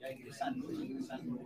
[0.00, 1.36] Ya ingresando, ingresando.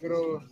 [0.00, 0.42] Pero...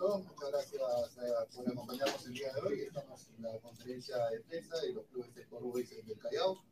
[0.00, 2.80] Muchas gracias eh, por acompañarnos el día de hoy.
[2.80, 6.62] Estamos en la conferencia de prensa de los clubes de Boys del Callao.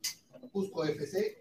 [0.53, 1.38] Cusco FC,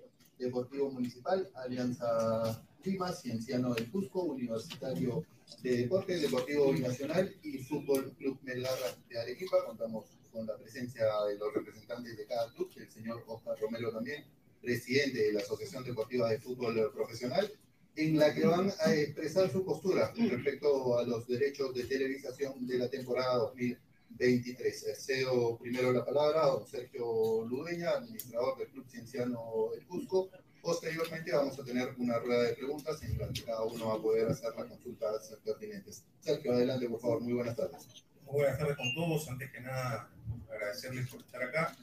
[1.08, 5.24] Municipal, Alianza Lima, Cienciano del Cusco, Universitario
[5.64, 8.78] de Deportes, Deportivo Binacional y Fútbol Club Melgar
[9.08, 9.64] de Arequipa.
[9.66, 14.26] Contamos con la presencia de los representantes de cada club, el señor Oscar Romero también,
[14.62, 17.50] presidente de la Asociación Deportiva de Fútbol Profesional,
[17.96, 22.80] en la que van a expresar su postura respecto a los derechos de televisación de
[22.80, 24.94] la temporada 2023.
[24.98, 30.30] Cedo primero la palabra a don Sergio Ludeña, administrador del Club Cienciano del Cusco.
[30.68, 34.02] Posteriormente vamos a tener una rueda de preguntas en la que cada uno va a
[34.02, 36.04] poder hacer las consultas pertinentes.
[36.20, 37.22] Sergio, adelante, por favor.
[37.22, 37.88] Muy buenas tardes.
[38.26, 39.30] Muy buenas tardes con todos.
[39.30, 40.12] Antes que nada,
[40.52, 41.74] agradecerles por estar acá,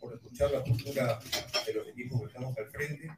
[0.00, 1.20] por escuchar la postura
[1.64, 3.08] de los equipos que estamos al frente.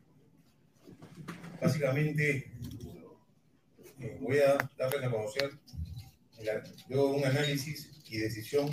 [1.62, 2.52] Básicamente,
[4.00, 5.50] eh, voy a darles a conocer
[6.90, 8.70] un análisis y decisión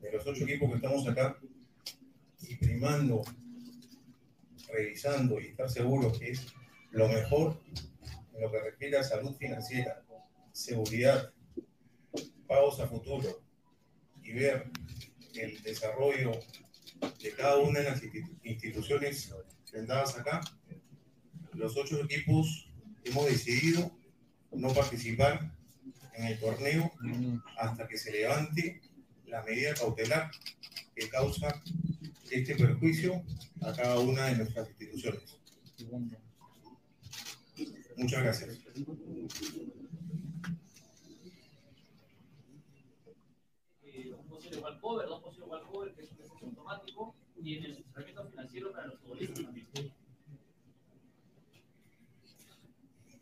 [0.00, 1.38] de los ocho equipos que estamos acá
[2.40, 3.22] y primando,
[4.72, 6.46] revisando y estar seguros que es
[6.90, 7.60] lo mejor
[8.34, 10.02] en lo que refiere a salud financiera,
[10.52, 11.32] seguridad,
[12.46, 13.42] pagos a futuro
[14.22, 14.70] y ver
[15.34, 16.32] el desarrollo
[17.22, 18.02] de cada una de las
[18.42, 19.32] instituciones
[19.64, 20.40] sentadas acá,
[21.52, 22.68] los ocho equipos
[23.04, 23.90] hemos decidido
[24.52, 25.52] no participar
[26.14, 26.90] en el torneo
[27.58, 28.80] hasta que se levante
[29.26, 30.30] la medida cautelar
[30.94, 31.62] que causa
[32.30, 33.22] este perjuicio
[33.62, 35.38] a cada una de nuestras instituciones.
[37.96, 38.58] Muchas gracias.
[44.28, 48.72] posible walkover, dos posibles walkover, que es un proceso automático, y en el asesoramiento financiero
[48.72, 49.66] para los futbolistas también.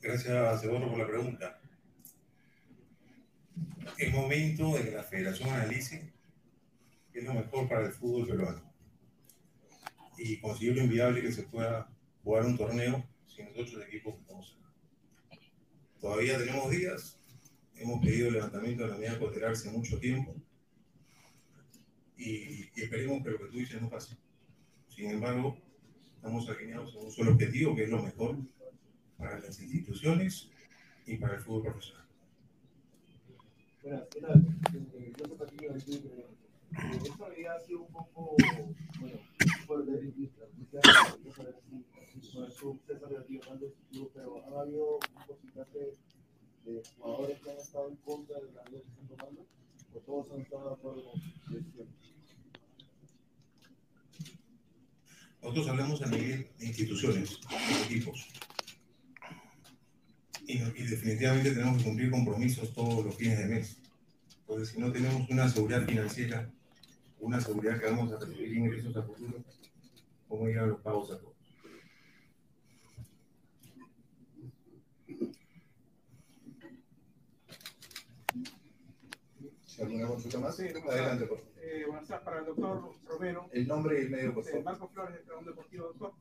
[0.00, 1.61] Gracias, Eduardo, por la pregunta.
[3.99, 6.12] Es momento de que la federación analice
[7.12, 8.66] qué es lo mejor para el fútbol peruano
[10.19, 11.89] y considero inviable que se pueda
[12.23, 14.59] jugar un torneo sin los ocho equipos que estamos.
[16.01, 17.19] Todavía tenemos días,
[17.77, 20.35] hemos pedido el levantamiento de la medida cautelar hace mucho tiempo
[22.17, 24.17] y, esperemos que lo que tú dices no pase.
[24.89, 25.59] Sin embargo,
[26.17, 28.39] estamos alineados en un solo objetivo, que es lo mejor
[29.19, 30.49] para las instituciones
[31.07, 32.07] y para el fútbol profesional.
[33.83, 34.09] Buenas.
[36.73, 38.37] Esto había sido un poco,
[39.01, 39.19] bueno,
[39.67, 43.73] por de vista, yo creo que sí, con el sub César García Hernández,
[44.15, 45.93] pero ha habido un porcentaje
[46.65, 49.47] de jugadores que han estado en contra de la medida que están tomando,
[49.95, 51.21] o todos han estado de acuerdo con
[51.55, 51.89] decisión.
[55.43, 58.27] Nosotros hablamos a nivel de instituciones, de equipos.
[60.47, 63.77] Y, y definitivamente tenemos que cumplir compromisos todos los fines de mes.
[64.47, 66.51] Porque si no tenemos una seguridad financiera,
[67.21, 69.43] una seguridad que vamos a recibir ingresos a futuro,
[70.29, 71.37] ¿cómo llegan los pagos a todos?
[79.81, 81.53] Alguna consulta más, Sí, adelante, por favor.
[81.63, 83.49] Eh, buenas tardes para el doctor Romero.
[83.53, 84.65] El nombre y el medio, por Eh, favor.
[84.65, 86.13] Marco Flores, del Tribunal Deportivo, doctor.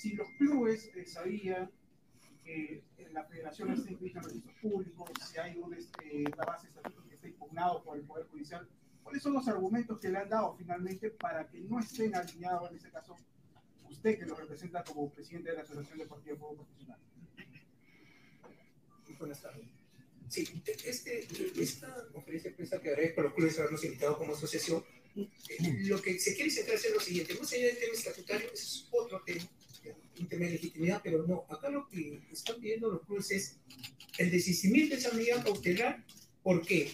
[0.00, 1.70] Si los clubes eh, sabían
[2.42, 6.68] que en la federación está inscrita en registros públicos, si hay un, este, una base
[6.68, 8.68] de que está impugnado por el Poder Judicial,
[9.02, 12.76] ¿cuáles son los argumentos que le han dado finalmente para que no estén alineados, en
[12.76, 13.16] este caso,
[13.90, 16.98] usted que lo representa como presidente de la Asociación Deportiva de Fútbol Profesional?
[19.18, 19.66] Buenas tardes.
[20.28, 20.48] Sí,
[20.84, 21.28] este,
[21.60, 24.82] esta conferencia de prensa que agradezco a los clubes habernos invitado como asociación,
[25.14, 25.28] eh,
[25.84, 29.22] lo que se quiere centrar es lo siguiente, más allá del tema estatutario, es otro
[29.26, 29.44] tema,
[30.18, 33.58] un tema de legitimidad, pero no, acá lo que están pidiendo los clubes es
[34.18, 36.02] el desistimiento de esa medida cautelar,
[36.42, 36.90] ¿por qué?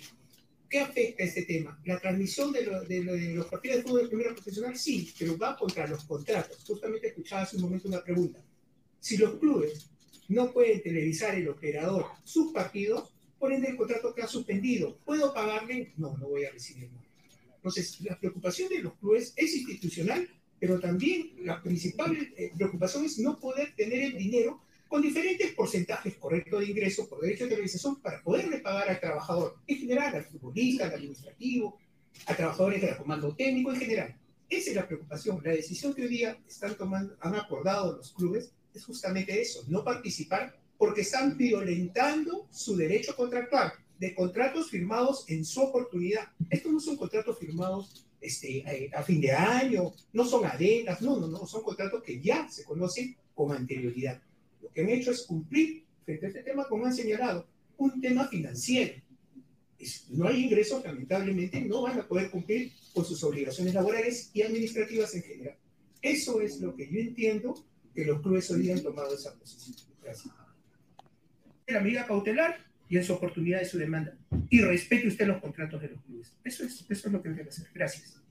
[0.68, 1.80] ¿Qué afecta este tema?
[1.84, 5.12] La transmisión de, lo- de lo- de los partidos de fútbol de primera profesional, sí,
[5.18, 6.62] pero va contra los contratos.
[6.66, 8.44] Justamente escuchaba hace un momento una pregunta.
[9.00, 9.88] Si los clubes
[10.28, 14.98] no pueden televisar el operador sus partidos, por ende el contrato queda suspendido.
[15.06, 15.92] ¿Puedo pagarle?
[15.96, 17.04] No, no voy a recibir nada.
[17.56, 20.28] Entonces, la preocupación de los clubes es institucional,
[20.60, 26.14] pero también la principal eh, preocupación es no poder tener el dinero con diferentes porcentajes
[26.16, 30.24] correctos de ingreso por derecho de televisación para poderle pagar al trabajador, en general, al
[30.24, 31.78] futbolista, al administrativo,
[32.26, 34.16] a trabajadores del comando técnico en general.
[34.48, 35.40] Esa es la preocupación.
[35.44, 39.84] La decisión que hoy día están tomando, han acordado los clubes es justamente eso, no
[39.84, 46.28] participar porque están violentando su derecho contractual de contratos firmados en su oportunidad.
[46.48, 51.18] Estos no son contratos firmados este, eh, a fin de año, no son adenas, no,
[51.18, 54.22] no, no, son contratos que ya se conocen con anterioridad.
[54.62, 57.46] Lo que han hecho es cumplir frente a este tema, como han señalado,
[57.76, 58.94] un tema financiero.
[60.10, 65.14] No hay ingresos, lamentablemente, no van a poder cumplir con sus obligaciones laborales y administrativas
[65.14, 65.56] en general.
[66.02, 67.54] Eso es lo que yo entiendo
[67.94, 69.76] que los clubes hoy han tomado esa posición.
[70.02, 70.34] Gracias.
[71.66, 74.16] La medida cautelar y en su oportunidad de su demanda.
[74.48, 76.34] Y respete usted los contratos de los clubes.
[76.42, 77.68] Eso es, eso es lo que debe hacer.
[77.74, 78.22] Gracias.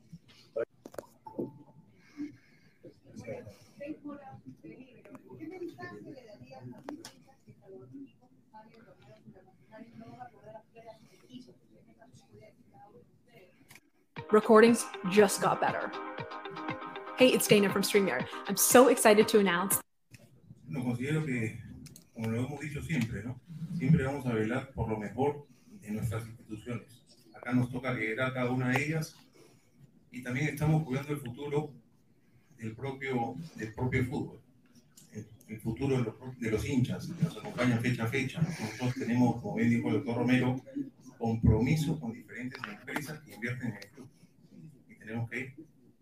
[5.37, 9.99] ¿Qué mensaje le darías a los hinchas que Salvador Chico sale del torneo internacional y
[9.99, 11.55] no van a poder hacer a sus equipos?
[11.71, 13.51] En esta posibilidad que cada uno de ustedes.
[14.31, 15.91] Recordings just got better.
[17.17, 18.25] Hey, it's Dana from StreamYard.
[18.47, 19.79] I'm so excited to announce
[20.69, 21.57] No, considero que,
[22.13, 23.39] como lo hemos dicho siempre, ¿no?
[23.77, 25.47] Siempre vamos a velar por lo mejor
[25.81, 27.05] de nuestras instituciones.
[27.33, 29.15] Acá nos toca liderar cada una de ellas
[30.11, 31.71] y también estamos cuidando el futuro
[32.57, 34.41] del propio, del propio fútbol,
[35.13, 38.41] el, el futuro de los, de los hinchas que nos acompañan fecha a fecha.
[38.41, 40.61] Nosotros tenemos, como bien dijo el doctor Romero,
[41.17, 43.89] compromisos con diferentes empresas que invierten en el
[45.07, 45.55] tenemos que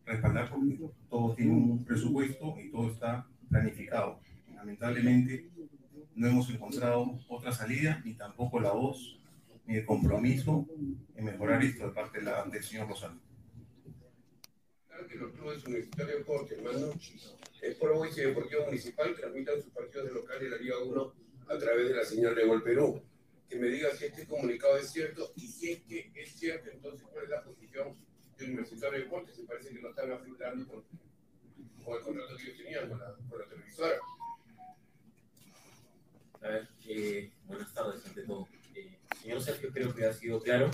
[0.05, 4.19] respaldar porque todo tiene un presupuesto y todo está planificado.
[4.55, 5.49] Lamentablemente
[6.15, 9.19] no hemos encontrado otra salida ni tampoco la voz
[9.67, 10.67] ni el compromiso
[11.15, 13.17] en mejorar esto de parte de la- del señor Rosales.
[14.87, 16.87] Claro que los clubes universitarios de deporte, hermano,
[17.61, 21.13] el Pro y Deportivo Municipal transmitan sus partidos de local de la Liga 1
[21.47, 23.01] a través de la señal de Gol Perú.
[23.49, 27.07] Que me diga si este comunicado es cierto y si es que es cierto, entonces
[27.11, 27.95] cuál es la posición
[28.37, 29.33] del Universitario de Deporte.
[29.33, 30.83] Se parece que no están afectando con,
[31.83, 33.95] con el contrato que ellos tenían con la, con la televisora.
[36.41, 38.47] A ver, eh, buenas tardes ante todo.
[38.75, 40.69] Eh, señor Sergio, creo que ha sido claro.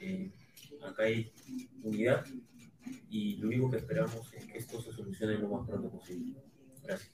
[0.00, 0.30] Eh,
[0.82, 1.32] acá hay
[1.82, 2.24] unidad
[3.10, 6.40] y lo único que esperamos es que esto se solucione lo más pronto posible.
[6.84, 7.12] Gracias.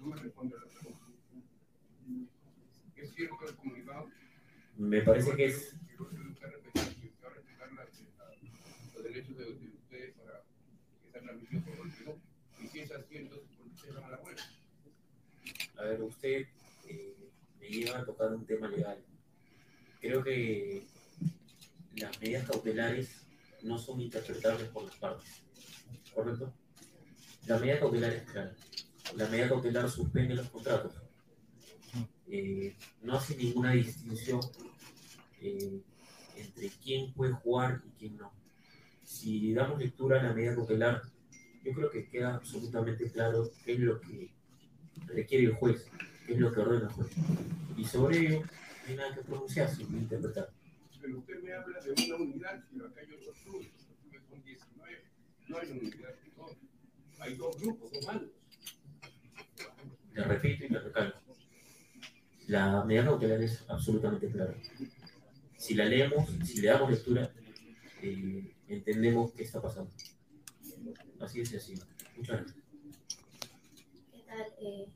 [0.00, 1.06] No me responde a la pregunta.
[2.96, 4.10] ¿Es cierto el comunicado?
[4.76, 8.34] Me parece que es, Que va a respetar, que va a respetar la- la-
[8.94, 10.42] los derechos de, de ustedes para
[11.02, 12.18] que esa transmisión por Gol Perú.
[12.62, 14.36] Y si es así, entonces, ¿por qué ustedes van a la web?
[15.78, 16.46] a ver, usted
[16.88, 18.98] eh, me lleva a tocar un tema legal.
[20.00, 20.86] Creo que
[21.96, 23.22] las medidas cautelares
[23.62, 25.42] no son interpretables por las partes,
[26.14, 26.52] ¿correcto?
[27.46, 28.54] La medida cautelar es clara.
[29.16, 30.92] La medida cautelar suspende los contratos.
[32.30, 34.40] Eh, no hace ninguna distinción
[35.40, 35.80] eh,
[36.36, 38.37] entre quién puede jugar y quién no.
[39.08, 41.00] Si damos lectura a la medida cautelar,
[41.64, 44.30] yo creo que queda absolutamente claro qué es lo que
[45.06, 45.86] requiere el juez,
[46.26, 47.08] qué es lo que ordena el juez.
[47.78, 48.46] Y sobre ello, no
[48.86, 50.50] hay nada que pronunciarse ni interpretar.
[51.00, 53.68] Pero usted me habla de una unidad, pero acá hay otros clubes.
[53.88, 55.02] Los clubes son 19.
[55.48, 56.14] No hay una unidad.
[57.18, 58.30] Hay dos grupos, dos bandos.
[60.12, 61.18] Le repito y le recalco.
[62.46, 64.54] La medida cautelar es absolutamente clara.
[65.56, 67.32] Si la leemos, si le damos lectura,
[68.02, 69.90] eh, entendemos qué está pasando.
[71.20, 71.84] Así es sencillo.
[72.16, 72.64] Muchas gracias.
[74.12, 74.46] ¿Qué tal?
[74.60, 74.88] Eh,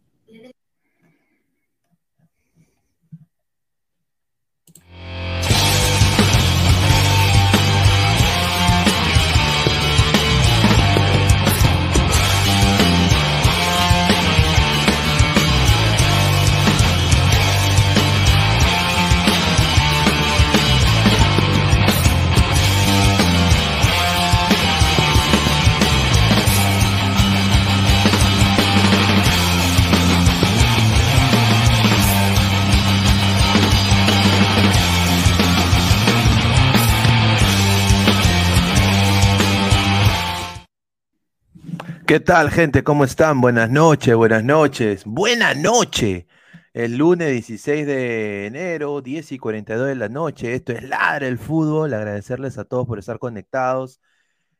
[42.12, 42.84] ¿Qué tal, gente?
[42.84, 43.40] ¿Cómo están?
[43.40, 45.02] Buenas noches, buenas noches.
[45.06, 46.26] Buena noche.
[46.74, 50.52] El lunes 16 de enero, 10 y 42 de la noche.
[50.54, 51.94] Esto es Ladra el Fútbol.
[51.94, 53.98] Agradecerles a todos por estar conectados.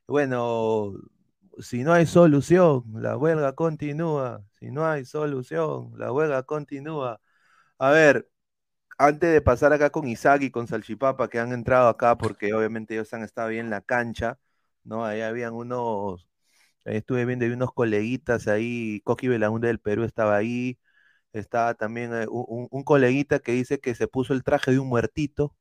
[0.07, 0.95] Bueno,
[1.59, 4.43] si no hay solución, la huelga continúa.
[4.59, 7.21] Si no hay solución, la huelga continúa.
[7.79, 8.31] A ver,
[8.99, 12.95] antes de pasar acá con Isaac y con Salchipapa, que han entrado acá porque obviamente
[12.95, 14.39] ellos han estado ahí en la cancha,
[14.85, 15.05] ¿no?
[15.05, 16.32] Ahí habían unos,
[16.85, 20.79] estuve viendo, hay unos coleguitas ahí, Coqui Belaunde del Perú estaba ahí,
[21.33, 25.57] estaba también eh, un, coleguita que dice que se puso el traje de un muertito,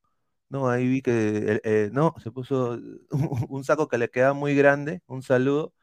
[0.49, 0.69] ¿no?
[0.69, 2.79] Ahí vi que, eh, no, se puso
[3.49, 5.73] un saco que le queda muy grande, un saludo.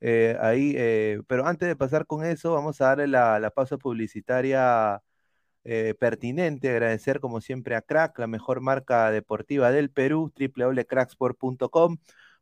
[0.00, 0.74] eh, ahí,
[1.26, 5.02] pero antes de pasar con eso, vamos a darle la, la pausa publicitaria
[5.98, 6.70] pertinente.
[6.70, 11.98] Agradecer como siempre a Crack, la mejor marca deportiva del Perú, www.cracksport.com,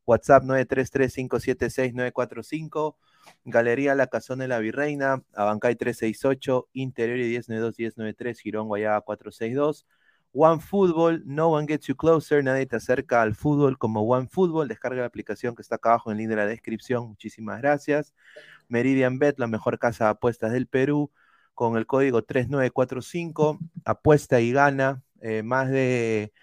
[0.06, 2.96] WhatsApp 933-576-945,
[3.44, 9.86] Galería La Cazón de la Virreina, Abancay 368, Interior y 1092-1093, Girón Guayaba 462.
[10.38, 14.68] One Football, no one gets you closer, nadie te acerca al fútbol como One Football.
[14.68, 17.08] Descarga la aplicación que está acá abajo en el link de la descripción.
[17.08, 18.12] Muchísimas gracias.
[18.68, 21.10] Meridian Bet, la mejor casa de apuestas del Perú,
[21.54, 23.58] con el código 3945.
[23.86, 26.34] Apuesta y gana eh, más de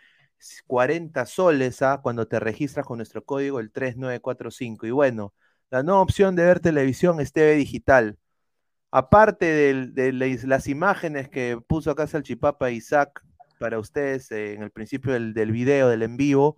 [0.67, 1.99] 40 soles ¿ah?
[2.01, 4.87] cuando te registras con nuestro código el 3945.
[4.87, 5.33] Y bueno,
[5.69, 8.17] la nueva opción de ver televisión es TV digital.
[8.91, 9.45] Aparte
[9.91, 13.21] de, las- imágenes que puso acá Salchipapa Isaac
[13.59, 16.57] para ustedes eh, en el principio del, video, del en vivo,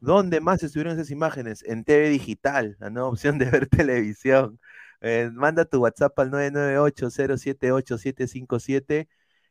[0.00, 1.62] ¿dónde más estuvieron esas imágenes?
[1.64, 4.58] En TV digital, la nueva opción de ver televisión.
[5.00, 9.08] Eh, manda tu WhatsApp al 998-078-757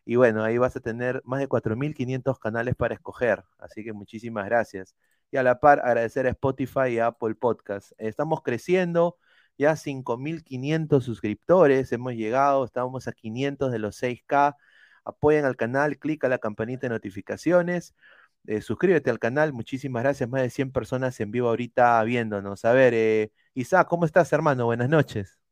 [0.08, 3.44] y bueno, ahí vas a tener más de 4.500 canales para escoger.
[3.60, 4.96] Así que muchísimas gracias.
[5.32, 7.92] Y a la par, agradecer a Spotify y a Apple Podcast.
[7.98, 9.18] Estamos creciendo,
[9.58, 14.56] ya 5.500 suscriptores, hemos llegado, estamos a 500 de los 6K.
[15.04, 17.94] Apoyen al canal, clica la campanita de notificaciones,
[18.46, 22.64] eh, suscríbete al canal, muchísimas gracias, más de 100 personas en vivo ahorita viéndonos.
[22.64, 24.66] A ver, eh, Isaac, ¿cómo estás, hermano?
[24.66, 25.47] Buenas noches.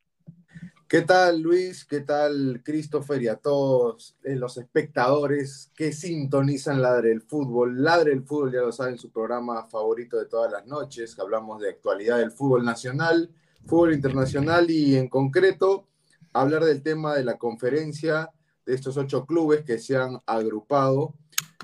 [0.87, 1.83] ¿Qué tal Luis?
[1.83, 7.83] ¿Qué tal Christopher y a todos eh, los espectadores que sintonizan Ladre el Fútbol?
[7.83, 11.17] Ladre el Fútbol, ya lo saben, su programa favorito de todas las noches.
[11.17, 13.31] Hablamos de actualidad del fútbol nacional,
[13.65, 15.87] fútbol internacional y en concreto
[16.33, 18.29] hablar del tema de la conferencia
[18.63, 21.15] de estos ocho clubes que se han agrupado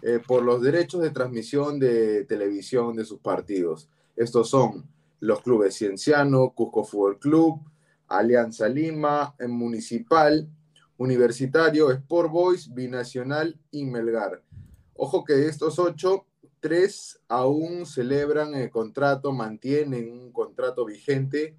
[0.01, 3.87] eh, por los derechos de transmisión de televisión de sus partidos.
[4.15, 7.61] Estos son los clubes Cienciano, Cusco Fútbol Club,
[8.17, 10.47] Alianza Lima, Municipal,
[10.97, 14.43] Universitario, Sport Boys, Binacional y Melgar.
[14.93, 16.27] Ojo que de estos ocho,
[16.59, 21.57] tres aún celebran el contrato, mantienen un contrato vigente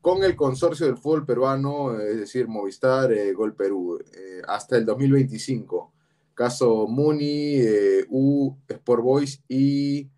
[0.00, 4.84] con el consorcio del fútbol peruano, es decir, Movistar, eh, Gol Perú, eh, hasta el
[4.84, 5.92] 2025.
[6.34, 10.08] Caso Muni, eh, U, Sport Boys y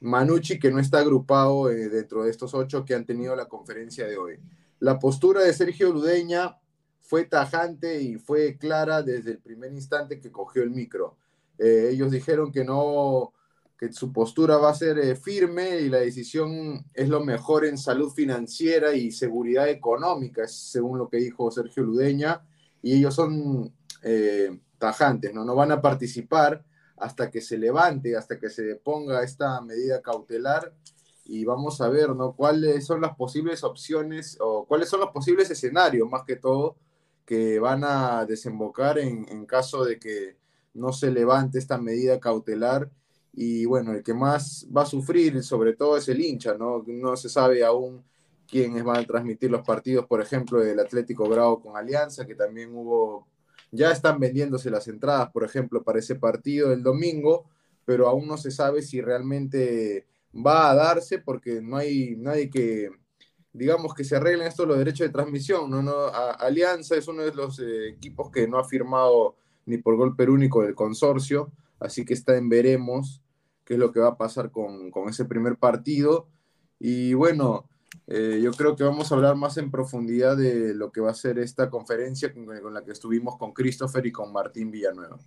[0.00, 4.18] Manucci, que no está agrupado dentro de estos ocho que han tenido la conferencia de
[4.18, 4.38] hoy.
[4.82, 6.58] La postura de Sergio Ludeña
[7.02, 11.16] fue tajante y fue clara desde el primer instante que cogió el micro.
[11.56, 13.32] Eh, ellos dijeron que no,
[13.78, 17.78] que su postura va a ser eh, firme y la decisión es lo mejor en
[17.78, 22.44] salud financiera y seguridad económica, según lo que dijo Sergio Ludeña,
[22.82, 23.72] y ellos son
[24.02, 25.44] eh, tajantes, ¿no?
[25.44, 26.64] No van a participar
[26.96, 30.74] hasta que se levante, hasta que se ponga esta medida cautelar
[31.24, 32.32] y vamos a ver, ¿no?
[32.34, 36.76] ¿Cuáles son las posibles opciones o cuáles son los posibles escenarios, más que todo,
[37.24, 40.36] que van a desembocar en, en caso de que
[40.74, 42.90] no se levante esta medida cautelar?
[43.34, 46.84] Y bueno, el que más va a sufrir sobre todo es el hincha, ¿no?
[46.86, 48.04] No se sabe aún
[48.46, 52.74] quiénes van a transmitir los partidos, por ejemplo, del Atlético Grau con Alianza, que también
[52.74, 53.26] hubo,
[53.70, 57.46] ya están vendiéndose las entradas, por ejemplo, para ese partido del domingo,
[57.86, 62.90] pero aún no se sabe si realmente va a darse porque no hay nadie que,
[63.52, 65.70] digamos, que se arreglen esto los derechos de transmisión.
[65.70, 65.82] ¿no?
[65.82, 66.06] No,
[66.38, 70.62] Alianza es uno de los eh, equipos que no ha firmado ni por golpe único
[70.62, 73.22] del consorcio, así que está en veremos
[73.64, 76.26] qué es lo que va a pasar con, con ese primer partido.
[76.80, 77.68] Y bueno,
[78.06, 81.14] eh, yo creo que vamos a hablar más en profundidad de lo que va a
[81.14, 85.18] ser esta conferencia con, con la que estuvimos con Christopher y con Martín Villanueva.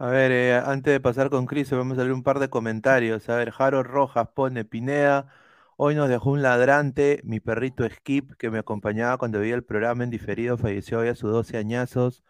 [0.00, 3.28] A ver, eh, antes de pasar con Cris, vamos a leer un par de comentarios.
[3.28, 5.26] A ver, Jaro Rojas pone Pineda.
[5.76, 10.04] Hoy nos dejó un ladrante, mi perrito Skip, que me acompañaba cuando veía el programa
[10.04, 12.22] en diferido, falleció hoy a sus 12 añazos.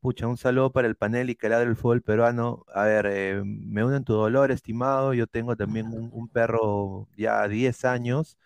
[0.00, 2.64] Pucha, un saludo para el panel y que ladre el fútbol peruano.
[2.74, 5.14] A ver, eh, me unen tu dolor, estimado.
[5.14, 8.38] Yo tengo también un, perro ya 10 años.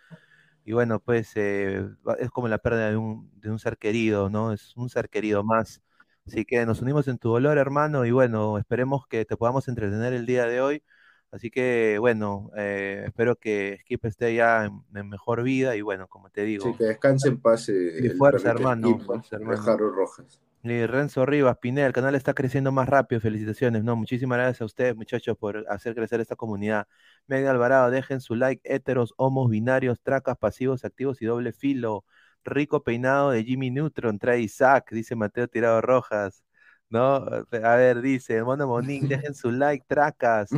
[0.65, 1.87] Y bueno, pues eh,
[2.21, 4.53] es como la pérdida de un ser querido, ¿no?
[4.53, 5.83] Es un ser querido más.
[6.27, 10.13] Así que nos unimos en tu dolor, hermano, y bueno, esperemos que te podamos entretener
[10.13, 10.83] el día de hoy.
[11.31, 16.07] Así que bueno, eh, espero que Skip esté ya en, en, mejor vida y bueno,
[16.07, 16.65] como te digo.
[16.65, 17.69] Sí, que descanse en paz.
[17.69, 18.91] Eh, y fuerza, hermano.
[18.91, 19.61] Skip, fuerza, hermano.
[19.61, 20.41] Jaro Rojas.
[20.63, 23.85] Y Renzo Rivas, Pineda, el canal está creciendo más rápido, felicitaciones.
[23.85, 26.87] No, muchísimas gracias a ustedes, muchachos, por hacer crecer esta comunidad.
[27.27, 32.07] Media Alvarado, dejen su like, héteros, homos, binarios, tracas, pasivos, activos y doble filo.
[32.45, 36.43] Rico peinado de Jimmy Neutron, trae Isaac, dice Mateo Tirado Rojas.
[36.91, 37.17] ¿No?
[37.17, 40.51] A ver, dice, Mono Monín, dejen su like, tracas.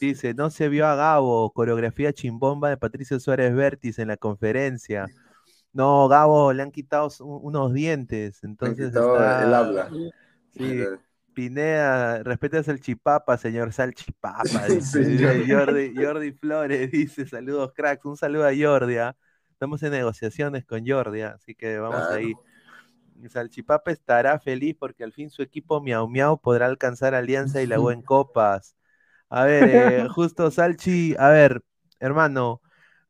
[0.00, 5.06] Dice, no se vio a Gabo, coreografía chimbomba de Patricio Suárez Vértiz en la conferencia.
[5.72, 9.44] No, Gabo, le han quitado unos dientes, entonces está...
[9.44, 9.90] el habla.
[10.50, 10.82] Sí,
[11.32, 14.42] Pineda, respete al chipapa, señor Salchipapa.
[14.68, 18.98] Dice, Jordi Flores dice, saludos cracks, un saludo a Jordi.
[18.98, 19.16] ¿ah?
[19.62, 22.16] Estamos en negociaciones con Jordi, así que vamos Claro.
[22.16, 22.32] ahí.
[23.28, 27.80] Salchipapa estará feliz porque al fin su equipo Miau Miau podrá alcanzar Alianza y la
[27.80, 28.76] U en copas.
[29.28, 31.62] A ver, eh, justo Salchi, a ver,
[32.00, 32.60] hermano,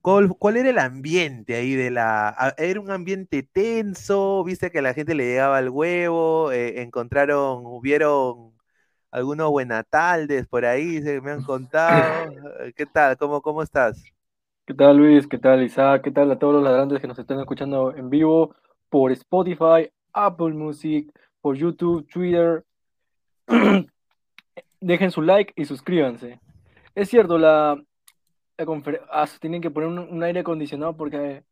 [0.02, 2.54] ¿cuál, cuál era el ambiente ahí de la...
[2.58, 4.44] ¿Era un ambiente tenso?
[4.44, 6.52] ¿Viste que la gente le llegaba el huevo?
[6.52, 8.54] Eh, ¿Encontraron, hubieron
[9.10, 11.02] algunos buenataldes por ahí?
[11.02, 12.34] Se me han contado.
[12.76, 13.16] ¿Qué tal?
[13.16, 14.12] ¿Cómo, cómo estás?
[14.64, 15.26] ¿Qué tal Luis?
[15.26, 16.02] ¿Qué tal Isaac?
[16.04, 18.54] ¿Qué tal a todos los ladrantes que nos están escuchando en vivo
[18.88, 22.64] por Spotify, Apple Music, por YouTube, Twitter?
[24.80, 26.38] Dejen su like y suscríbanse.
[26.94, 27.76] Es cierto, la,
[28.56, 28.66] la
[29.10, 31.42] ah, tienen que poner un, un aire acondicionado porque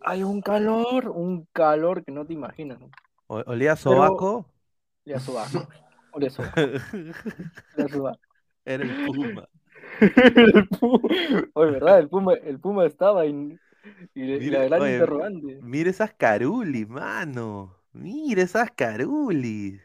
[0.00, 2.78] hay un calor, un calor que no te imaginas.
[3.26, 4.46] ¿Olía Pero- sobaco?
[5.04, 5.68] Olía sobaco.
[6.12, 6.60] Olía sobaco.
[7.76, 8.20] Olía sobaco.
[8.64, 9.48] Era el Puma.
[10.00, 11.08] El Puma.
[11.54, 11.98] Oye, ¿verdad?
[12.00, 13.58] El Puma, el Puma estaba y,
[14.14, 15.58] y, le- y Mira, la gran oye, interrogante.
[15.62, 17.76] mira esas carulis, mano.
[17.92, 19.80] Mira esas carulis.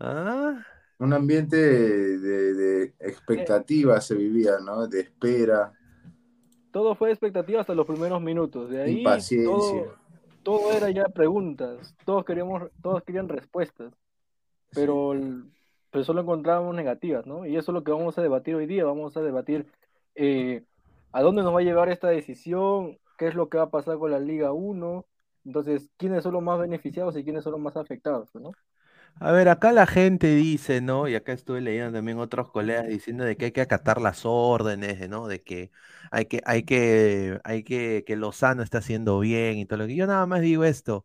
[0.00, 0.62] ¿Ah?
[0.98, 4.86] Un ambiente de, de expectativa se vivía, ¿no?
[4.86, 5.72] De espera.
[6.70, 8.70] Todo fue expectativa hasta los primeros minutos.
[8.70, 9.50] De ahí Impaciencia.
[9.52, 9.96] todo,
[10.42, 11.94] todo era ya preguntas.
[12.04, 13.92] Todos queríamos, todos querían respuestas.
[14.74, 15.44] Pero, el-
[15.92, 17.46] pero solo encontrábamos negativas, ¿no?
[17.46, 18.84] Y eso es lo que vamos a debatir hoy día.
[18.84, 19.66] Vamos a debatir
[20.14, 20.64] eh,
[21.12, 23.98] a dónde nos va a llevar esta decisión, qué es lo que va a pasar
[23.98, 25.06] con la Liga 1.
[25.44, 28.52] Entonces, quiénes son los más beneficiados y quiénes son los más afectados, ¿no?
[29.20, 31.06] A ver, acá la gente dice, ¿no?
[31.08, 35.06] Y acá estuve leyendo también otros colegas diciendo de que hay que acatar las órdenes,
[35.10, 35.28] ¿no?
[35.28, 35.70] De que
[36.10, 39.94] hay que, hay que, hay que, que Lozano está haciendo bien y todo lo que.
[39.96, 41.04] Yo nada más digo esto,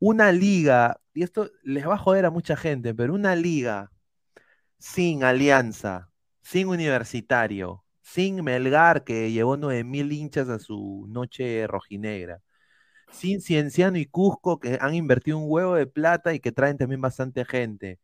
[0.00, 3.90] una liga, y esto les va a joder a mucha gente, pero una liga
[4.78, 6.10] sin Alianza,
[6.42, 12.40] sin Universitario, sin Melgar, que llevó 9000 hinchas a su noche rojinegra,
[13.10, 17.00] sin Cienciano y Cusco, que han invertido un huevo de plata y que traen también
[17.00, 18.00] bastante gente.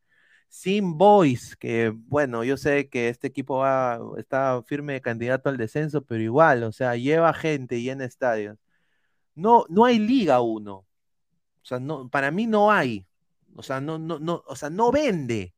[0.49, 6.05] Sin Boys, que bueno, yo sé que este equipo va, está firme candidato al descenso,
[6.05, 8.59] pero igual, o sea, lleva gente y en estadios.
[9.35, 10.75] No, no hay Liga 1.
[10.75, 10.87] O
[11.63, 13.07] sea, no, para mí no hay.
[13.57, 15.55] O sea, no, no, no, o sea, no vende.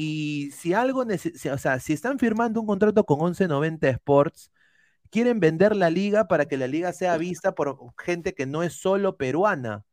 [0.00, 4.50] Y si algo, o sea, si están firmando un contrato con 1190 Sports,
[5.10, 8.74] quieren vender la liga para que la liga sea vista por gente que no es
[8.74, 9.84] solo peruana.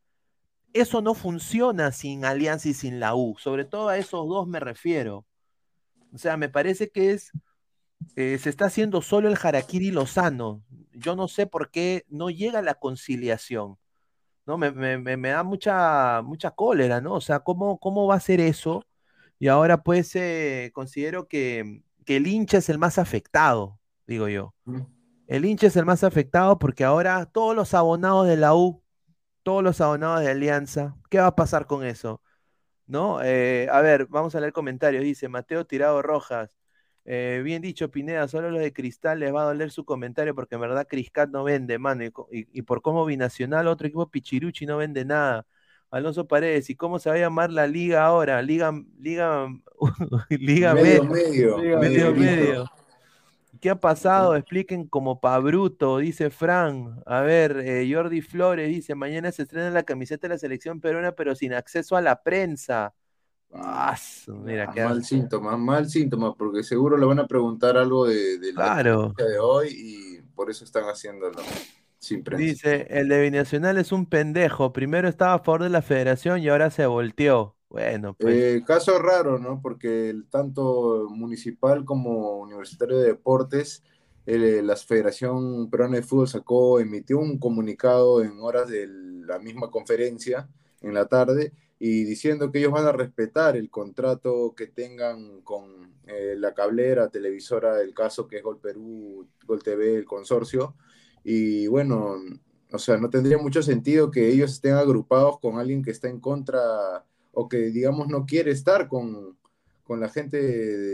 [0.73, 3.35] Eso no funciona sin Alianza y sin la U.
[3.39, 5.25] Sobre todo a esos dos me refiero.
[6.13, 7.31] O sea, me parece que es,
[8.15, 10.63] eh, se está haciendo solo el Harakiri Lozano.
[10.93, 13.77] Yo no sé por qué no llega la conciliación.
[14.47, 14.57] ¿no?
[14.57, 17.15] Me- me- me da mucha, mucha cólera, ¿no?
[17.15, 18.85] O sea, ¿cómo, cómo va a ser eso?
[19.39, 24.53] Y ahora pues eh, considero que, que el hincha es el más afectado, digo yo.
[25.27, 28.83] El hincha es el más afectado porque ahora todos los abonados de la U,
[29.43, 32.21] todos los abonados de Alianza, ¿qué va a pasar con eso?
[32.87, 33.21] ¿No?
[33.23, 35.03] Eh, a ver, vamos a leer comentarios.
[35.03, 36.49] Dice Mateo Tirado Rojas.
[37.05, 40.55] eh, bien dicho, Pineda, solo los de Cristal les va a doler su comentario porque
[40.55, 42.03] en verdad Criscat no vende, mano.
[42.05, 45.45] Y- y por cómo Binacional, otro equipo Pichiruchi no vende nada.
[45.89, 48.41] Alonso Paredes, ¿y cómo se va a llamar la liga ahora?
[48.41, 49.47] Liga, Liga,
[50.29, 52.71] Liga Medio, Medio, medio, medio, medio.
[53.61, 54.35] ¿Qué ha pasado?
[54.35, 57.01] Expliquen como pa' bruto, dice Fran.
[57.05, 61.13] A ver, eh, Jordi Flores dice, mañana se estrena la camiseta de la selección peruana,
[61.13, 62.93] pero sin acceso a la prensa.
[63.51, 63.97] Ah,
[64.27, 68.37] mira, Ah, qué mal síntoma, mal síntoma, porque seguro le van a preguntar algo de,
[68.37, 69.13] de la Claro.
[69.17, 71.39] de hoy y por eso están haciéndolo
[71.99, 72.23] sin.
[72.23, 74.73] Dice, el de Binacional es un pendejo.
[74.73, 77.55] Primero estaba a favor de la federación y ahora se volteó.
[77.69, 78.35] Bueno, pues.
[78.35, 79.61] Eh, caso raro, ¿no?
[79.61, 83.83] Porque el, tanto municipal como universitario de deportes,
[84.25, 89.69] eh, la Federación Peruana de Fútbol sacó, emitió un comunicado en horas de la misma
[89.69, 90.49] conferencia
[90.81, 95.95] en la tarde y diciendo que ellos van a respetar el contrato que tengan con
[96.07, 100.75] eh, la cablera, televisora del caso que es Gol Perú, Gol TV, el consorcio.
[101.29, 102.15] Y bueno,
[102.71, 106.21] o sea, no tendría mucho sentido que ellos estén agrupados con alguien que está en
[106.21, 109.37] contra o que, digamos, no quiere estar con,
[109.83, 110.37] con la gente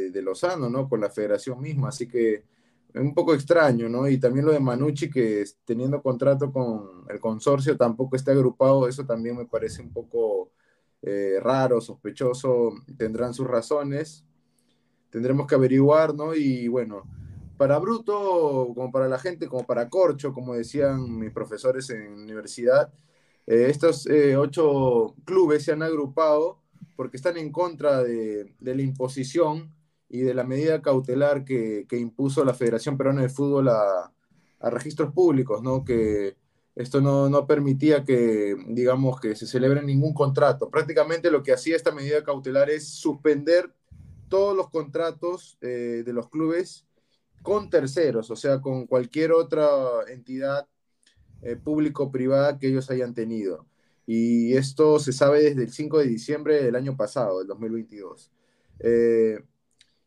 [0.09, 0.89] de, Lozano, ¿no?
[0.89, 1.89] Con la federación misma.
[1.89, 4.09] Así que es un poco extraño, ¿no?
[4.09, 9.05] Y también lo de Manucci, que teniendo contrato con el consorcio tampoco está agrupado, eso
[9.05, 10.49] también me parece un poco
[11.03, 14.25] eh, raro, sospechoso, tendrán sus razones,
[15.11, 16.33] tendremos que averiguar, ¿no?
[16.33, 17.03] Y bueno,
[17.63, 22.91] para Bruto, como para la gente, como para Corcho, como decían mis profesores en universidad,
[23.47, 26.59] eh, estos eh, ocho clubes se han agrupado
[26.97, 29.73] porque están en contra de, de la imposición
[30.09, 34.11] y de la medida cautelar que, que impuso la Federación Peruana de Fútbol a,
[34.59, 35.85] a registros públicos, ¿no?
[35.85, 36.35] Que
[36.75, 40.69] esto no, no permitía que, digamos, que se celebre ningún contrato.
[40.69, 43.73] Prácticamente lo que hacía esta medida cautelar es suspender
[44.27, 46.85] todos los contratos eh, de los clubes
[47.43, 49.67] con terceros, o sea, con cualquier otra
[50.07, 50.67] entidad
[51.43, 53.67] eh, público-privada que ellos hayan tenido.
[54.05, 58.31] Y esto se sabe desde el 5 de diciembre del año pasado, del 2022.
[58.79, 59.43] Eh,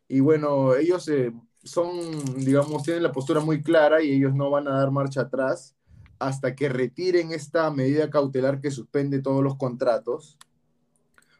[0.07, 1.31] y bueno, ellos eh,
[1.63, 1.91] son,
[2.37, 5.75] digamos, tienen la postura muy clara y ellos no van a dar marcha atrás
[6.19, 10.37] hasta que retiren esta medida cautelar que suspende todos los contratos,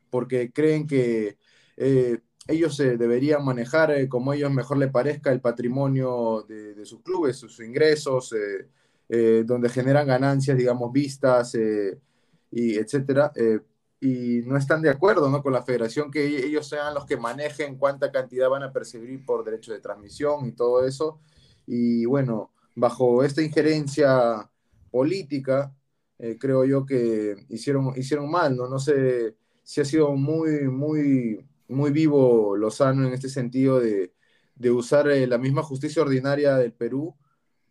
[0.10, 1.38] porque creen que
[1.78, 7.02] eh, ellos eh, deberían manejar eh, como ellos mejor les parezca el patrimonio de, sus
[7.02, 8.68] clubes, sus ingresos, eh,
[9.10, 12.00] eh, donde generan ganancias, digamos, vistas, eh,
[12.50, 13.34] y etcétera,
[14.00, 15.44] y no están de acuerdo ¿no?
[15.44, 19.26] con la federación que e- ellos sean los que manejen cuánta cantidad van a percibir
[19.26, 21.20] por derecho de transmisión y todo eso.
[21.66, 24.50] Y bueno, bajo esta injerencia
[24.90, 25.74] política,
[26.40, 28.68] creo yo que hicieron, hicieron mal, ¿no?
[28.68, 34.13] No sé si ha sido muy, muy, muy vivo Lozano en este sentido de,
[34.56, 37.15] de usar eh, la misma justicia ordinaria del Perú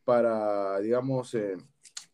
[0.04, 1.56] para, digamos, eh,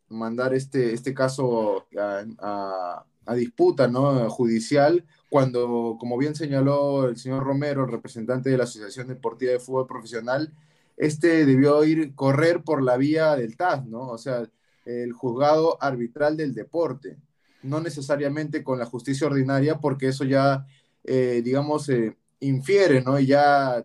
[0.08, 4.28] mandar este, este caso a, a- disputa ¿no?
[4.30, 9.86] judicial, cuando, como bien señaló el señor Romero, representante de la Asociación Deportiva de Fútbol
[9.86, 10.52] Profesional,
[10.96, 14.08] este debió ir correr por la vía del TAS, ¿no?
[14.08, 14.48] O sea,
[14.84, 17.16] el juzgado arbitral del deporte,
[17.62, 20.66] no necesariamente con la justicia ordinaria, porque eso ya,
[21.04, 23.18] eh, digamos, eh, infiere, ¿no?
[23.20, 23.84] Y ya,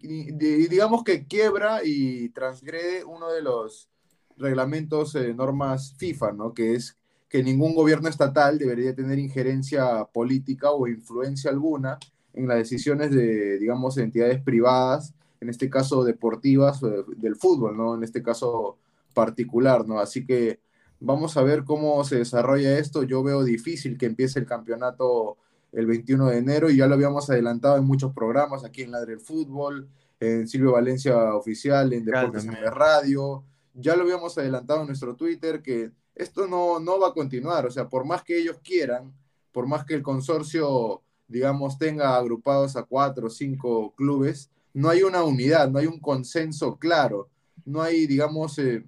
[0.00, 3.88] y- di- digamos que quiebra y transgrede uno de los
[4.36, 6.54] reglamentos, eh, normas FIFA, ¿no?
[6.54, 6.96] Que es
[7.28, 11.98] que ningún gobierno estatal debería tener injerencia política o influencia alguna
[12.32, 17.94] en las decisiones de, digamos, entidades privadas, en este caso deportivas, eh, del fútbol, ¿no?
[17.96, 18.78] En este caso
[19.14, 19.98] particular, ¿no?
[20.00, 20.60] Así que
[21.00, 23.02] vamos a ver cómo se desarrolla esto.
[23.02, 25.36] Yo veo difícil que empiece el campeonato
[25.72, 29.14] el 21 de enero y ya lo habíamos adelantado en muchos programas aquí en Ladre
[29.14, 29.88] el Fútbol,
[30.20, 33.44] en Silvio Valencia Oficial, en Deportes en la Radio.
[33.74, 37.66] Ya lo habíamos adelantado en nuestro Twitter que esto no, no va a continuar.
[37.66, 39.12] O sea, por más que ellos quieran,
[39.52, 45.02] por más que el consorcio, digamos, tenga agrupados a cuatro o cinco clubes, no hay
[45.02, 47.28] una unidad, no hay un consenso claro,
[47.64, 48.84] no hay, digamos, eh,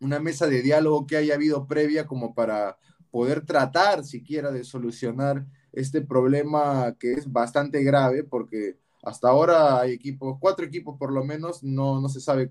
[0.00, 2.78] una mesa de diálogo que haya habido previa como para
[3.10, 9.92] poder tratar siquiera de solucionar este problema que es bastante grave porque hasta ahora hay
[9.92, 12.50] equipos, cuatro equipos por lo menos, no, no se sabe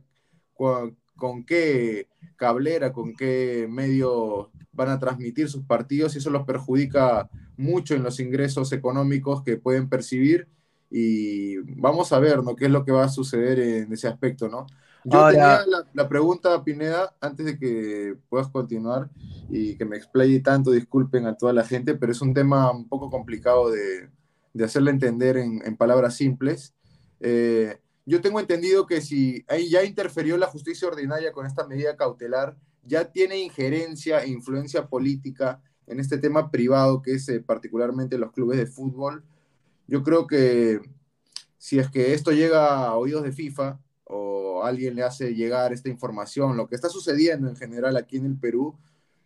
[0.54, 2.08] con qué
[2.38, 8.04] cablera, con qué medio van a transmitir sus partidos y eso los perjudica mucho en
[8.04, 10.48] los ingresos económicos que pueden percibir
[10.90, 12.56] y vamos a ver, ¿no?
[12.56, 14.68] ¿Qué es lo que va a suceder en ese aspecto, ¿no?
[15.08, 19.10] Yo Ahora- tenía la, la pregunta, Pineda, antes de que puedas continuar
[19.50, 22.90] y que me explaye tanto, disculpen a toda la gente, pero es un tema un
[22.90, 24.10] poco complicado de,
[24.54, 26.74] de hacerle entender en, en palabras simples.
[27.20, 31.96] Eh, yo tengo entendido que si ahí ya interfirió la justicia ordinaria con esta medida
[31.96, 38.18] cautelar, ya tiene injerencia e influencia política en este tema privado que es eh, particularmente
[38.18, 39.24] los clubes de fútbol.
[39.88, 40.82] Yo creo que
[41.60, 43.80] si es que esto llega a oídos de FIFA
[44.66, 48.38] alguien le hace llegar esta información, lo que está sucediendo en general aquí en el
[48.38, 48.76] Perú,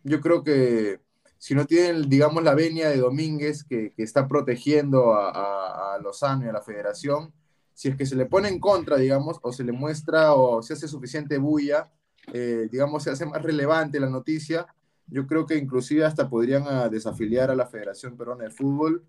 [0.04, 1.00] yo creo que
[1.38, 6.44] si no tienen, digamos, la venia de Domínguez que, está protegiendo a, a, a Lozano
[6.44, 7.32] y a la federación,
[7.74, 10.74] si es que se le pone en contra, digamos, o se le muestra o se
[10.74, 11.90] hace suficiente bulla,
[12.32, 14.66] eh, digamos, se hace más relevante la noticia,
[15.06, 19.02] yo creo que inclusive hasta podrían ah, desafiliar a la Federación Peruana de Fútbol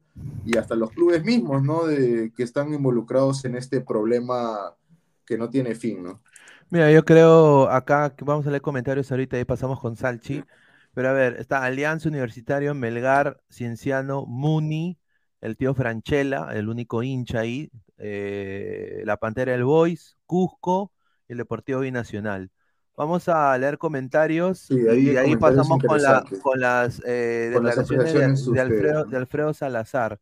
[0.46, 1.86] y hasta los clubes mismos, ¿no?
[1.86, 4.74] De, que están involucrados en este problema
[5.26, 6.24] que no tiene fin, ¿no?
[6.70, 10.44] Mira, yo creo acá que vamos a leer comentarios ahorita y pasamos con Salchi.
[10.94, 14.98] Pero a ver, está Alianza Universitario, Melgar, Cienciano, Muni,
[15.42, 20.92] el tío Franchella, el único hincha ahí, eh, la Pantera del Boys, Cusco
[21.28, 22.52] y el Deportivo Binacional.
[22.98, 26.42] Vamos a leer comentarios Sí, ahí y ahí comentarios pasamos con, la- interesantes.
[26.42, 30.20] con las eh, Con las de, de Alfredo, este, de Alfredo Salazar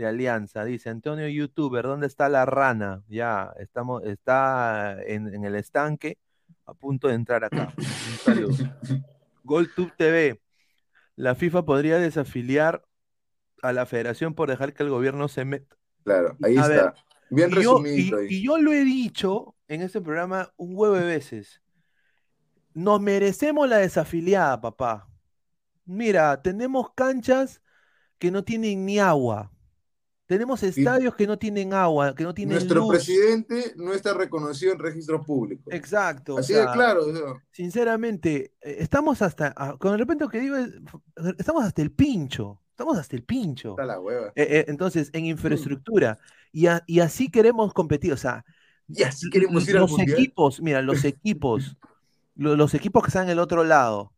[0.00, 0.64] de Alianza.
[0.64, 3.02] Dice Antonio Youtuber, ¿dónde está la rana?
[3.08, 6.18] Ya, estamos, está en, en el estanque,
[6.64, 7.74] a punto de entrar acá.
[7.76, 7.84] Un
[8.24, 8.56] saludo.
[9.44, 10.40] GolTube TV.
[11.16, 12.82] La FIFA podría desafiliar
[13.62, 15.76] a la federación por dejar que el gobierno se meta.
[16.02, 16.68] Claro, ahí A está.
[16.68, 16.94] ver,
[17.28, 18.26] Bien y yo, y- ahí.
[18.30, 21.60] y yo lo he dicho en este programa un huevo de veces.
[22.72, 25.08] Nos merecemos la desafiliada, papá.
[25.84, 27.60] Mira, tenemos canchas
[28.18, 29.52] que no tienen ni agua.
[30.30, 32.90] Tenemos estadios que no tienen agua, que no tienen Nuestro luz.
[32.90, 35.72] presidente no está reconocido en registro público.
[35.72, 36.36] Exacto.
[36.36, 37.04] o Así sea, de claro.
[37.04, 40.70] o sea, Sinceramente, eh, estamos hasta, ah, con el repente que digo, es-
[41.36, 42.60] estamos hasta el pincho.
[42.70, 43.70] Estamos hasta el pincho.
[43.70, 44.28] está la hueva.
[44.36, 46.20] Eh, eh, entonces, en infraestructura.
[46.52, 48.12] Y, a- y así queremos competir.
[48.12, 48.44] O sea,
[48.86, 50.16] Y así queremos ir al los mundial.
[50.16, 51.76] equipos, mira, los equipos,
[52.36, 54.12] lo- los, equipos que están en el otro lado,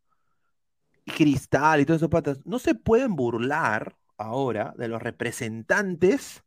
[1.17, 6.43] Cristal y todos esos patas, no se pueden burlar ahora de los representantes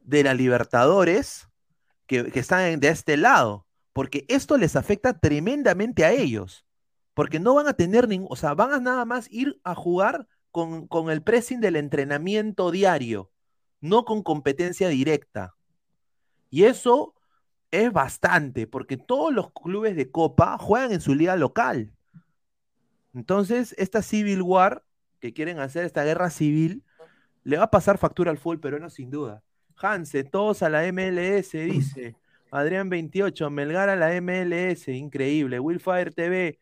[0.00, 1.48] de la Libertadores
[2.06, 6.64] que, están de este lado, porque esto les afecta tremendamente a ellos,
[7.14, 10.28] porque no van a tener ningún, o sea, van a nada más ir a jugar
[10.52, 13.32] con, con el pressing del entrenamiento diario,
[13.80, 15.54] no con competencia directa.
[16.50, 17.14] Y eso
[17.70, 21.92] es bastante, porque todos los clubes de Copa juegan en su liga local.
[23.12, 24.85] Entonces, esta Civil War
[25.20, 26.84] que quieren hacer, esta guerra civil,
[27.44, 29.42] le va a pasar factura al fútbol peruano sin duda.
[29.76, 32.16] Hanse, todos a la MLS, dice.
[32.50, 35.60] Adrián 28, Melgar a la MLS, increíble.
[35.60, 36.58] Willfire TV,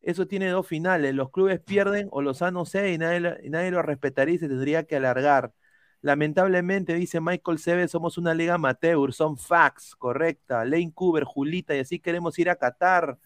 [0.00, 1.14] eso tiene dos finales.
[1.14, 4.48] Los clubes pierden o los no sé y nadie, y nadie lo respetaría y se
[4.48, 5.52] tendría que alargar.
[6.02, 10.64] Lamentablemente, dice Michael Seve, somos una liga amateur, son facts, correcta.
[10.64, 13.18] Lane Cooper, Julita, y así queremos ir a Qatar.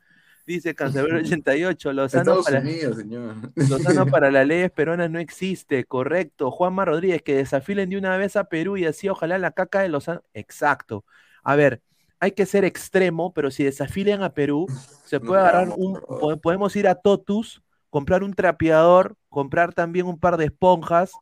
[0.47, 3.35] Dice Cancelero 88, Lozano para, Unidos, señor.
[3.57, 6.51] Lozano para las leyes peruanas no existe, correcto.
[6.53, 9.89] Juanma Rodríguez, que desafilen de una vez a Perú y así ojalá la caca de
[9.89, 10.23] Lozano.
[10.35, 11.05] Exacto.
[11.43, 11.83] A ver,
[12.21, 14.67] hay que ser extremo, pero si desafilen a Perú,
[15.05, 16.01] se puede agarrar un.
[16.01, 21.13] po- Podemos ir a Totus, comprar un trapeador, comprar también un par de esponjas,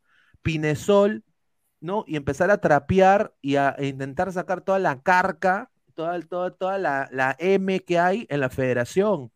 [0.43, 1.23] Pinesol,
[1.79, 2.03] ¿no?
[2.07, 6.77] Y empezar a trapear y a, e intentar sacar toda la carca, toda, toda, toda
[6.77, 9.31] la, la M que hay en la federación.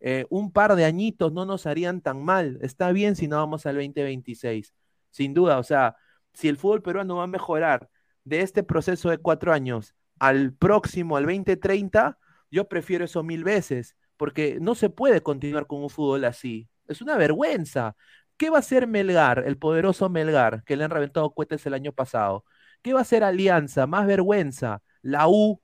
[0.00, 2.58] Eh, un par de añitos no nos harían tan mal.
[2.62, 4.74] Está bien si no vamos al 2026.
[5.10, 5.96] Sin duda, o sea,
[6.32, 7.88] si el fútbol peruano va a mejorar
[8.24, 12.18] de este proceso de cuatro años al próximo, al 2030,
[12.50, 16.68] yo prefiero eso mil veces, porque no se puede continuar con un fútbol así.
[16.86, 17.96] Es una vergüenza.
[18.36, 21.92] ¿Qué va a hacer Melgar, el poderoso Melgar, que le han reventado cohetes el año
[21.92, 22.44] pasado?
[22.82, 23.86] ¿Qué va a hacer Alianza?
[23.86, 24.82] Más vergüenza.
[25.02, 25.60] La U,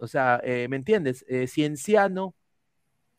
[0.00, 1.24] o sea, eh, ¿me entiendes?
[1.28, 2.34] Eh, Cienciano,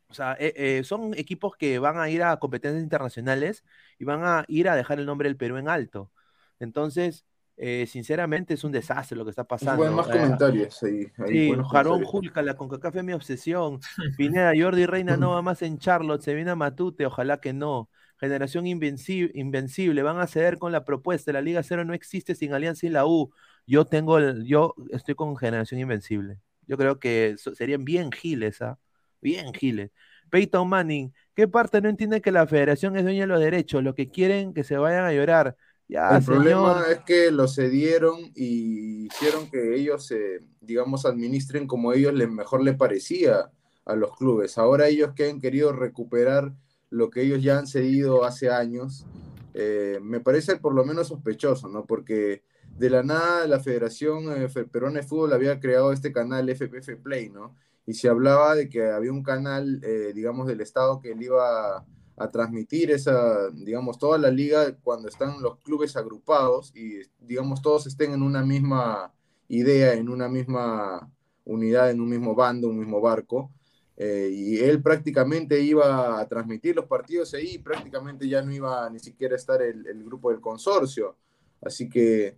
[0.10, 3.64] O sea, eh, eh, son equipos que van a ir a competencias internacionales
[3.98, 6.12] y van a ir a dejar el nombre del Perú en alto.
[6.60, 9.84] Entonces, eh, sinceramente, es un desastre lo que está pasando.
[9.84, 11.08] Buen más Eh, comentarios ahí.
[11.20, 12.04] ahí Sí, Jarón.
[12.04, 13.80] Julca, la CONCACAF es mi obsesión.
[14.18, 17.90] Pineda, Jordi Reina no va más en Charlotte, se viene a Matute, ojalá que no.
[18.20, 21.32] Generación invenci- invencible, van a ceder con la propuesta.
[21.32, 23.32] La Liga Cero no existe sin Alianza y la U.
[23.66, 26.38] Yo tengo el, yo estoy con Generación Invencible.
[26.72, 28.80] Yo creo que serían bien giles, ¿ah?
[29.20, 29.92] Bien giles.
[30.30, 33.84] Peyton Manning, ¿qué parte no entiende que la federación es dueña de los derechos?
[33.84, 35.58] Lo que quieren que se vayan a llorar.
[35.90, 41.92] Ya, El problema es que lo cedieron y hicieron que ellos, se, digamos, administren como
[41.92, 43.52] ellos les mejor le parecía
[43.84, 44.58] a los clubes.
[44.58, 46.54] Ahora ellos que han querido recuperar
[46.90, 49.06] lo que ellos ya han cedido hace años,
[49.54, 51.86] eh, me parece por lo menos sospechoso, ¿no?
[51.86, 52.44] Porque
[52.82, 57.30] de la nada la Federación eh, Peruana de Fútbol había creado este canal FPF Play,
[57.30, 57.56] ¿no?
[57.86, 61.78] Y se hablaba de que había un canal, eh, digamos, del Estado que le iba
[61.78, 61.86] a,
[62.32, 68.14] transmitir esa, digamos, toda la liga cuando están los clubes agrupados y, digamos, todos estén
[68.14, 69.12] en una misma
[69.48, 71.12] idea, en una misma
[71.46, 73.52] unidad, en un mismo bando, un mismo barco.
[73.98, 79.00] Eh, y él prácticamente iba a transmitir los partidos ahí, prácticamente ya no iba ni
[79.00, 81.16] siquiera a estar el grupo del consorcio.
[81.62, 82.36] Así que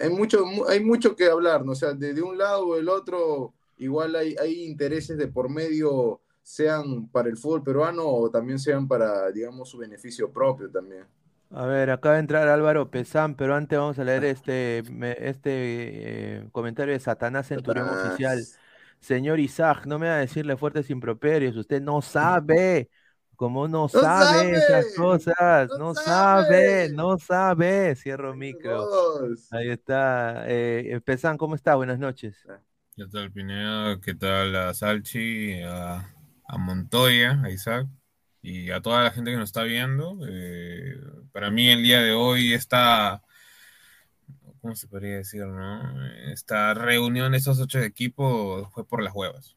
[0.00, 1.72] hay mucho, mu- hay mucho que hablar, ¿no?
[1.72, 5.48] O sea, de, de un lado o del otro, igual hay, hay intereses de por
[5.50, 11.04] medio, sean para el fútbol peruano o también sean para, digamos, su beneficio propio también.
[11.52, 16.36] A ver, acaba de entrar Álvaro Pesán, pero antes vamos a leer este, me- este
[16.38, 17.90] eh, comentario de Satanás Centurión Satanás.
[17.90, 18.48] Oficial.
[19.00, 22.88] Señor Isaac, no me va a decirle fuertes improperios, usted no sabe,
[23.40, 26.92] como no sabe esas cosas, ¡No no sabe, sabe!
[26.92, 27.96] no sabe.
[27.96, 28.86] Cierro micro.
[29.28, 29.50] Dios.
[29.50, 30.44] Ahí está.
[30.46, 31.00] Eh,
[31.38, 31.74] ¿cómo está?
[31.74, 32.36] Buenas noches.
[32.94, 33.98] ¿Qué tal, Pineda?
[33.98, 36.14] ¿Qué tal a Salchi, a,
[36.48, 37.86] a Montoya, a Isaac
[38.42, 40.18] y a toda la gente que nos está viendo?
[40.28, 41.00] Eh,
[41.32, 43.22] para mí el día de hoy está,
[44.60, 46.06] ¿cómo se podría decir, no?
[46.30, 49.56] Esta reunión de esos ocho equipos fue por las huevas.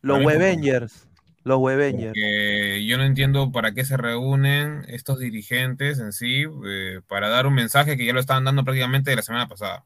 [0.00, 1.08] Los Webengers,
[1.44, 2.08] los Webengers.
[2.08, 7.46] porque yo no entiendo para qué se reúnen estos dirigentes en sí, eh, para dar
[7.46, 9.84] un mensaje que ya lo estaban dando prácticamente de la semana pasada.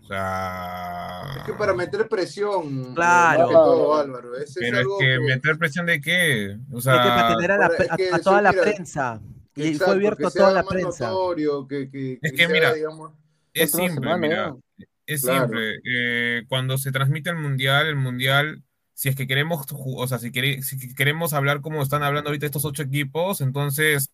[0.00, 3.38] O sea, Es que para meter presión, Claro.
[3.40, 4.34] más que todo, Álvaro.
[4.36, 6.58] Ese es pero es algo que que- meter presión de qué?
[6.72, 8.18] O Es que para sea, tener a, la para- pre- es a- que a eso,
[8.18, 9.20] toda la mira, prensa.
[9.54, 11.06] Y Exacto, fue abierto a sea toda la prensa.
[11.08, 13.12] notorio, que, que- Es que sea, mira, digamos,
[13.54, 14.60] es simple, semana, mira, ¿no?
[15.06, 15.40] es Claro.
[15.46, 15.74] simple.
[15.84, 18.62] Eh, cuando se transmite el mundial, el mundial,
[19.02, 22.46] si es que queremos, o sea, si, quere- si queremos hablar como están hablando ahorita
[22.46, 24.12] estos ocho equipos, entonces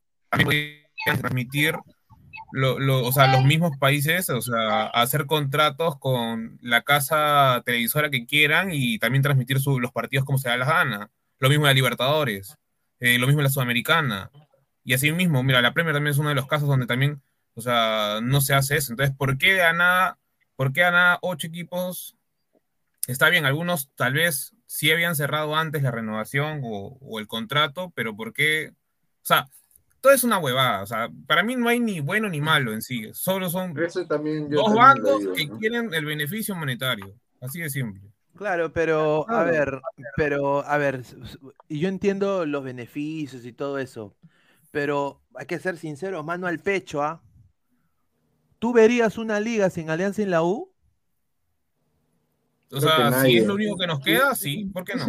[1.20, 1.74] transmitir
[2.53, 8.09] lo- lo- o sea, los mismos países, o sea, hacer contratos con la casa televisora
[8.09, 11.11] que quieran y también transmitir los partidos como se da la gana.
[11.39, 12.57] Lo mismo en la Libertadores,
[12.99, 14.30] eh, lo mismo en la Sudamericana.
[14.84, 17.20] Y así mismo, mira, la Premier también es uno de los casos donde también,
[17.57, 18.95] o sea, no se hace eso.
[18.95, 20.16] Entonces, ¿por qué gana,
[20.57, 22.16] por qué gana ocho equipos?
[23.07, 27.93] Está bien, algunos tal vez sí habían cerrado antes la renovación o, o el contrato,
[27.97, 28.71] pero ¿por qué?
[28.71, 28.75] O
[29.23, 29.49] sea,
[30.01, 30.83] todo es una huevada.
[30.83, 33.11] O sea, para mí no hay ni bueno ni malo en sí.
[33.14, 35.59] Solo son Eso también yo dos bancos digo, que ¿no?
[35.59, 37.14] quieren el beneficio monetario.
[37.41, 38.03] Así de simple.
[38.35, 39.81] Claro, pero a ver,
[40.16, 41.03] pero a ver,
[41.69, 44.16] yo entiendo los beneficios y todo eso,
[44.71, 47.23] pero hay que ser sinceros, mano al pecho, ¿ah?
[48.61, 50.73] ¿Tú verías una liga sin Alianza en la U?
[52.71, 53.39] O sea, si nadie.
[53.39, 55.07] es lo único que nos queda, sí, ¿por qué no?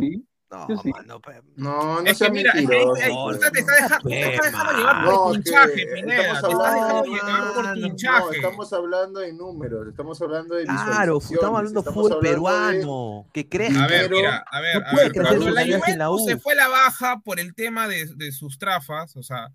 [0.51, 1.22] No, mano,
[1.57, 2.95] No, no es que mira, mentiroso.
[2.95, 6.32] es te está deja- te está dejando llevar No, por que hinchaje, Pineda.
[6.34, 10.64] estamos Te está dejando llevar por tu No, estamos hablando de números, estamos hablando de
[10.64, 13.84] Claro, visualizaciones, estamos hablando de fútbol peruano, que crezca.
[13.84, 16.55] A ver, mira, a ver, No a puede ver, cuando la Juventus se fue a
[16.55, 19.49] la baja por el tema de, de sus trafas, o sea,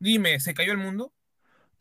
[0.00, 1.12] dime, ¿se cayó el mundo?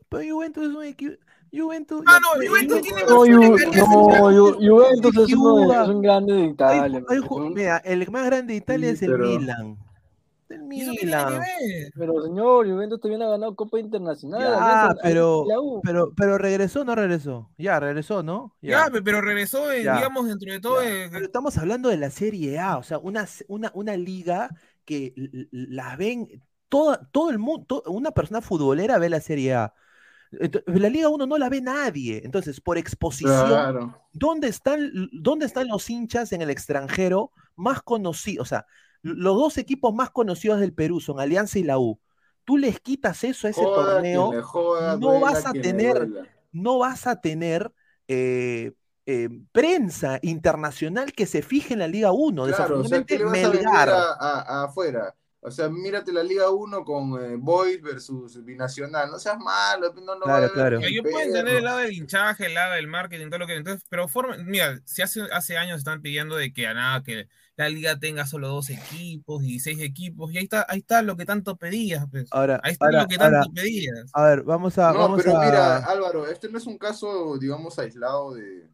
[0.09, 1.15] Pero Juventus es un equipo.
[1.51, 2.03] Juventus.
[2.05, 5.83] Ah, no, Juventus tiene No, más no, Ju- Juventus es, uno de- Juventus.
[5.83, 7.03] es un grande de Italia.
[7.55, 9.77] Mira, el más grande de Italia Sí, es el pero- Milan.
[10.49, 11.41] El Milan.
[11.95, 14.41] Pero señor, Juventus también ha ganado Copa Internacional.
[14.41, 15.45] Alianza- pero,
[15.83, 17.51] pero, pero regresó o no regresó.
[17.57, 18.55] Ya, regresó, ¿no?
[18.61, 19.97] Ya, pe- pero regresó, eh, Ya.
[19.97, 20.81] digamos, dentro de todo.
[20.81, 24.49] eh, Pero estamos hablando de la Serie A, o sea, una, una, una liga
[24.85, 29.53] que l- l- la ven, toda, todo el mundo, una persona futbolera ve la Serie
[29.53, 29.73] A.
[30.31, 32.21] La Liga 1 no la ve nadie.
[32.23, 33.95] Entonces, por exposición, Claro.
[34.13, 38.47] ¿dónde están, ¿dónde están los hinchas en el extranjero más conocidos?
[38.47, 38.65] O sea,
[39.01, 41.99] los dos equipos más conocidos del Perú son Alianza y la U.
[42.43, 46.07] Tú les quitas eso a ese Joda torneo, joda, no vas a tener,
[46.51, 47.71] no vas a tener
[48.07, 48.73] eh,
[49.05, 52.45] eh, prensa internacional que se fije en la Liga 1.
[52.45, 53.33] Claro, o sea, ¿qué Desafortunadamente, le vas
[53.65, 53.89] Melgar.
[53.89, 55.15] a, a- a afuera?
[55.41, 59.09] O sea, mírate la Liga 1 con eh, Boys versus Binacional.
[59.09, 60.79] No seas malo, no, no Claro, claro.
[60.81, 63.55] Yo puedo entender el lado del hinchaje, el lado del marketing, todo lo que.
[63.55, 67.29] Entonces, pero forma, mira, si hace, hace años están pidiendo de que a nada, que
[67.55, 71.15] la liga tenga solo dos equipos y seis equipos, y ahí está, ahí está lo
[71.15, 72.27] que tanto pedías, pues.
[72.31, 74.09] Ahora, ahí está ahora, lo que tanto ahora, pedías.
[74.13, 74.91] a ver, vamos a.
[74.91, 78.67] No, vamos pero a- mira, Álvaro, este no es un caso, digamos, aislado de,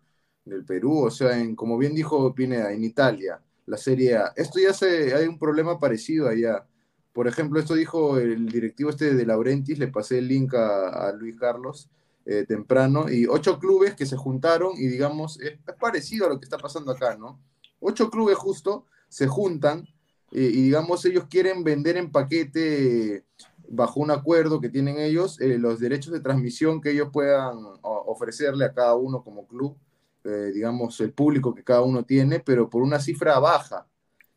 [0.46, 1.06] del Perú.
[1.06, 4.34] O sea, en, como bien dijo Pineda, en Italia, la Serie A.
[4.36, 6.66] Esto ya se, hay un problema parecido allá.
[7.14, 11.38] Por ejemplo, esto dijo el directivo este de Laurentis, le pasé el link a, Luis
[11.40, 11.90] Carlos
[12.26, 16.46] eh, temprano, y ocho clubes que se juntaron y digamos, es, parecido a lo que
[16.46, 17.40] está pasando acá, ¿no?
[17.80, 19.88] Ocho clubes justo se juntan
[20.32, 23.24] y digamos, ellos quieren vender en paquete
[23.70, 28.66] bajo un acuerdo que tienen ellos, eh, los derechos de transmisión que ellos puedan ofrecerle
[28.66, 29.78] a cada uno como club,
[30.26, 33.88] eh, digamos, el público que cada uno tiene, pero por una cifra baja.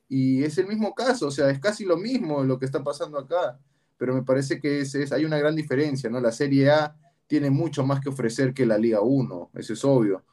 [0.08, 3.18] Y es el mismo caso, o sea, es casi lo mismo lo que está pasando
[3.18, 3.58] acá,
[3.98, 6.20] pero me parece que es, es- hay una gran diferencia, ¿no?
[6.20, 10.24] La Serie A tiene mucho más que ofrecer que la Liga 1, eso es obvio,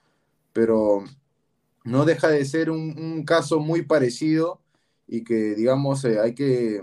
[0.53, 1.03] pero
[1.83, 4.61] no deja de ser un, caso muy parecido
[5.07, 6.81] y que, digamos, eh, hay que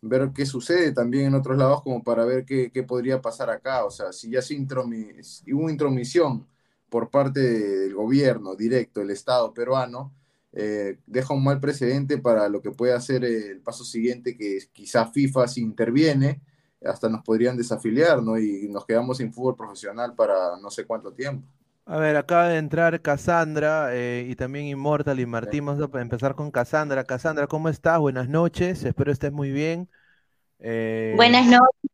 [0.00, 3.84] ver qué sucede también en otros lados como para ver qué, qué podría pasar acá.
[3.84, 6.46] O sea, si ya se intromi- si hubo intromisión
[6.92, 10.12] por parte del gobierno directo, el Estado peruano,
[10.52, 15.06] eh, deja un mal precedente para lo que puede hacer el paso siguiente, que quizá
[15.06, 16.42] FIFA si interviene,
[16.84, 18.38] hasta nos podrían desafiliar, ¿no?
[18.38, 21.48] Y nos quedamos sin fútbol profesional para no sé cuánto tiempo.
[21.86, 25.64] A ver, acaba de entrar Cassandra eh, y también Immortal y Martín.
[25.64, 27.04] Vamos a empezar con Cassandra.
[27.04, 27.98] Cassandra, ¿cómo estás?
[27.98, 29.88] Buenas noches, espero estés muy bien.
[30.58, 31.90] Eh, Buenas noches,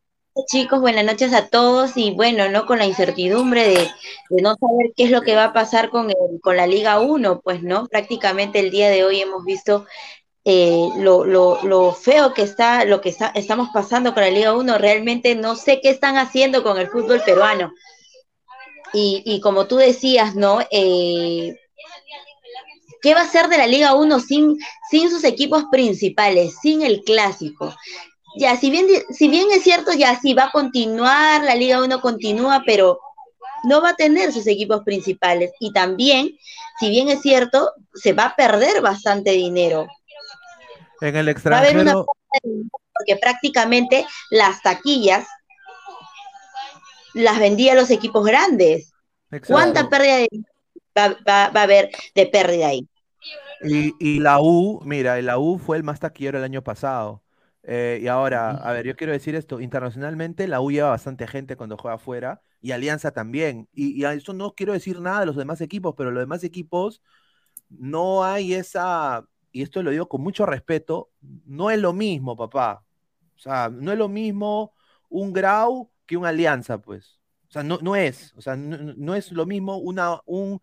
[0.46, 2.66] chicos, buenas noches a todos y bueno, ¿no?
[2.66, 3.90] Con la incertidumbre de,
[4.30, 6.12] no saber qué es lo que va a pasar con,
[6.42, 7.86] con la Liga 1, pues, ¿no?
[7.86, 9.86] Prácticamente el día de hoy hemos visto
[10.44, 14.54] eh, lo, lo, lo feo que está, lo que está, estamos pasando con la Liga
[14.54, 17.72] 1, realmente no sé qué están haciendo con el fútbol peruano.
[18.92, 20.60] Y, y como tú decías, ¿no?
[20.70, 21.54] Eh,
[23.00, 24.58] ¿Qué va a ser de la Liga 1 sin,
[24.90, 27.74] sin sus equipos principales, sin el clásico?
[28.36, 32.00] Ya, si bien, si bien es cierto, ya sí va a continuar, la Liga 1
[32.00, 33.00] continúa, pero
[33.64, 35.52] no va a tener sus equipos principales.
[35.60, 36.38] Y también,
[36.80, 39.86] si bien es cierto, se va a perder bastante dinero.
[41.00, 42.02] en el Va a haber una extranjero,
[42.32, 45.26] de dinero porque prácticamente las taquillas
[47.14, 48.92] las vendía los equipos grandes.
[49.46, 50.28] ¿Cuánta pérdida de
[50.96, 52.86] va, va- va a haber de pérdida ahí?
[53.62, 57.22] Y, y la U, mira, la U fue el más taquillero el año pasado.
[57.70, 61.56] Eh, y ahora, a ver, yo quiero decir esto, internacionalmente la U lleva bastante gente
[61.56, 63.68] cuando juega afuera y Alianza también.
[63.74, 66.44] Y, y a eso no quiero decir nada de los demás equipos, pero los demás
[66.44, 67.02] equipos
[67.68, 71.10] no hay esa, y esto lo digo con mucho respeto,
[71.46, 72.84] no es lo mismo, papá.
[73.36, 74.74] O sea, no es lo mismo
[75.08, 77.20] un Grau que un Alianza, pues.
[77.48, 80.60] O sea, no, no es, o sea, no, no- no es lo mismo una, un,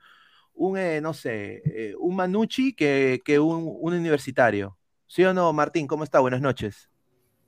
[0.54, 4.78] un eh, no sé, eh, un Manucci que, que un, un universitario.
[5.08, 5.88] ¿Sí o no, Martín?
[5.88, 6.20] ¿Cómo está?
[6.22, 6.90] Buenas noches.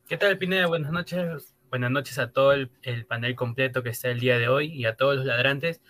[0.07, 0.67] ¿Qué tal, Pineda?
[0.67, 1.55] Buenas noches.
[1.69, 4.85] Buenas noches a todo el, el panel completo que está el día de hoy y
[4.85, 5.81] a todos los ladrantes.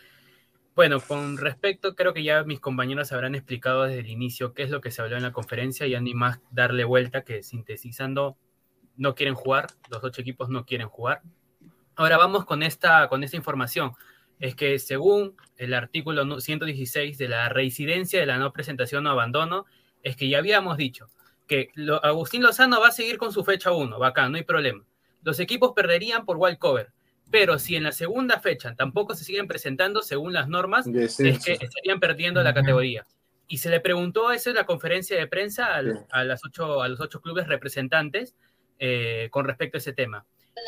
[0.75, 4.69] Bueno, con respecto, creo que ya mis compañeros habrán explicado desde el inicio qué es
[4.69, 8.37] lo que se habló en la conferencia, ya ni más darle vuelta que sintetizando,
[8.95, 11.21] no quieren jugar, los ocho equipos no quieren jugar.
[11.95, 13.91] Ahora vamos con esta, con esta información.
[14.39, 19.11] Es que según el artículo nu- 116 de la reincidencia de la no presentación o
[19.11, 19.65] abandono,
[20.03, 21.07] es que ya habíamos dicho
[21.47, 24.83] que lo- Agustín Lozano va a seguir con su fecha 1, bacán, no hay problema.
[25.23, 26.91] Los equipos perderían por wild cover,
[27.31, 30.85] pero si en la segunda fecha tampoco se siguen presentando según las normas,
[31.29, 33.05] es que estarían perdiendo la categoría.
[33.49, 36.87] Y se le preguntó eso en la conferencia de prensa al- a, las ocho, a
[36.89, 38.35] los ocho clubes representantes
[38.79, 40.25] eh, con respecto a ese tema.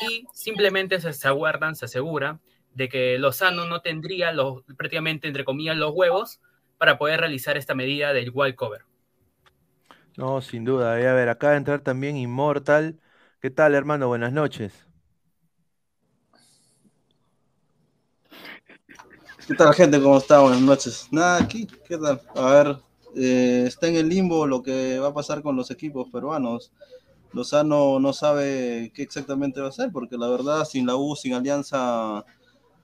[0.10, 2.40] Y simplemente se, se aguardan, se asegura
[2.74, 6.40] de que Lozano no tendría los, prácticamente, entre comillas, los huevos
[6.78, 8.82] para poder realizar esta medida del wild cover.
[10.20, 11.00] No, sin duda.
[11.00, 13.00] eh, A ver, acaba de entrar también Immortal.
[13.42, 14.08] ¿Qué tal, hermano?
[14.08, 14.88] Buenas noches.
[19.48, 20.02] ¿Qué tal, gente?
[20.02, 20.40] ¿Cómo está?
[20.40, 21.08] Buenas noches.
[21.12, 22.22] Nada, aquí, ¿qué tal?
[22.36, 22.78] A ver,
[23.16, 26.72] eh, está en el limbo lo que va a pasar con los equipos peruanos.
[27.34, 31.34] Lozano no sabe qué exactamente va a hacer, porque la verdad, sin la U, sin
[31.34, 32.26] Alianza,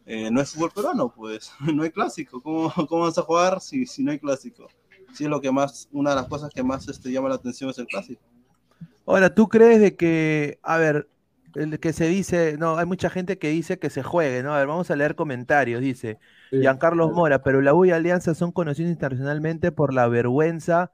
[0.06, 2.42] eh, no es fútbol peruano, pues no hay clásico.
[2.42, 4.68] ¿Cómo, cómo vas a jugar si, si no hay clásico?
[5.16, 7.70] Sí, es lo que más, una de las cosas que más este, llama la atención
[7.70, 8.22] es el clásico.
[9.06, 11.08] Ahora, ¿tú crees de que, a ver,
[11.56, 14.54] el que se dice, no, hay mucha gente que dice que se juegue, ¿no?
[14.54, 16.20] A ver, vamos a leer comentarios, dice
[16.52, 20.92] Giancarlos Mora, pero la U y Alianza son conocidos internacionalmente por la vergüenza,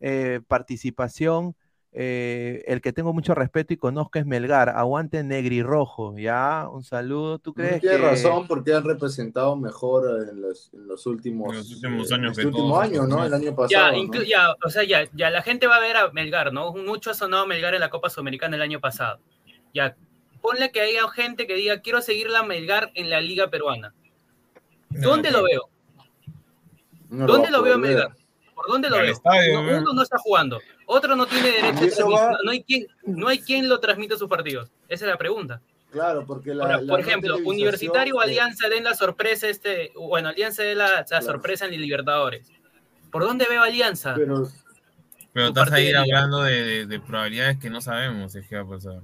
[0.00, 1.56] eh, participación,
[1.94, 6.82] eh, el que tengo mucho respeto y conozco es Melgar, aguante negri rojo, ya, un
[6.84, 8.06] saludo, ¿tú crees Tienes que...
[8.06, 12.46] razón porque han representado mejor en los, en los últimos, los últimos eh, años este
[12.46, 13.22] último año, ¿no?
[13.22, 13.54] El año Ya,
[13.90, 14.22] pasado.
[14.26, 16.72] ya, o sea, ya, ya la gente va a ver a Melgar, ¿no?
[16.72, 19.18] Mucho ha sonado Melgar en la Copa Sudamericana el año pasado.
[19.74, 19.94] Ya,
[20.40, 23.92] ponle que haya gente que diga, quiero seguir la Melgar en la Liga Peruana.
[24.88, 25.68] ¿Dónde lo veo?
[27.10, 27.78] No ¿Dónde a lo veo a.
[27.78, 28.16] Melgar?
[28.62, 29.14] ¿Por dónde lo veo?
[29.24, 29.78] veo.
[29.80, 33.68] uno no está jugando, otro no tiene derecho va- no hay quien, no hay quien
[33.68, 34.70] lo transmita a sus partidos.
[34.88, 35.60] Esa es la pregunta.
[35.90, 39.92] Claro, porque la, Ahora, la por ejemplo, Universitario o eh, Alianza den la sorpresa, este,
[39.96, 42.48] bueno, Alianza den la, la sorpresa en el Libertadores.
[43.10, 44.14] ¿Por dónde veo Alianza?
[44.14, 44.48] Pero,
[45.32, 48.62] Pero estás ahí hablando de, de- de probabilidades que no sabemos si es que va
[48.62, 49.00] a pasar.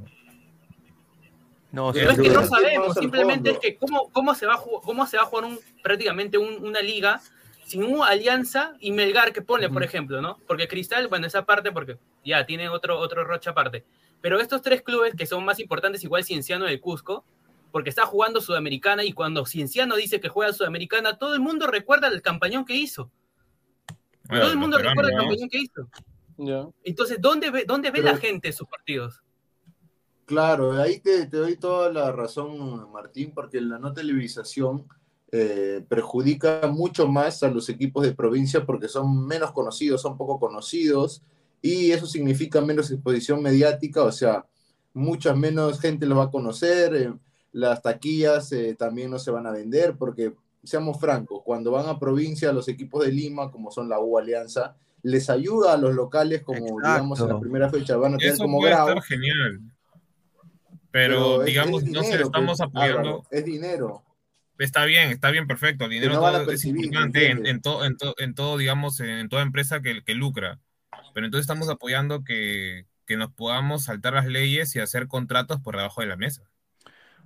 [1.71, 4.83] No, Pero es que no sabemos, simplemente es que cómo, cómo se va a jugar,
[4.83, 7.21] cómo se va a jugar un, prácticamente un- una liga
[7.69, 10.39] sin una alianza y Melgar que pone, por ejemplo, ¿no?
[10.47, 13.85] Porque Cristal, bueno, esa parte, porque ya tiene otro, otro rocha aparte.
[14.23, 17.25] Pero estos tres clubes que son más importantes, igual Cienciano del Cusco,
[17.71, 22.09] porque está jugando Sudamericana y cuando Cienciano dice que juega Sudamericana, todo el mundo recuerda
[22.09, 23.11] el campañón que hizo.
[24.25, 25.89] Bueno, todo el mundo recuerda el campañón que hizo.
[26.85, 29.23] Entonces, ¿dónde ve, dónde ve Pero- la gente sus partidos?
[30.25, 34.87] Claro, ahí te, te doy toda la razón, Martín, porque la no televisación
[35.31, 40.39] eh, perjudica mucho más a los equipos de provincia porque son menos conocidos, son poco
[40.41, 41.23] conocidos,
[41.61, 44.47] y eso significa menos exposición mediática, o sea,
[44.95, 47.13] mucha menos gente los va a conocer, eh,
[47.53, 51.99] las taquillas eh, también no se van a vender, porque seamos francos, cuando van a
[51.99, 56.43] provincia los equipos de Lima, como son la U Alianza, les ayuda a los locales,
[56.43, 57.41] como digamos en la Exacto.
[57.41, 58.89] primera fecha, van a tener Eso como puede grado.
[58.89, 59.61] estar genial.
[60.91, 62.99] Pero, digamos, es no se lo estamos pues, apoyando.
[62.99, 64.03] Álvaro, es dinero.
[64.59, 65.85] Está bien, está bien, perfecto.
[65.85, 69.43] El dinero no es importante en, todo, en, todo, en todo, digamos, en, en toda
[69.43, 70.59] empresa que, que lucra.
[71.15, 75.77] Pero entonces estamos apoyando que, que nos podamos saltar las leyes y hacer contratos por
[75.77, 76.43] debajo de la mesa.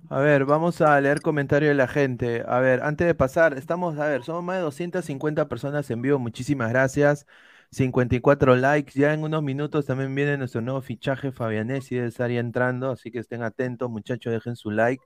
[0.09, 2.43] A ver, vamos a leer comentarios de la gente.
[2.47, 6.19] A ver, antes de pasar, estamos, a ver, somos más de 250 personas en vivo.
[6.19, 7.25] Muchísimas gracias.
[7.71, 8.93] 54 likes.
[8.99, 13.11] Ya en unos minutos también viene nuestro nuevo fichaje, Fabianesi, debe estar ya entrando, así
[13.11, 15.03] que estén atentos, muchachos, dejen su like.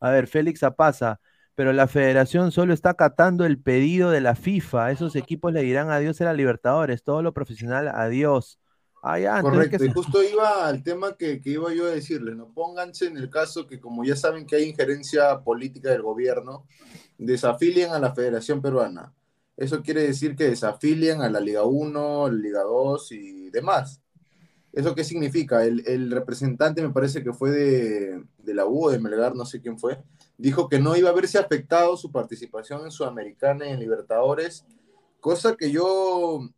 [0.00, 1.20] A ver, Félix Apaza,
[1.54, 4.90] pero la federación solo está acatando el pedido de la FIFA.
[4.92, 8.58] Esos equipos le dirán adiós a la Libertadores, todo lo profesional, adiós.
[9.02, 11.90] Ah, ya, Correcto, ¿qué y se- justo iba al tema que, que iba yo a
[11.90, 12.52] decirles, ¿no?
[12.54, 16.66] Pónganse en el caso que como ya saben que hay injerencia política del gobierno,
[17.18, 19.12] desafilien a la Federación Peruana.
[19.56, 24.00] Eso quiere decir que desafilien a la Liga 1, la Liga 2 y demás.
[24.72, 25.64] ¿Eso qué significa?
[25.64, 29.60] El, el representante, me parece que fue de, de la U, de Melgar, no sé
[29.60, 30.02] quién fue,
[30.38, 34.64] dijo que no iba a verse afectado su participación en Sudamericana y en Libertadores,
[35.20, 36.48] cosa que yo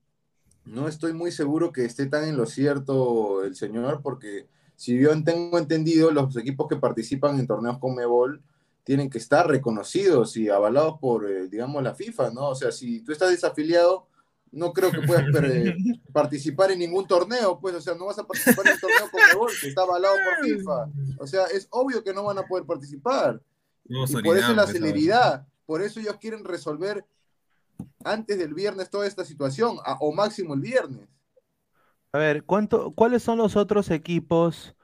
[0.65, 5.11] no estoy muy seguro que esté tan en lo cierto el señor, porque si yo
[5.23, 8.43] tengo entendido, los equipos que participan en torneos con Mebol
[8.85, 12.51] tienen que estar reconocidos y avalados por, eh, digamos, la FIFA, ¿no?
[12.51, 14.07] O sea, si tú estás desafiliado,
[14.53, 15.77] no creo que puedas per-
[16.13, 19.21] participar en ningún torneo, pues, o sea, no vas a participar en el torneo con
[19.29, 20.89] Mebol, que está avalado por FIFA.
[21.19, 23.41] O sea, es obvio que no van a poder participar.
[23.89, 27.05] Y por eso la celeridad, por eso ellos quieren resolver
[28.05, 31.09] antes del viernes toda esta situación, a- o máximo el viernes.
[32.13, 34.75] A ver, ¿cuánto, ¿cuáles son los otros equipos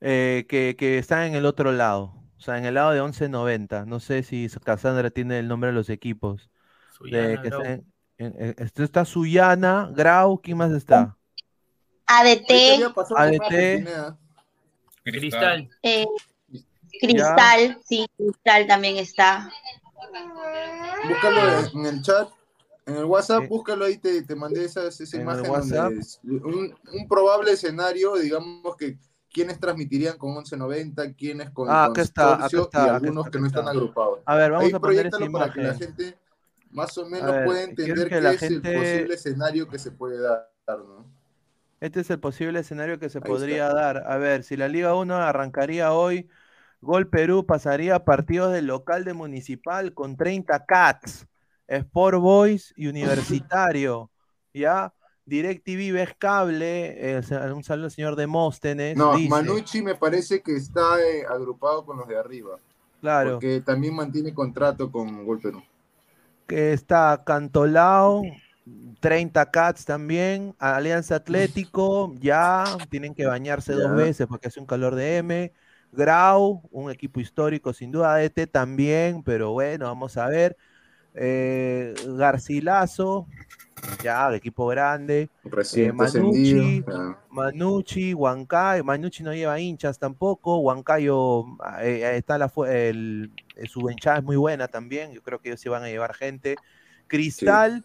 [0.00, 2.14] eh, que, que están en el otro lado?
[2.38, 3.84] O sea, en el lado de 1190.
[3.84, 6.50] No sé si Cassandra tiene el nombre de los equipos.
[7.02, 7.62] De, Suyana, que Grau.
[7.62, 7.72] están
[8.18, 11.16] en- en- en- está Suyana, Grau, ¿quién más está?
[12.06, 12.84] ADT,
[13.16, 13.84] ADT,
[15.04, 15.68] Cristal.
[15.82, 16.06] eh,
[17.00, 19.50] Cristal, sí, Cristal también está.
[21.08, 22.28] Búscalo en el chat,
[22.86, 25.84] en el WhatsApp, búscalo ahí, te, te mandé esa, esa En el imagen WhatsApp.
[25.84, 28.98] donde es un, un probable escenario, digamos que
[29.30, 33.30] quiénes transmitirían con 1190, quiénes con Ah, acá está, acá está, y acá algunos está,
[33.30, 33.70] que no están está.
[33.72, 34.18] agrupados.
[34.24, 36.18] A ver, vamos ahí a poner para que la gente
[36.70, 39.90] más o menos ver, pueda entender qué la es gente- el posible escenario que se
[39.90, 41.06] puede dar, ¿no?
[41.80, 43.74] Este es el posible escenario que se Ahí podría está.
[43.74, 44.10] dar.
[44.10, 46.28] A ver, si la Liga 1 arrancaría hoy,
[46.80, 51.26] Gol Perú pasaría a partidos del local de Municipal con 30 Cats,
[51.66, 54.10] Sport Boys y Universitario.
[54.54, 54.92] ¿Ya?
[55.26, 57.20] DirecTV ves cable, eh,
[57.54, 58.96] un saludo al señor Demóstenes.
[58.96, 62.56] No, dice, Manucci me parece que está eh, agrupado con los de arriba.
[63.00, 63.32] Claro.
[63.32, 65.62] Porque también mantiene contrato con Gol Perú.
[66.46, 68.22] que está Cantolao,
[69.00, 73.80] 30 Cats también, Alianza Atlético, ya tienen que bañarse Ya.
[73.82, 75.52] dos veces porque hace un calor de M,
[75.92, 80.56] Grau, un equipo histórico sin duda, ADT también, pero bueno, vamos a ver.
[81.14, 83.26] Eh, Garcilaso,
[84.02, 85.28] ya, equipo grande.
[85.74, 86.84] Eh, Manucci.
[87.30, 91.44] Manucci, Huancayo, Manucci no lleva hinchas tampoco, Huancayo
[91.80, 95.48] eh, eh, está la, el, eh, su hinchada es muy buena también, yo creo que
[95.48, 96.56] ellos sí van a llevar gente.
[97.06, 97.84] Cristal,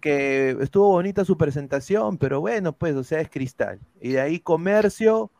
[0.00, 3.80] que estuvo bonita su presentación, pero bueno, pues, o sea, es Cristal.
[4.00, 5.30] Y de ahí Comercio,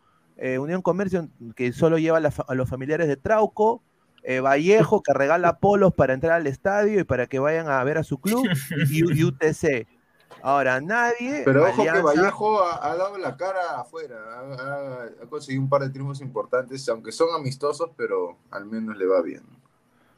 [0.41, 3.81] eh, Unión Comercio, que solo lleva a, la fa- a los familiares de Trauco,
[4.23, 7.97] eh, Vallejo, que regala polos para entrar al estadio y para que vayan a ver
[7.97, 8.47] a su club,
[8.89, 9.87] y, y UTC.
[10.41, 11.41] Ahora, nadie.
[11.43, 15.69] Pero ojo que Vallejo ha, ha dado la cara afuera, ha, ha- ha conseguido un
[15.69, 19.43] par de triunfos importantes, aunque son amistosos, pero al menos le va bien.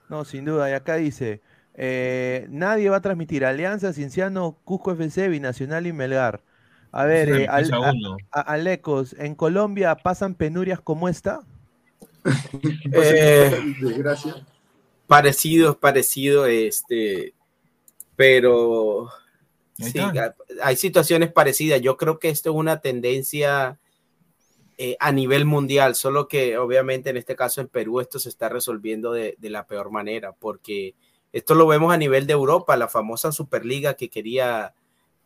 [0.09, 0.69] No, sin duda.
[0.69, 1.41] Y acá dice,
[1.73, 6.41] eh, nadie va a transmitir Alianza, Cienciano, Cusco FC, Binacional y Melgar.
[6.91, 7.93] A ver, eh, Al- a-
[8.31, 11.41] a- Alecos, ¿en Colombia pasan penurias como esta?
[12.93, 14.45] Eh, Desgracia.
[15.07, 17.33] parecido, parecido, este,
[18.15, 19.09] pero
[19.79, 19.99] sí,
[20.61, 21.81] hay situaciones parecidas.
[21.81, 23.79] Yo creo que esto es una tendencia
[24.77, 28.49] eh, a nivel mundial, solo que obviamente en este caso en Perú esto se está
[28.49, 30.95] resolviendo de, de la peor manera, porque
[31.33, 34.73] esto lo vemos a nivel de Europa, la famosa Superliga que quería,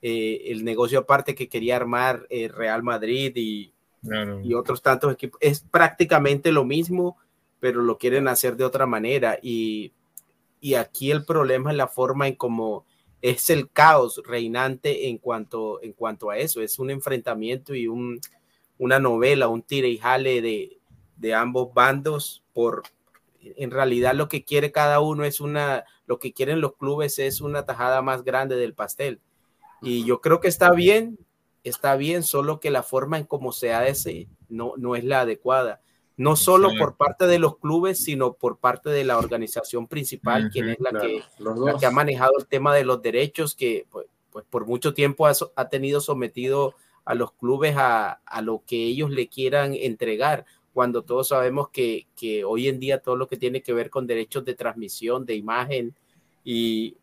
[0.08, 4.40] eh, el negocio aparte que quería armar eh, Real Madrid y, Claro.
[4.44, 5.40] y otros tantos equipos.
[5.42, 7.18] Es prácticamente lo mismo,
[7.60, 9.40] pero lo quieren hacer de otra manera.
[9.42, 9.94] Y,
[10.62, 12.86] y aquí el problema es la forma en cómo
[13.24, 16.62] es el caos reinante en cuanto, en cuanto a eso.
[16.62, 18.22] Es un enfrentamiento y un,
[18.78, 20.78] una novela, un tire y jale de,
[21.18, 22.84] de ambos bandos por
[23.42, 27.42] en realidad lo que quiere cada uno es una, lo que quieren los clubes es
[27.42, 29.20] una tajada más grande del pastel.
[29.86, 31.18] Y yo creo que está bien,
[31.64, 35.82] está bien, solo que la forma en cómo se hace no, no es la adecuada.
[36.18, 36.98] No solo por Exacto.
[36.98, 40.92] parte de los clubes, sino por parte de la organización principal, Ujú, quien es la,
[40.92, 44.66] claro, que, la que ha manejado el tema de los derechos, que pues, pues por
[44.66, 46.74] mucho tiempo ha, ha tenido sometido
[47.04, 52.08] a los clubes a, a lo que ellos le quieran entregar, cuando todos sabemos que,
[52.18, 55.36] que hoy en día todo lo que tiene que ver con derechos de transmisión, de
[55.36, 55.96] imagen,
[56.44, 56.98] y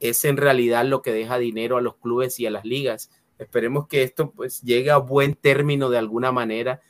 [0.00, 3.10] es en realidad lo que deja dinero a los clubes y a las ligas.
[3.38, 6.80] Esperemos que esto pues llegue a buen término de alguna manera,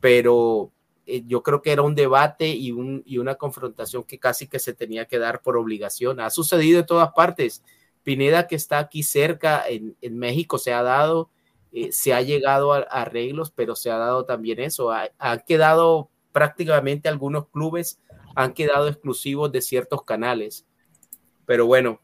[0.00, 0.72] pero
[1.06, 4.58] eh, yo creo que era un debate y, un, y una confrontación que casi que
[4.58, 6.20] se tenía que dar por obligación.
[6.20, 7.62] Ha sucedido en todas partes.
[8.02, 11.30] Pineda, que está aquí cerca, en, en México, se ha dado,
[11.72, 14.90] eh, se ha llegado a, arreglos, pero se ha dado también eso.
[14.90, 18.00] Ha, han quedado prácticamente algunos clubes,
[18.34, 20.66] han quedado exclusivos de ciertos canales.
[21.44, 22.00] Pero bueno,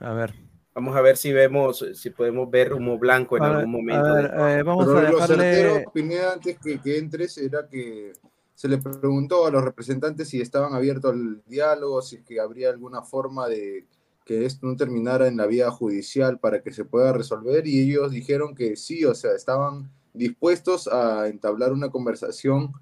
[0.00, 0.34] A ver.
[0.74, 4.06] vamos a ver si vemos, si podemos ver humo blanco en A ver, algún momento.
[4.06, 5.36] a ver, de- eh, vamos Pero a lo dejarle.
[5.52, 8.12] certero, Pineda, antes que, que entres, era que
[8.54, 12.70] se le preguntó a los representantes si estaban abiertos al diálogo, si es que habría
[12.70, 13.86] alguna forma de
[14.24, 18.10] que esto no terminara en la vía judicial para que se pueda resolver, y ellos
[18.10, 22.72] dijeron que sí, o sea, estaban dispuestos a entablar una conversación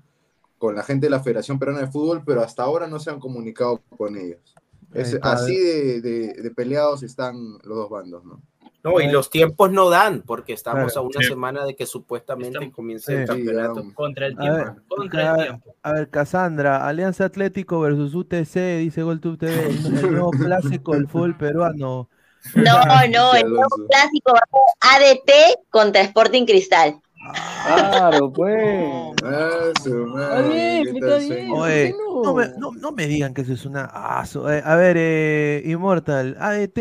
[0.59, 3.21] con la gente de la Federación Peruana de Fútbol, pero hasta ahora no se han
[3.21, 4.56] comunicado con ellos.
[4.95, 8.41] Es- así de, de- de peleados están los dos bandos, ¿no?
[8.84, 11.01] No, y los tiempos no dan, porque estamos Claro.
[11.01, 11.26] a una Sí.
[11.26, 13.26] semana de que supuestamente Estamos- comience el Sí.
[13.26, 13.82] campeonato.
[13.82, 14.82] Sí, Contra el A ver, tiempo.
[14.97, 15.74] Contra a, el ver, tiempo.
[15.82, 21.09] a ver, Cassandra, Alianza Atlético versus UTC, dice GolTube TV, el, el nuevo clásico del
[21.09, 22.09] fútbol peruano.
[22.55, 22.62] No,
[23.12, 27.01] no, el nuevo clásico va a ser ADT contra Sporting Cristal.
[27.33, 29.14] Claro, pues.
[29.24, 29.51] Ah,
[29.83, 31.29] su Está madre, bien, ¿qué está tal bien.
[31.33, 31.51] sueño?
[31.55, 32.22] ¿por Oye, qué no?
[32.22, 33.91] no me, no, no me digan que eso es una...
[33.93, 36.79] ah, su- eh, a ver, eh, Immortal, ADT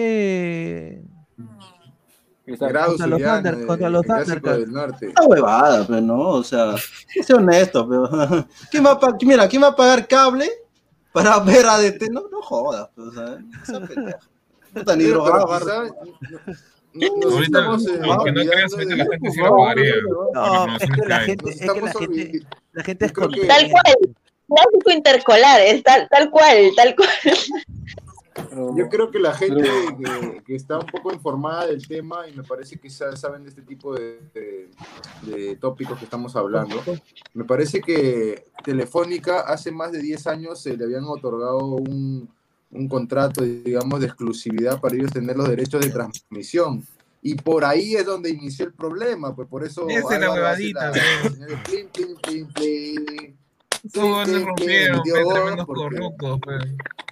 [2.46, 5.08] Está- Grau Contra los Thunder- eh, contra los del norte.
[5.18, 8.08] Una huevada, pero no, o sea, sé honesto, pero
[8.72, 10.48] ¿quién va a pagar, mira, ¿quién va a pagar cable
[11.12, 12.10] para ver a DT?
[12.12, 14.20] No, no jodas, pues, o sea, esa pendeja.
[14.76, 15.24] Ni Pero,
[16.96, 19.94] nos Ahorita, estamos eh, aunque no creas, de- la gente sí lo pagaría.
[20.08, 22.48] por No, la es que la gente, Nos es que la estamos gente, olvidando.
[22.74, 24.16] la gente es Yo creo que- Tal cual.
[24.48, 27.10] Clásico intercolar, es tal, tal cual, tal cual.
[28.50, 32.28] Pero- Yo creo que la gente Pero- que, que está un poco informada del tema
[32.28, 34.70] y me parece que sa- saben de este tipo de, de-
[35.24, 36.82] de tópicos que estamos hablando,
[37.34, 42.30] me parece que Telefónica hace más de 10 años se le habían otorgado un,
[42.76, 46.86] un contrato, digamos, de exclusividad para ellos tener los derechos de transmisión.
[47.22, 50.92] Y por ahí es donde inició el problema, pues por eso Esa es la huevadita,
[51.64, 51.90] plin,
[52.22, 53.38] plin, plin.
[53.92, 56.40] Todos plin, rompieron, tremendos corruptos,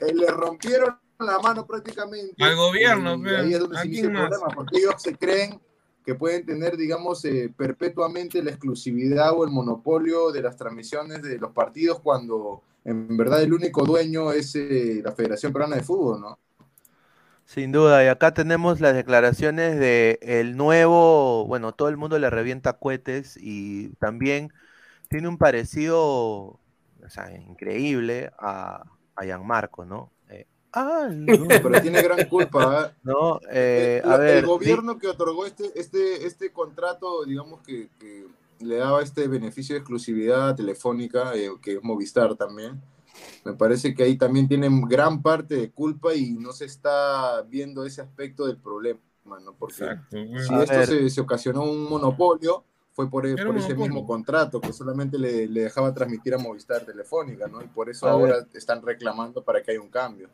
[0.02, 2.44] eh, le rompieron la mano prácticamente.
[2.44, 5.60] Al gobierno, y ahí es donde ¿A se inicia el problema porque ellos se creen
[6.06, 11.38] que pueden tener, digamos, eh, perpetuamente la exclusividad o el monopolio de las transmisiones de
[11.38, 16.22] los partidos cuando en verdad el único dueño es eh, la Federación Peruana de Fútbol,
[16.22, 16.40] ¿no?
[17.46, 22.30] Sin duda, y acá tenemos las declaraciones de el nuevo, bueno, todo el mundo le
[22.30, 24.54] revienta cohetes y también
[25.10, 26.60] tiene un parecido, o
[27.10, 28.84] sea, increíble a,
[29.16, 30.12] a Gianmarco, ¿no?
[30.30, 31.48] Eh, ah, no.
[31.48, 32.88] Pero tiene gran culpa.
[32.88, 32.96] ¿eh?
[33.04, 37.90] No, eh, el, a ver, el gobierno que otorgó este, este, este contrato, digamos que,
[38.00, 38.26] que
[38.64, 42.82] le daba este beneficio de exclusividad telefónica, eh, que es Movistar también,
[43.46, 47.86] me parece que ahí también tienen gran parte de culpa y no se está viendo
[47.86, 49.00] ese aspecto del problema,
[49.44, 49.54] ¿no?
[49.54, 54.62] Porque si A esto se, se ocasionó un monopolio, fue por, un ese mismo contrato
[54.62, 57.62] que solamente le, le dejaba transmitir a Movistar Telefónica, ¿no?
[57.62, 58.48] Y por eso A ahora ver.
[58.54, 60.30] están reclamando para que haya un cambio.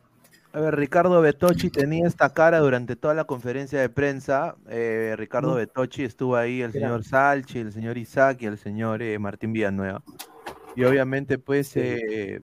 [0.52, 4.56] A ver, Ricardo Betocchi tenía esta cara durante toda la conferencia de prensa.
[4.68, 5.54] Eh, Ricardo No.
[5.54, 10.02] Betocchi estuvo ahí, el señor Salchi, el señor Isaac y el señor eh, Martín Villanueva.
[10.74, 12.42] Y obviamente, pues, eh,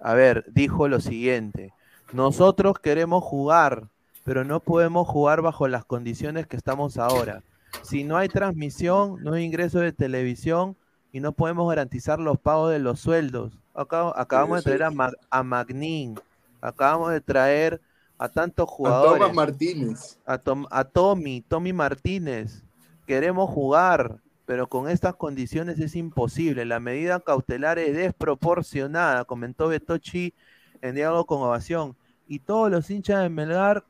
[0.00, 1.74] a ver, dijo lo siguiente:
[2.14, 3.88] Nosotros queremos jugar,
[4.24, 7.42] pero no podemos jugar bajo las condiciones que estamos ahora.
[7.82, 10.76] Si no hay transmisión, no hay ingreso de televisión
[11.12, 13.52] y no podemos garantizar los pagos de los sueldos.
[13.74, 16.18] Acabamos de traer a, a Magnin,
[16.60, 17.80] acabamos de traer
[18.18, 19.20] a tantos A jugadores.
[19.20, 20.18] Tomás Martínez.
[20.26, 22.64] A, Tom- a Tommy, Tommy Martínez.
[23.06, 26.64] Queremos jugar, pero con estas condiciones es imposible.
[26.64, 30.34] La medida cautelar es desproporcionada, comentó Betochi
[30.82, 31.96] en diálogo con Ovación.
[32.26, 33.84] Y todos los hinchas de Melgar,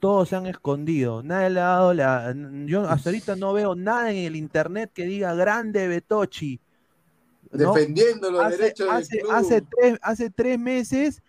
[0.00, 1.22] todos se han escondido.
[1.22, 2.34] Nadie le ha dado la.
[2.66, 6.60] Yo hasta ahorita no veo nada en el internet que diga grande Betochi.
[7.52, 7.72] ¿no?
[7.74, 9.32] Defendiendo los hace, derechos del hace, club.
[9.32, 11.22] hace tres, hace tres meses,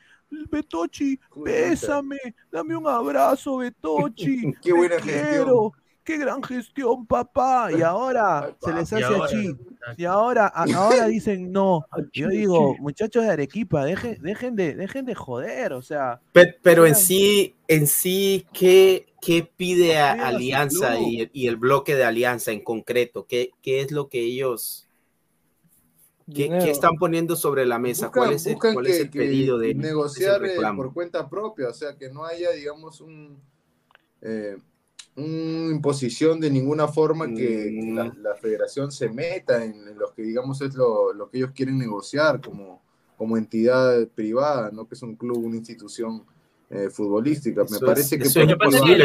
[0.50, 2.18] Betochi, bésame,
[2.52, 4.42] dame un abrazo, Betochi.
[4.62, 5.72] Qué te buena quiero, gestión.
[6.04, 7.70] Qué gran gestión, papá.
[7.72, 9.56] Y ahora se les hace ahora, así.
[9.98, 11.86] Y ahora, ahora dicen no.
[12.14, 16.20] Yo digo, muchachos de Arequipa, dejen, dejen de, dejen de joder, o sea.
[16.32, 21.96] Pe- Pero en sí, en sí, ¿qué, qué pide a Alianza y, y el bloque
[21.96, 23.28] de Alianza en concreto?
[23.28, 24.88] ¿Qué, qué es lo que ellos,
[26.34, 28.08] qué, están poniendo sobre la mesa?
[28.08, 30.94] Buscan, ¿Cuál es el, buscan cuál que, es el que pedido de negociar eh, por
[30.94, 33.40] cuenta propia, o sea, que no haya, digamos, un,
[34.22, 34.58] eh,
[35.16, 40.14] una imposición de ninguna forma que, que la, la federación se meta en, en lo
[40.14, 42.82] que, digamos, es lo, lo que ellos quieren negociar como,
[43.18, 44.88] como entidad privada, ¿no?
[44.88, 46.24] Que es un club, una institución
[46.70, 47.66] eh, futbolística.
[47.70, 48.58] Me parece es, que eso es la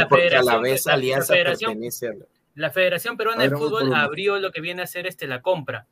[0.08, 3.50] porque a la vez la- la Alianza federación- pertenece a la- La Federación Peruana de
[3.50, 5.86] Fútbol abrió lo que viene a ser este, la compra,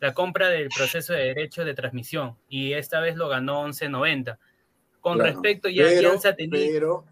[0.00, 4.38] la compra del proceso de derecho de transmisión, y esta vez lo ganó 11.90.
[5.00, 5.32] Con Claro.
[5.32, 6.68] respecto, ya pero, Alianza tenía...
[6.72, 7.04] pero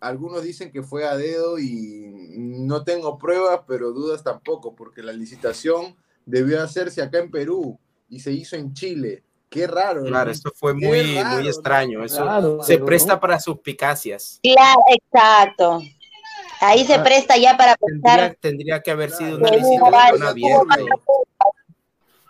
[0.00, 5.12] algunos dicen que fue a dedo y no tengo pruebas, pero dudas tampoco, porque la
[5.12, 7.78] licitación debió hacerse acá en Perú
[8.08, 9.22] y se hizo en Chile.
[9.48, 10.00] Qué raro.
[10.02, 10.06] ¿no?
[10.08, 11.48] Claro, esto fue Qué muy, raro, muy ¿no?
[11.50, 12.04] extraño.
[12.04, 13.20] Eso Claro, se pero presta no.
[13.20, 14.40] para suspicacias.
[14.42, 15.80] Claro, exacto.
[16.60, 18.36] Ahí se Ah, presta ya para pensar.
[18.40, 20.58] tendría que haber sido una licitación.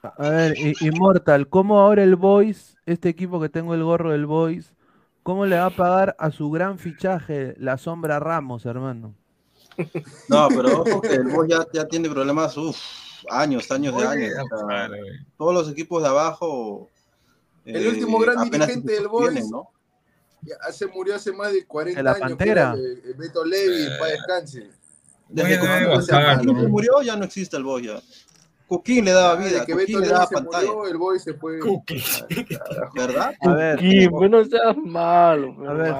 [0.05, 4.75] A ver, Immortal, ¿cómo ahora el Boys, este equipo que tengo el gorro del Boys,
[5.23, 9.15] cómo le va a pagar a su gran fichaje, la sombra Ramos, hermano?
[10.29, 12.79] No, pero ojo que el Boys ya, ya tiene problemas, uff,
[13.31, 14.47] años, años de Oye, años.
[14.53, 14.91] o sea,
[15.37, 16.89] todos los equipos de abajo.
[17.65, 19.71] El eh, último gran apenas dirigente del Boys ¿no?
[20.71, 22.21] se murió hace más de 40 ¿De la años.
[22.21, 22.61] que Pantera?
[22.61, 24.71] era el Beto Levi, en paz descanse.
[25.29, 28.01] Desde Oye, que murió, ya no existe el Boys ya.
[28.67, 30.67] Coquín le daba Desde vida, que Coquín Beto le daba pantalla.
[30.73, 31.59] murió, el Boys se fue.
[32.95, 33.35] ¿Verdad?
[33.41, 33.79] A ver,
[34.11, 35.55] pues no seas malo.
[35.69, 35.95] A ver,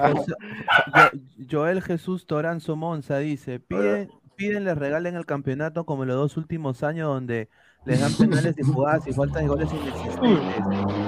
[1.49, 6.83] Joel Jesús Toranzo Monza dice, piden, piden les regalen el campeonato como los dos últimos
[6.83, 7.49] años donde
[7.85, 10.55] les dan penales y jugadas y faltas de goles inexistentes.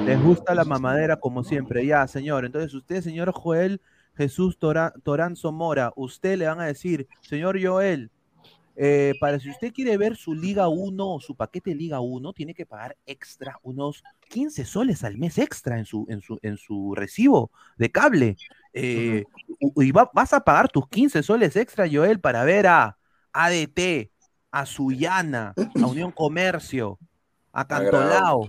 [0.05, 1.85] Les gusta la mamadera como siempre.
[1.85, 2.45] Ya, señor.
[2.45, 3.81] Entonces usted, señor Joel
[4.15, 8.11] Jesús Tora- Toranzo Mora, usted le van a decir, señor Joel,
[8.77, 12.53] eh, para si usted quiere ver su Liga 1 o su paquete Liga 1, tiene
[12.53, 16.93] que pagar extra unos 15 soles al mes extra en su, en su, en su
[16.95, 18.37] recibo de cable.
[18.73, 19.23] Eh,
[19.75, 22.97] y va- vas a pagar tus 15 soles extra, Joel, para ver a
[23.33, 24.11] ADT,
[24.51, 26.99] a Sullana, a Unión Comercio,
[27.51, 28.47] a Cantolao,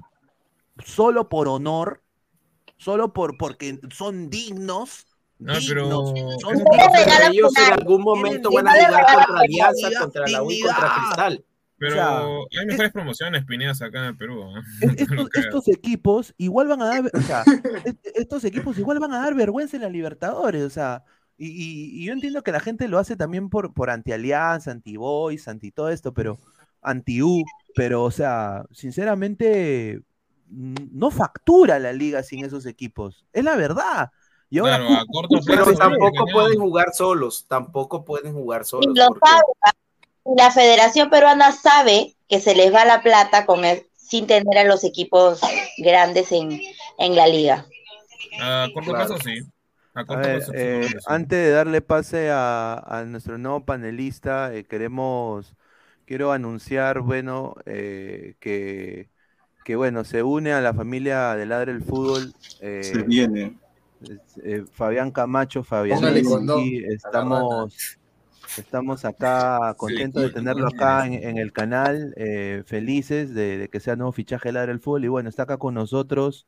[0.84, 2.02] solo por honor,
[2.76, 5.07] solo por porque son dignos.
[5.38, 6.12] No, pero-
[7.30, 10.92] ellos en algún momento van a jugar contra Alianza, contra la U y contra.
[10.96, 11.44] Cristal.
[11.80, 14.42] Pero O sea, hay mejores promociones, Pineas, acá en el Perú.
[15.34, 17.44] estos, equipos igual van a dar, o sea,
[18.16, 21.04] estos equipos igual van a dar vergüenza en la Libertadores, o sea,
[21.36, 25.46] Y, y- y yo entiendo que la gente lo hace también por, por anti-alianza, anti-boys,
[25.46, 26.40] anti todo esto, pero
[26.82, 27.44] anti-U,
[27.76, 30.00] pero o sea, sinceramente,
[30.50, 33.24] no factura la liga sin esos equipos.
[33.32, 34.10] Es la verdad.
[34.50, 38.86] Y ahora Claro, a corto Pero plazo, tampoco pueden jugar solos, tampoco pueden jugar Y
[38.86, 38.98] solos.
[38.98, 39.42] lo sabe,
[40.36, 44.64] la Federación Peruana sabe que se les va la plata con el- sin tener a
[44.64, 45.40] los equipos
[45.78, 46.60] grandes en,
[46.98, 47.66] en la liga.
[48.38, 48.96] A corto Claro.
[48.96, 49.38] plazo sí.
[49.94, 50.98] A A corto ver, plazo eh, sí.
[51.06, 55.54] antes de darle pase a, a nuestro nuevo panelista, eh, queremos,
[56.06, 59.10] quiero anunciar, bueno, eh, que,
[59.64, 62.34] que, bueno, se une a la familia de Ladre el Fútbol.
[62.60, 63.56] eh, Se viene.
[64.42, 66.00] Eh, Fabián Camacho, Fabián,
[66.88, 67.98] estamos,
[68.56, 73.80] estamos acá contentos de tenerlo acá en, en el canal, eh, felices de, de que
[73.80, 76.46] sea nuevo fichaje de Ladre el Fútbol y bueno, está acá con nosotros.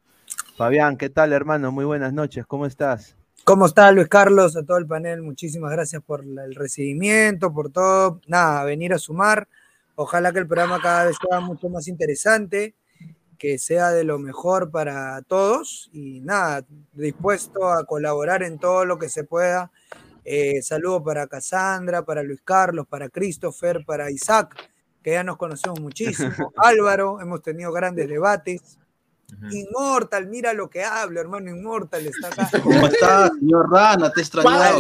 [0.57, 1.73] Fabián, ¿qué tal, hermano?
[1.73, 3.17] Muy buenas noches, ¿cómo estás?
[3.45, 4.57] ¿Cómo está Luis Carlos?
[4.57, 8.21] A todo el panel, muchísimas gracias por la- el recibimiento, por todo.
[8.27, 9.49] Nada, venir a sumar.
[9.97, 12.75] Ojalá que el programa cada vez sea mucho más interesante,
[13.41, 16.63] que sea de lo mejor para todos y nada,
[16.93, 19.73] dispuesto a colaborar en todo lo que se pueda.
[20.27, 24.55] Eh, saludo para Cassandra, para Luis Carlos, para Christopher, para Isaac,
[25.03, 26.31] que ya nos conocemos muchísimo.
[26.57, 28.79] Álvaro, hemos tenido grandes debates.
[29.51, 32.51] Inmortal, mira lo que hablo, hermano Inmortal está acá.
[32.63, 34.13] ¿Cómo estás, señor Rana?
[34.13, 34.79] Te he extrañado.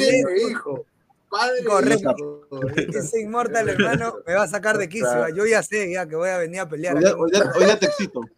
[0.50, 0.84] Hijo.
[1.30, 2.48] Padre Correcto.
[2.76, 5.08] Ese Inmortal, hermano, me va a sacar de quicio.
[5.08, 5.34] Claro.
[5.34, 6.96] Yo ya sé ya que voy a venir a pelear.
[6.96, 7.30] Hoy
[7.64, 8.20] día te excito.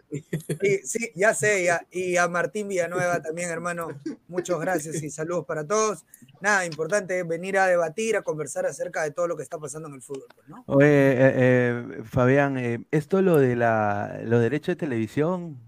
[0.61, 1.86] Sí, sí, ya sé, ya.
[1.90, 3.88] Y a Martín Villanueva también, hermano,
[4.28, 6.05] muchas gracias y saludos para todos.
[6.43, 9.88] Nada, importante es venir a debatir, a conversar acerca de todo lo que está pasando
[9.88, 10.26] en el fútbol.
[10.34, 10.64] pues, ¿no?
[10.66, 15.59] Oye, eh, eh, Fabián, eh, esto lo de la, los derechos de televisión,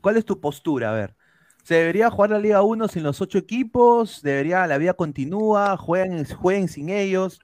[0.00, 0.90] ¿cuál es tu postura?
[0.90, 1.14] A ver,
[1.62, 4.22] ¿se debería jugar la Liga 1 sin los ocho equipos?
[4.22, 5.76] ¿Debería, la vida continúa?
[5.76, 7.40] ¿Jueguen, jueguen sin ellos?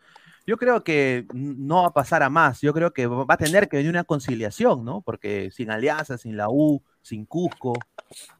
[0.46, 2.60] Yo creo que no va a pasar a más.
[2.60, 5.02] Yo creo que va a tener que venir una conciliación, ¿no?
[5.02, 7.74] Porque sin Alianza, sin la U, sin Cusco,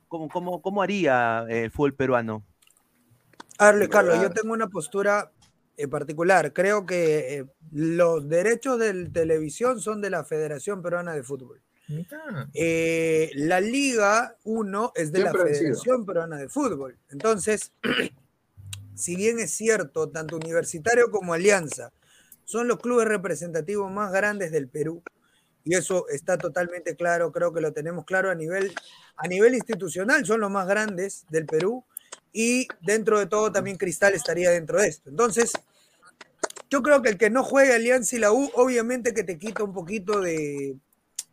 [0.08, 2.44] ¿cómo, cómo, cómo haría eh, el fútbol peruano?
[3.58, 5.32] A ver, Luis Carlos, yo tengo una postura
[5.76, 6.52] en particular.
[6.52, 11.62] Creo que eh, los derechos de televisión son de la Federación Peruana de Fútbol.
[12.54, 15.48] Eh, la Liga 1 es de Siempre la.
[15.48, 16.98] Federación Peruana de Fútbol.
[17.10, 17.72] Entonces,
[18.94, 21.92] si bien es cierto, tanto Universitario como Alianza
[22.44, 25.02] son los clubes representativos más grandes del Perú,
[25.64, 28.72] y eso está totalmente claro, creo que lo tenemos claro a nivel,
[29.16, 31.84] a nivel institucional, son los más grandes del Perú,
[32.32, 35.10] y dentro de todo también Cristal estaría dentro de esto.
[35.10, 35.52] Entonces,
[36.70, 39.62] yo creo que el que no juegue Alianza y la U, obviamente que te quita
[39.62, 40.76] un poquito de,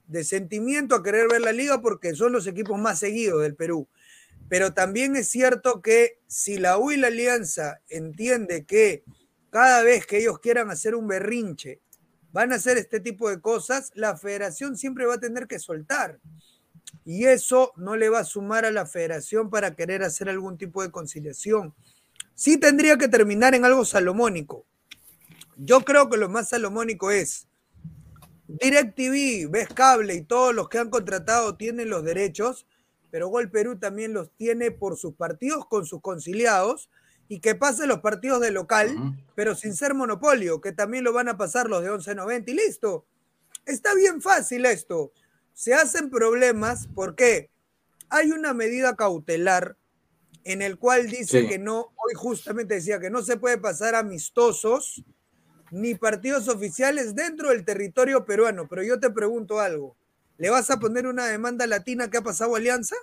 [0.07, 3.87] de sentimiento a querer ver la liga porque son los equipos más seguidos del Perú.
[4.47, 9.03] Pero también es cierto que si la U y la Alianza entiende que
[9.49, 11.79] cada vez que ellos quieran hacer un berrinche,
[12.31, 16.19] van a hacer este tipo de cosas, la federación siempre va a tener que soltar.
[17.05, 20.83] Y eso no le va a sumar a la federación para querer hacer algún tipo
[20.83, 21.73] de conciliación.
[22.33, 24.65] Sí tendría que terminar en algo salomónico.
[25.55, 27.47] Yo creo que lo más salomónico es
[28.47, 32.67] DirecTV, Ves Cable y todos los que han contratado tienen los derechos,
[33.11, 36.89] pero Gol Perú también los tiene por sus partidos con sus conciliados
[37.27, 38.95] y que pasen los partidos de local,
[39.33, 43.05] pero sin ser monopolio, que también lo van a pasar los de 11.90 y listo.
[43.65, 45.11] Está bien fácil esto.
[45.53, 47.49] Se hacen problemas porque
[48.09, 49.75] hay una medida cautelar
[50.43, 51.47] en el cual dice Sí.
[51.47, 55.03] que no, hoy justamente decía que no se puede pasar amistosos
[55.75, 58.65] ni partidos oficiales dentro del territorio peruano.
[58.67, 59.97] Pero yo te pregunto algo,
[60.37, 62.95] ¿le vas a poner una demanda latina que ha pasado a Alianza?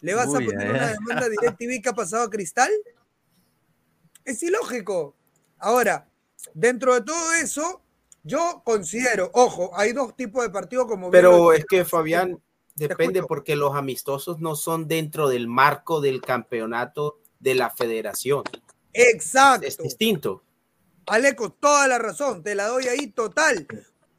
[0.00, 2.70] ¿Le vas Uy, a poner ay, una demanda a DirecTV que ha pasado a Cristal?
[4.24, 5.14] Es ilógico.
[5.58, 6.08] Ahora,
[6.54, 7.82] dentro de todo eso,
[8.22, 12.40] yo considero, ojo, hay dos tipos de partidos como Pero es que Fabián,
[12.76, 18.44] depende porque los amistosos no son dentro del marco del campeonato de la federación.
[18.94, 19.66] Exacto.
[19.66, 20.42] Es distinto.
[21.06, 23.66] Aleco, toda la razón, te la doy ahí total.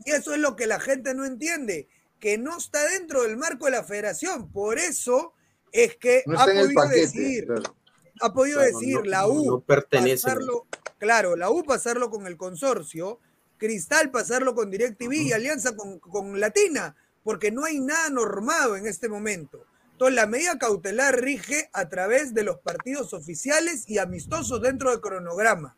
[0.05, 1.87] Y eso es lo que la gente no entiende,
[2.19, 4.51] que no está dentro del marco de la federación.
[4.51, 5.33] Por eso
[5.71, 6.99] es que No ha podido paquete.
[7.01, 7.75] decir, claro.
[8.21, 10.23] ha podido Claro, decir no- la U no pertenece.
[10.23, 10.67] pasarlo,
[10.99, 13.19] claro, la U pasarlo con el consorcio,
[13.57, 18.87] Cristal pasarlo con DirecTV y Alianza con, con Latina, porque no hay nada normado en
[18.87, 19.63] este momento.
[19.91, 24.99] Entonces, la medida cautelar rige a través de los partidos oficiales y amistosos dentro del
[24.99, 25.77] cronograma.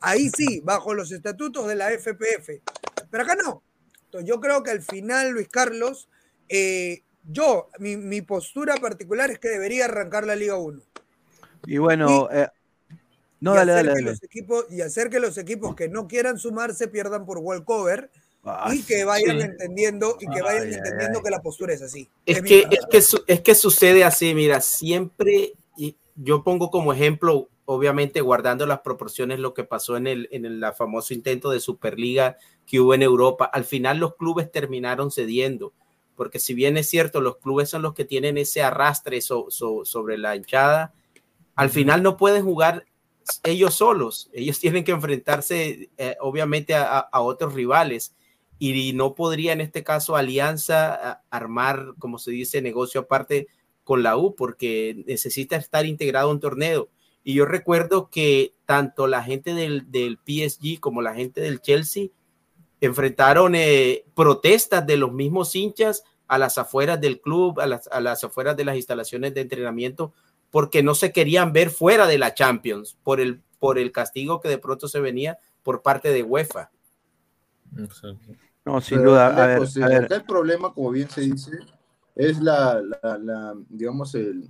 [0.00, 2.62] Ahí sí, bajo los estatutos de la FPF.
[3.10, 3.62] Pero acá no.
[4.06, 6.08] Entonces, yo creo que al final, Luis Carlos,
[6.48, 10.80] eh, yo, mi, mi postura particular es que debería arrancar la Liga 1.
[11.66, 12.48] Y bueno, eh,
[13.40, 14.00] No, y, dale, dale.
[14.02, 18.10] Los equipos, y hacer que los equipos que no quieran sumarse pierdan por walkover
[18.42, 19.44] Ah, y que vayan sí.
[19.44, 21.24] entendiendo y que vayan Ay, ay, entendiendo ay.
[21.24, 22.08] que la postura es así.
[22.24, 26.90] Es que, es, que, su- es que sucede así, mira, siempre, y yo pongo como
[26.94, 31.50] ejemplo, obviamente guardando las proporciones, lo que pasó en el, en el la famoso intento
[31.50, 33.44] de Superliga que hubo en Europa.
[33.44, 35.72] Al final los clubes terminaron cediendo,
[36.16, 39.84] porque si bien es cierto, los clubes son los que tienen ese arrastre so- so-
[39.84, 40.92] sobre la hinchada,
[41.54, 42.86] al final no pueden jugar
[43.44, 48.16] ellos solos, ellos tienen que enfrentarse eh, obviamente a, a- otros rivales
[48.58, 53.46] y no podría en este caso Alianza armar, como se dice, negocio aparte
[53.84, 56.88] con la U porque necesita estar integrado a un torneo.
[57.22, 62.08] Y yo recuerdo que tanto la gente del, del PSG como la gente del Chelsea
[62.80, 68.00] enfrentaron eh, protestas de los mismos hinchas a las afueras del club, a las, a
[68.00, 70.12] las afueras de las instalaciones de entrenamiento,
[70.50, 74.48] porque no se querían ver fuera de la Champions por el, por el castigo que
[74.48, 76.70] de pronto se venía por parte de UEFA.
[78.64, 79.26] No, sin Pero, duda.
[79.26, 80.04] A ver, lejos, a ver.
[80.04, 81.58] acá el problema, como bien se dice,
[82.14, 84.48] es la, la, la, digamos, el,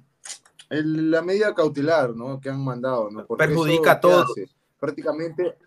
[0.71, 2.41] el- la medida cautelar, ¿no?
[2.41, 3.27] Que han mandado, ¿no?
[3.27, 4.35] Porque Perjudica a ¿qué todos.
[4.79, 5.59] Prácticamente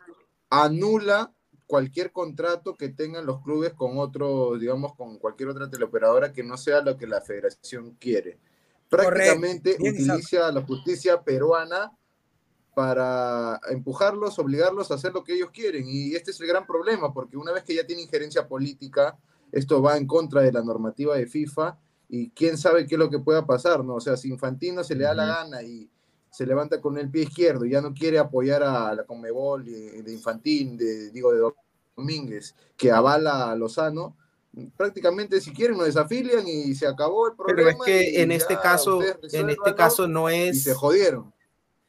[0.49, 1.31] anula
[1.67, 6.57] cualquier contrato que tengan los clubes con otro, digamos, con cualquier otra teleoperadora que no
[6.57, 8.39] sea lo que la federación quiere.
[8.89, 11.91] Prácticamente Bien, utiliza la justicia peruana
[12.75, 15.85] para empujarlos, obligarlos a hacer lo que ellos quieren.
[15.87, 19.17] Y este es el gran problema, porque una vez que ya tiene injerencia política,
[19.51, 21.77] esto va en contra de la normativa de FIFA
[22.09, 23.95] y quién sabe qué es lo que pueda pasar, ¿no?
[23.95, 25.89] O sea, si Infantino se le da la gana y
[26.29, 30.01] se levanta con el pie izquierdo y ya no quiere apoyar a la Conmebol de,
[30.03, 31.41] de Infantín, de, digo, de
[31.95, 34.15] Domínguez, que avala a Lozano,
[34.77, 37.71] prácticamente si quieren nos desafilian y se acabó el problema.
[37.83, 39.01] Pero es y que en este caso,
[39.31, 40.63] en este caso no Y es.
[40.63, 41.33] se jodieron.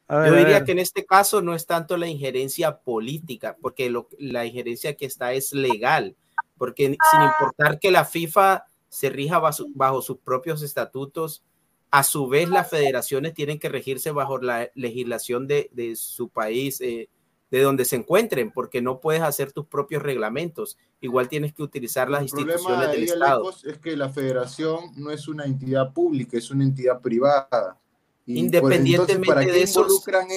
[0.07, 4.07] Ver, Yo diría que en este caso no es tanto la injerencia política, porque lo-
[4.19, 6.15] la injerencia que está es legal,
[6.59, 11.43] porque sin importar que la FIFA se rija bajo, bajo sus propios estatutos,
[11.91, 16.81] a su vez las federaciones tienen que regirse bajo la legislación de, de su país,
[16.81, 17.09] eh,
[17.51, 20.77] de donde se encuentren, porque no puedes hacer tus propios reglamentos.
[20.99, 23.53] Igual tienes que utilizar las El problema instituciones del ahí, Estado.
[23.63, 27.79] Es que la federación no es una entidad pública, es una entidad privada.
[28.25, 29.87] Y por- Independientemente entonces, ¿para de eso,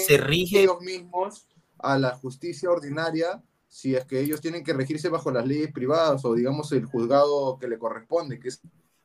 [0.06, 5.08] se rige ellos mismos a la justicia ordinaria si es que ellos tienen que regirse
[5.08, 8.60] bajo las leyes privadas o digamos el juzgado que le corresponde, que es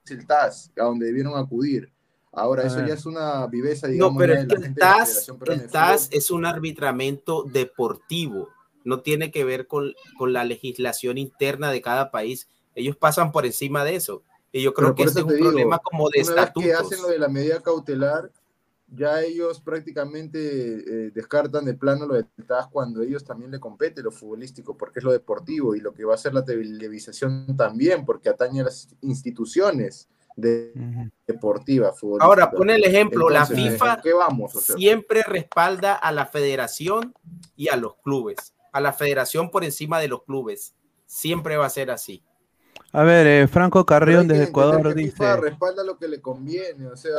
[0.09, 1.91] el TAS, a donde debieron acudir?
[2.31, 2.87] Ahora, eso ver.
[2.87, 6.45] ya es una viveza, digamos, No, pero es que el TAS, el TAS es un
[6.45, 8.49] arbitramiento deportivo,
[8.83, 12.47] no tiene que ver con, con la legislación interna de cada país.
[12.75, 14.23] Ellos pasan por encima de eso.
[14.51, 16.69] Y yo creo Pero que este es un digo, problema como de una vez que
[16.69, 16.91] estatutos.
[16.91, 18.31] hacen lo de la medida cautelar,
[18.95, 24.03] ya ellos prácticamente eh, descartan de plano lo de TAS cuando ellos también le compete
[24.03, 28.05] lo futbolístico, porque es lo deportivo y lo que va a ser la televisación también,
[28.05, 30.73] porque atañe a las instituciones de.
[32.19, 34.51] Ahora, pone el ejemplo, Entonces, la FIFA ¿a qué vamos?
[34.51, 37.13] Siempre respalda a la federación
[37.55, 40.75] y a los clubes, a la federación por encima de los clubes.
[41.05, 42.23] Siempre va a ser así.
[42.91, 45.41] A ver, eh, Franco Carrión desde Ecuador que FIFA dice.
[45.49, 47.11] respalda lo que le conviene, o sea,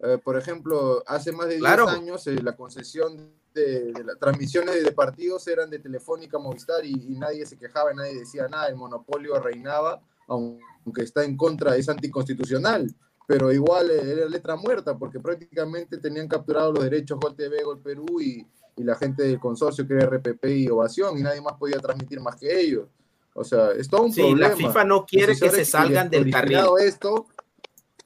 [0.00, 1.88] eh, por ejemplo, hace más de 10 Claro.
[1.88, 6.92] años eh, la concesión de, de las transmisiones de partidos eran de Telefónica Movistar y,
[6.92, 11.88] y nadie se quejaba, nadie decía nada, el monopolio reinaba, aunque está en contra, es
[11.88, 12.94] anticonstitucional,
[13.26, 17.80] pero igual eh, era letra muerta porque prácticamente tenían capturados los derechos Gol TV, Gol
[17.80, 18.46] Perú y,
[18.76, 22.20] y la gente del consorcio que era RPP y Ovación y nadie más podía transmitir
[22.20, 22.86] más que ellos.
[23.34, 24.48] O sea, es todo un Sí, problema.
[24.50, 26.58] la FIFA no quiere que se salgan del carril.
[26.80, 27.26] esto,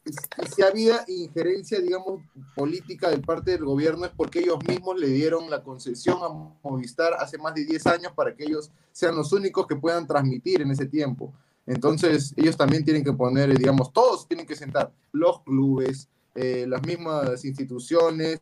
[0.05, 2.20] si había injerencia, digamos,
[2.57, 6.28] política de parte del gobierno es porque ellos mismos le dieron la concesión a
[6.62, 10.62] Movistar hace más de 10 años para que ellos sean los únicos que puedan transmitir
[10.62, 11.32] en ese tiempo.
[11.66, 16.84] Entonces, ellos también tienen que poner, digamos, todos tienen que sentar, los clubes, eh, las
[16.84, 18.40] mismas instituciones,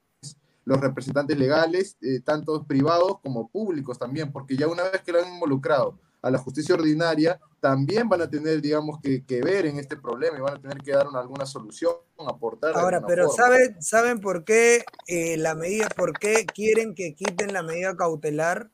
[0.65, 5.23] los representantes legales, eh, tanto privados como públicos también, porque ya una vez que lo
[5.23, 9.79] han involucrado a la justicia ordinaria, también van a tener, digamos, que, que ver en
[9.79, 11.93] este problema y van a tener que dar una- alguna solución,
[12.27, 12.77] aportar.
[12.77, 13.43] Ahora, pero forma.
[13.45, 18.71] ¿saben, ¿saben por qué eh, la medida, por qué quieren que quiten la medida cautelar?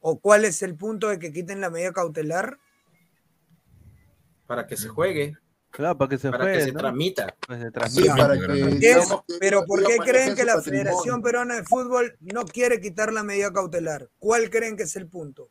[0.00, 2.58] ¿O cuál es el punto de que quiten la medida cautelar?
[4.46, 5.36] Para que se juegue.
[5.70, 6.78] Claro, para que se para juegue, que se ¿no?
[6.80, 7.36] transmita.
[7.46, 8.08] Pues se Sí, transmite.
[8.16, 10.62] para que, Pero ¿por qué creen que la patrimonio.
[10.84, 14.10] Federación Peruana de Fútbol no quiere quitar la medida cautelar?
[14.18, 15.50] ¿Cuál creen que es el punto?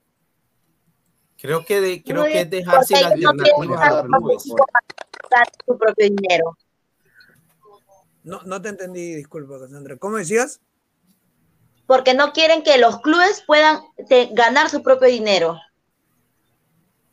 [1.41, 4.43] Creo que, de- creo que es dejar sin alternativas a los dar clubes.
[5.29, 6.57] dar su propio dinero.
[8.23, 9.97] No, no te entendí, disculpa, Cassandra.
[9.97, 10.59] ¿Cómo decías?
[11.89, 15.57] porque no quieren que los clubes puedan te- ganar su propio dinero.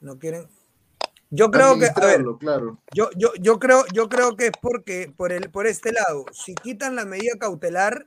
[0.03, 0.47] No quieren.
[1.31, 2.79] Yo creo que, a ver, claro.
[2.93, 6.55] yo, yo, yo creo, yo creo que es porque por el, por este lado, si
[6.55, 8.07] quitan la medida cautelar,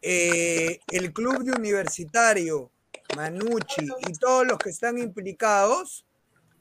[0.00, 2.71] eh, el club de universitario,
[3.16, 6.06] Manucci y todos los que están implicados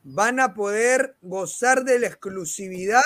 [0.03, 3.03] van a poder gozar de la exclusividad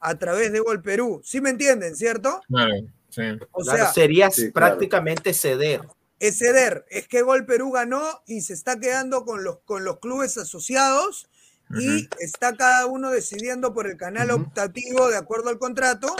[0.00, 1.20] a través de Gol Perú.
[1.24, 2.40] ¿Sí me entienden, cierto?
[2.48, 2.72] Claro,
[3.10, 3.22] sí.
[3.52, 4.52] O Claro, sea, sería Sí, claro.
[4.52, 5.82] prácticamente ceder.
[6.18, 6.84] es ceder.
[6.90, 11.28] Es que Gol Perú ganó y se está quedando con los, con los clubes asociados
[11.78, 16.14] y está cada uno decidiendo por el canal optativo de acuerdo al contrato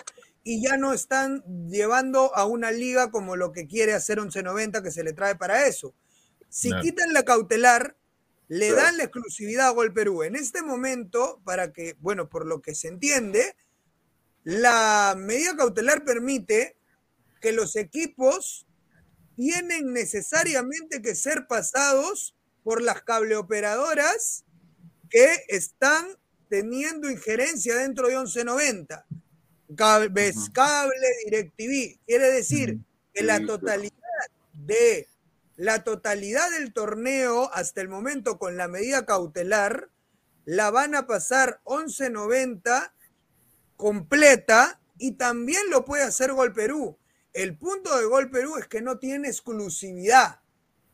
[0.44, 4.92] y ya no están llevando a una liga como lo que quiere hacer 1190 que
[4.92, 5.92] se le trae para eso.
[6.51, 7.96] Si quitan la cautelar,
[8.48, 10.24] le dan la exclusividad a Gol Perú.
[10.24, 13.55] En este momento, para que, bueno, por lo que se entiende,
[14.42, 16.76] la medida cautelar permite
[17.40, 18.66] que los equipos
[19.36, 22.34] tienen necesariamente que ser pasados
[22.64, 24.44] por las cableoperadoras
[25.09, 26.07] que están
[26.48, 29.07] teniendo injerencia dentro de 1190.
[29.76, 32.01] Cable, cable, DirecTV.
[32.05, 32.78] Quiere decir
[33.14, 33.94] que la totalidad
[34.53, 35.07] de
[35.61, 39.90] la totalidad del torneo hasta el momento con la medida cautelar
[40.46, 42.94] la van a pasar 1190
[43.76, 46.96] completa y también lo puede hacer Gol Perú.
[47.34, 50.40] El punto de Gol Perú es que no tiene exclusividad.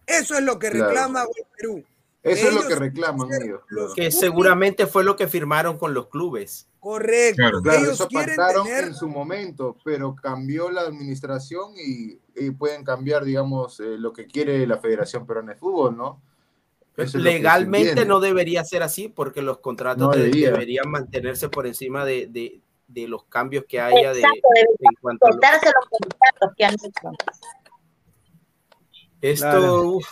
[0.04, 0.88] Eso es lo que Claro.
[0.88, 1.84] reclama Gol Perú.
[2.24, 3.60] Eso es lo que reclaman ellos.
[3.68, 3.94] claro.
[3.94, 6.66] Que seguramente fue lo que firmaron con los clubes.
[6.80, 7.36] Correcto.
[7.36, 12.50] Claro, Ellos eso quieren pactaron tener en su momento, pero cambió la administración y, y
[12.50, 16.20] pueden cambiar, digamos, eh, lo que quiere la Federación Peruana de Fútbol, ¿no?
[16.96, 20.50] Es Legalmente no debería ser así porque los contratos No de- debería.
[20.52, 24.48] deberían mantenerse por encima de, de- de los cambios que haya de, Exacto,
[24.80, 27.10] en cuanto a los contratos que han hecho.
[29.22, 29.82] Esto Claro.
[29.92, 30.06] uf,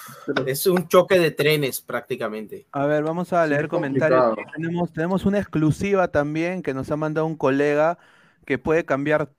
[0.47, 2.67] es un choque de trenes prácticamente.
[2.73, 4.35] A ver, vamos a leer comentarios.
[4.57, 7.99] Tenemos, tenemos una exclusiva también que nos ha mandado un colega
[8.47, 9.31] que puede cambiar,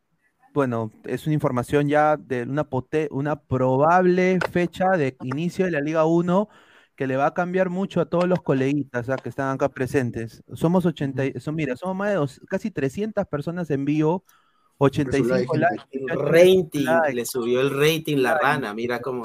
[0.55, 2.67] bueno, es una información ya de una,
[3.11, 6.49] una probable fecha de inicio de la Liga 1
[6.95, 9.17] que le va a cambiar mucho a todos los coleguitas ¿ah?
[9.17, 10.43] que están acá presentes.
[10.53, 14.25] Somos 80, y- son, mira, somos más de dos- casi 300 personas en vivo,
[14.77, 15.83] 85 likes.
[15.91, 19.23] El 88 rating, le subió el rating la rana, mira cómo.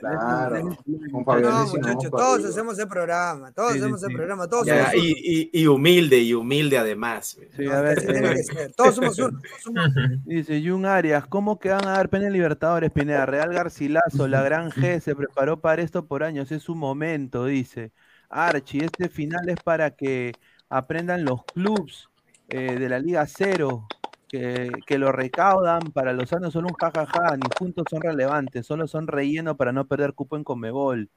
[0.00, 0.76] Claro.
[1.22, 4.94] No, muchachos, todos hacemos el programa, todos Sí, sí, hacemos el programa, todos Ya, somos
[4.94, 5.04] uno.
[5.04, 7.38] y, y- y humilde, y humilde además.
[7.56, 8.72] Sí, a ver, eh, que ser.
[8.74, 9.38] Todos somos uno.
[9.40, 10.20] todos somos uno.
[10.24, 13.24] Dice Jun Arias, ¿cómo que van a dar pena en Libertadores, Pineda?
[13.26, 17.92] Real Garcilaso, la gran G, se preparó para esto por años, es su momento, dice.
[18.28, 20.32] Archie, este final es para que
[20.68, 22.08] aprendan los clubs
[22.48, 23.86] eh, de la Liga Cero,
[24.32, 28.88] que, que lo recaudan para los años son un jajaja, ni juntos son relevantes, solo
[28.88, 31.10] son relleno para no perder cupo en Comebol.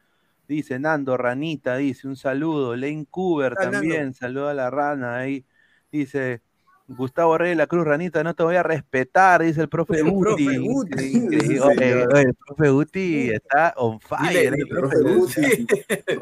[0.50, 2.76] Dice Nando, Ranita, dice un saludo.
[2.76, 5.46] Lane Cooper también, saluda a la rana ahí.
[5.90, 6.42] Dice
[6.88, 10.12] Gustavo Rey de la Cruz, Ranita, no te voy a respetar, dice el profe El
[10.12, 10.46] Guti.
[10.46, 11.04] profe Guti.
[11.18, 11.40] Increíble.
[11.42, 12.14] Sí, Oye, señor.
[12.14, 14.52] oye, el profe Guti está on fire.
[14.52, 15.42] Dile, el profe Guti.
[15.42, 15.68] Guti,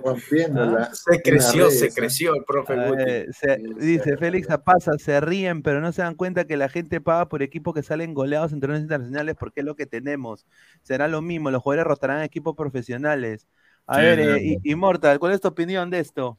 [0.03, 0.89] rompiéndola.
[0.89, 1.91] Ah, Se creció, se ¿eh?
[1.93, 3.03] creció el profe A Guti.
[3.03, 7.01] ver, se- dice Félix Apaza, se ríen, pero no se dan cuenta que la gente
[7.01, 10.45] paga por equipos que salen goleados en torneos internacionales porque es lo que tenemos.
[10.81, 13.47] Será lo mismo, los jugadores rotarán equipos profesionales.
[13.85, 16.37] A Sí, ver, eh, Immortal, ¿cuál es tu opinión de esto?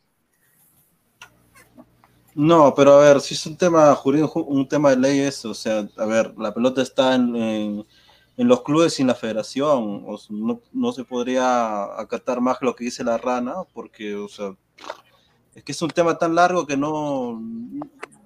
[2.35, 5.89] No, pero a ver, si es un tema jurídico, un tema de leyes, o sea,
[5.97, 7.87] a ver, la pelota está en, en-
[8.37, 12.59] en los clubes y en la federación, o sea, no, no se podría acatar más
[12.63, 14.57] lo que dice la rana, porque, o sea,
[15.55, 17.41] es que es un tema tan largo que no,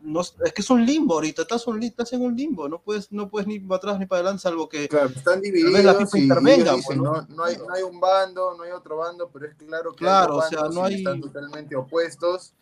[0.03, 3.13] no es que es un limbo ahorita, estás, un, estás en un limbo, no puedes,
[3.13, 6.17] no puedes ni para atrás ni para adelante, salvo que Claro, están divididos la FIFA
[6.19, 7.45] y intervenga, ellos dicen, pues, ¿no?
[7.45, 10.47] hay, no hay un bando, no hay otro bando, pero es claro que Claro, dos
[10.47, 12.55] o sea, no hay- están totalmente opuestos.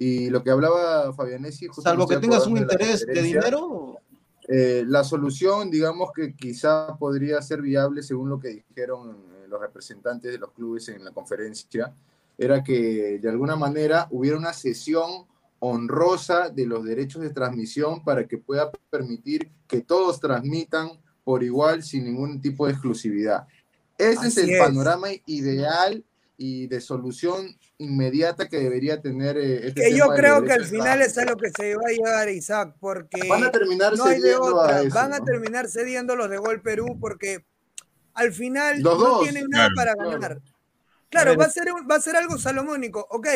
[0.00, 3.96] Y lo que hablaba Fabianesi, salvo que tengas un interés de dinero,
[4.46, 9.60] eh, la solución, digamos que quizá podría ser viable según lo que dijeron eh, los
[9.60, 11.92] representantes de los clubes en la conferencia,
[12.38, 15.26] era que de alguna manera hubiera una sesión
[15.58, 20.90] honrosa de los derechos de transmisión para que pueda permitir que todos transmitan
[21.24, 23.48] por igual sin ningún tipo de exclusividad.
[23.98, 24.60] Ese es el es.
[24.60, 26.04] panorama ideal
[26.40, 30.64] y de solución inmediata que debería tener eh, este Que yo tema creo que al
[30.64, 34.04] final es a lo que se va a llegar, Isaac, porque Van a terminar no
[34.04, 35.24] hay de cediendo a eso, Van a ¿no?
[35.24, 37.44] terminar cediendo los de Gol Perú porque
[38.14, 40.40] al final Los no dos, tienen nada claro, para ganar.
[41.10, 43.06] Claro, va a, ser, un- va a ser algo salomónico.
[43.10, 43.26] Ok,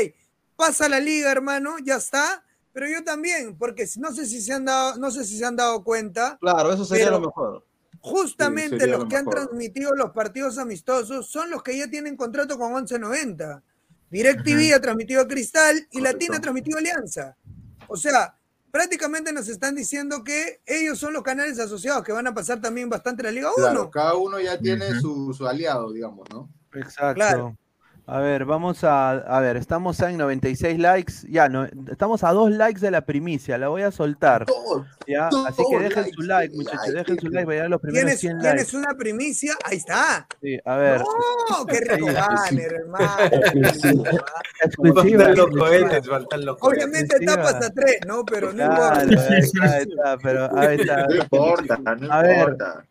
[0.56, 2.44] pasa la liga, hermano, ya está.
[2.72, 5.56] Pero yo también, porque no sé si se han dado, no sé si se han
[5.56, 6.36] dado cuenta.
[6.40, 7.64] claro, eso sería pero- lo mejor.
[8.02, 12.58] Justamente los lo que han transmitido los partidos amistosos son los que ya tienen contrato
[12.58, 13.62] con 1190.
[14.10, 17.36] DirecTV ha transmitido a Cristal y Latina ha transmitido a Alianza.
[17.86, 18.36] O sea,
[18.72, 22.90] prácticamente nos están diciendo que ellos son los canales asociados que van a pasar también
[22.90, 23.66] bastante la Liga 1.
[23.66, 26.50] Claro, cada uno ya tiene su, su aliado, digamos, ¿no?
[26.74, 27.14] Exacto.
[27.14, 27.56] Claro.
[28.12, 32.50] A ver, vamos a, a ver, estamos en 96 likes, ya, no, estamos a dos
[32.50, 34.44] likes de la primicia, la voy a soltar.
[35.06, 38.04] Ya, así que dejen likes, su like, muchachos, dejen su like, vayan a los primeros
[38.04, 38.76] ¿Tienes, 100 tienes likes.
[38.76, 39.54] una primicia?
[39.64, 40.26] Ahí está.
[40.42, 41.00] Sí, a ver.
[41.00, 41.64] ¡No!
[41.64, 43.08] ¡Qué rico banner, hermano!
[44.94, 46.84] Faltan los cohetes, faltan los cohetes.
[46.84, 48.26] Obviamente tapas a tres, ¿no?
[48.26, 49.00] Pero no importa.
[49.00, 51.06] ahí está, ahí está, pero ahí está.
[51.06, 52.84] No importa, no A ver, importa.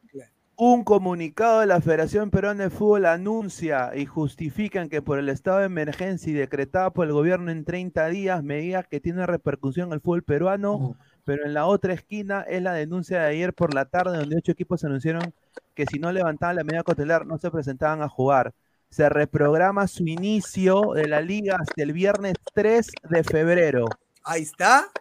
[0.63, 5.57] Un comunicado de la Federación Peruana de Fútbol anuncia y justifican que por el estado
[5.57, 9.93] de emergencia y decretada por el gobierno en 30 días, medidas que tienen repercusión en
[9.93, 13.85] el fútbol peruano, pero en la otra esquina es la denuncia de ayer por la
[13.85, 15.33] tarde, donde ocho equipos anunciaron
[15.73, 18.53] que si no levantaban la medida cautelar no se presentaban a jugar.
[18.91, 23.85] Se reprograma su inicio de la liga hasta el viernes 3 de febrero.
[24.23, 24.91] Ahí está.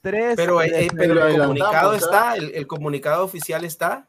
[0.00, 1.42] 3 Pero, de eh, pero el febrero.
[1.42, 4.08] comunicado está, el, el comunicado oficial está.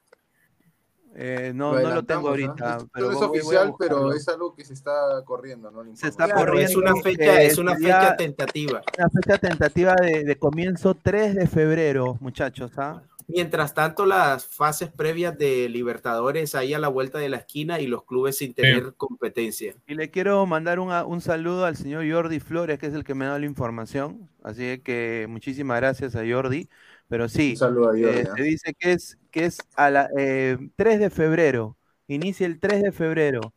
[1.16, 2.28] Eh, no, no lo tengo ¿no?
[2.30, 2.78] ahorita.
[2.78, 4.92] Es- pero no es oficial, pero es algo que se está
[5.26, 5.84] corriendo, ¿no?
[5.96, 6.70] Se está Claro, corriendo.
[6.72, 8.82] es una fecha, que es una fecha tentativa.
[8.98, 12.72] Una fecha tentativa de, de comienzo 3 de febrero, muchachos.
[12.78, 13.02] ¿ah?
[13.28, 17.86] Mientras tanto, las fases previas de Libertadores ahí a la vuelta de la esquina y
[17.86, 19.76] los clubes sin tener competencia.
[19.86, 23.14] Y le quiero mandar un, un saludo al señor Jordi Flores, que es el que
[23.14, 24.28] me da la información.
[24.42, 26.70] Así que muchísimas gracias a Jordi.
[27.08, 28.34] Pero sí, Un saludo a Jordi, eh, ¿ah?
[28.36, 31.78] se dice que es, que es a la, eh, 3 de febrero.
[32.08, 33.54] Inicia el 3 de febrero.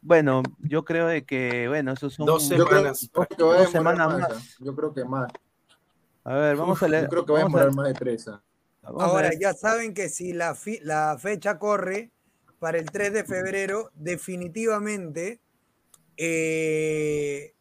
[0.00, 3.10] Bueno, yo creo de que, bueno, esos son Dos Yo creo semanas.
[3.14, 4.20] a dos semanas más.
[4.30, 4.56] más.
[4.58, 5.30] Yo creo que más.
[6.24, 7.04] A ver, vamos Uf, a leer.
[7.04, 8.28] Yo creo que va a demorar más de tres.
[8.28, 8.42] ¿ah?
[8.82, 12.10] Ahora, ya saben que si la, fi- la fecha corre
[12.58, 15.40] para el 3 de febrero, definitivamente
[16.16, 17.54] eh,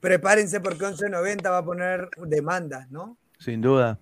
[0.00, 3.16] prepárense porque 1190 va a poner demandas, ¿no?
[3.38, 3.98] Sin duda.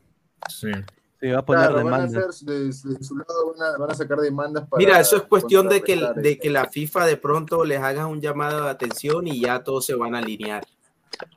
[0.49, 0.71] Sí.
[1.21, 3.91] Sí, va a poner Claro, van a hacer, de, de su lado van a, van
[3.91, 4.79] a sacar demandas para.
[4.79, 8.21] Mira, eso es cuestión de que, de que la FIFA de pronto les haga un
[8.21, 10.65] llamado de atención y ya todos se van a alinear.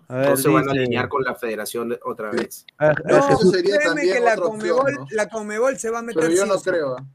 [0.07, 2.65] A ver, Todos se van a dice- alinear con la federación otra vez.
[2.77, 5.07] A ver, a ver, No, Jesús- sería créeme también que la otra opción, Comebol, ¿no?
[5.09, 6.69] la Comebol se va a meter Pero yo sí no sí.
[6.69, 6.95] creo.
[6.97, 7.05] ¿ah?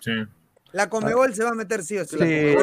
[0.00, 0.10] Sí.
[0.72, 2.16] La Comebol se va a meter sí o sí.
[2.18, 2.54] Sí.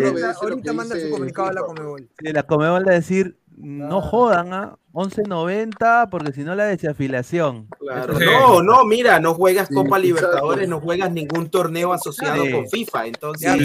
[0.41, 1.61] Ahorita, manda su dice comunicado a la.
[1.61, 2.09] Comebol.
[2.19, 6.75] Sí, la Comebol va a decir, no jodan a 11.90 porque si no la.
[6.77, 8.17] Claro.
[8.17, 8.25] Sí.
[8.25, 10.07] No, no, mira, no juegas Sí, Copa exacto.
[10.07, 12.51] Libertadores, no juegas ningún torneo asociado Sí.
[12.51, 13.07] con FIFA.
[13.07, 13.57] Entonces,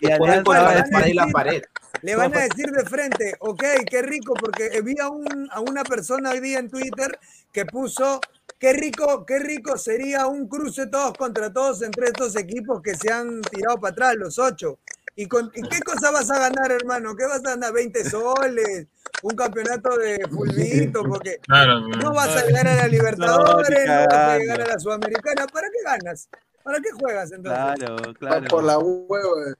[0.00, 1.62] te ponen la y la pared.
[2.02, 5.82] Le van a decir de frente, ok, qué rico, porque vi a, un, a una
[5.82, 7.18] persona hoy día en Twitter
[7.52, 8.20] que puso,
[8.58, 13.10] qué rico, qué rico sería un cruce todos contra todos entre estos equipos que se
[13.10, 14.78] han tirado para atrás, los ocho.
[15.18, 17.16] ¿Y, con, ¿y qué cosa vas a ganar, hermano?
[17.16, 17.72] ¿Qué vas a ganar?
[17.72, 18.86] ¿20 soles?
[19.22, 21.02] ¿Un campeonato de fulbito?
[21.04, 21.80] Porque Claro.
[21.88, 25.46] no vas a llegar a la Libertadores, no, vas a llegar a la Sudamericana.
[25.46, 26.28] ¿Para qué ganas?
[26.62, 27.62] ¿Para qué juegas entonces?
[27.78, 28.46] Claro, claro.
[28.48, 29.54] Por la hueva.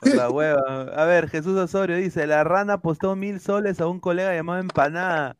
[0.00, 0.82] por la hueva.
[0.96, 5.36] A ver, Jesús Osorio dice, la rana apostó mil soles a un colega llamado Empanada.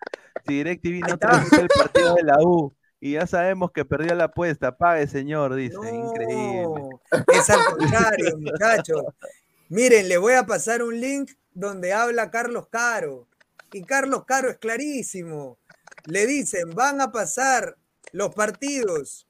[0.47, 2.73] Si DirecTV no transmite el partido de la U.
[3.01, 4.77] Y ya sabemos que perdió la apuesta.
[4.77, 5.77] Pague, señor, dice.
[5.93, 6.83] Increíble.
[7.33, 9.03] Es al contrario, muchachos.
[9.69, 13.27] Miren, les voy a pasar un link donde habla Carlos Caro.
[13.73, 15.59] Y Carlos Caro es clarísimo.
[16.07, 17.77] Le dicen, van a pasar
[18.13, 19.27] los partidos,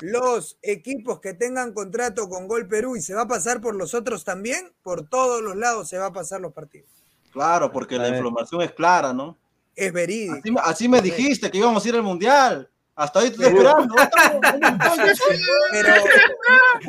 [0.00, 3.94] los equipos que tengan contrato con Gol Perú y se va a pasar por los
[3.94, 4.72] otros también.
[4.82, 6.90] Por todos los lados se va a pasar los partidos.
[7.32, 9.38] Claro, porque la información es clara, ¿no?
[9.76, 10.38] Es.
[10.40, 12.68] Así, me- así me dijiste que íbamos a ir al mundial.
[12.98, 13.94] Hasta ahí te estoy esperando.
[15.70, 15.94] Pero,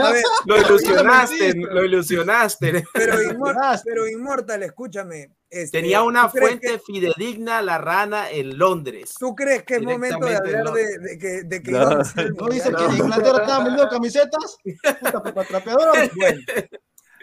[0.05, 2.83] a ver, Lo ilusionaste, lo ilusionaste.
[2.93, 5.35] pero, Inmor- pero Inmortal, escúchame.
[5.49, 9.13] este, Tenía una ¿tú crees fuente fidedigna, la rana en Londres.
[9.19, 10.71] ¿Tú crees que es momento de hablar no.
[10.71, 11.89] de, de que, de que No.
[11.89, 12.75] ¿No dice Mundial?
[12.75, 14.57] que en Inglaterra estaban vendiendo camisetas?
[14.63, 15.91] Puta, puta, trapeadora.
[16.15, 16.39] Bueno,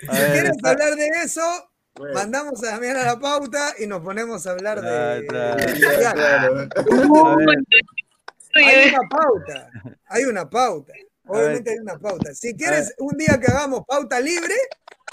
[0.00, 1.42] si quieres está- hablar de eso,
[1.96, 2.14] Bueno.
[2.14, 4.88] mandamos a Damián a la pauta y nos ponemos a hablar de.
[4.88, 5.56] Ah, claro.
[6.14, 6.68] Claro.
[8.64, 9.70] A Hay una pauta.
[10.06, 10.92] Hay una pauta.
[11.28, 12.32] Obviamente hay una pauta.
[12.34, 14.54] Si quieres un día que hagamos pauta libre,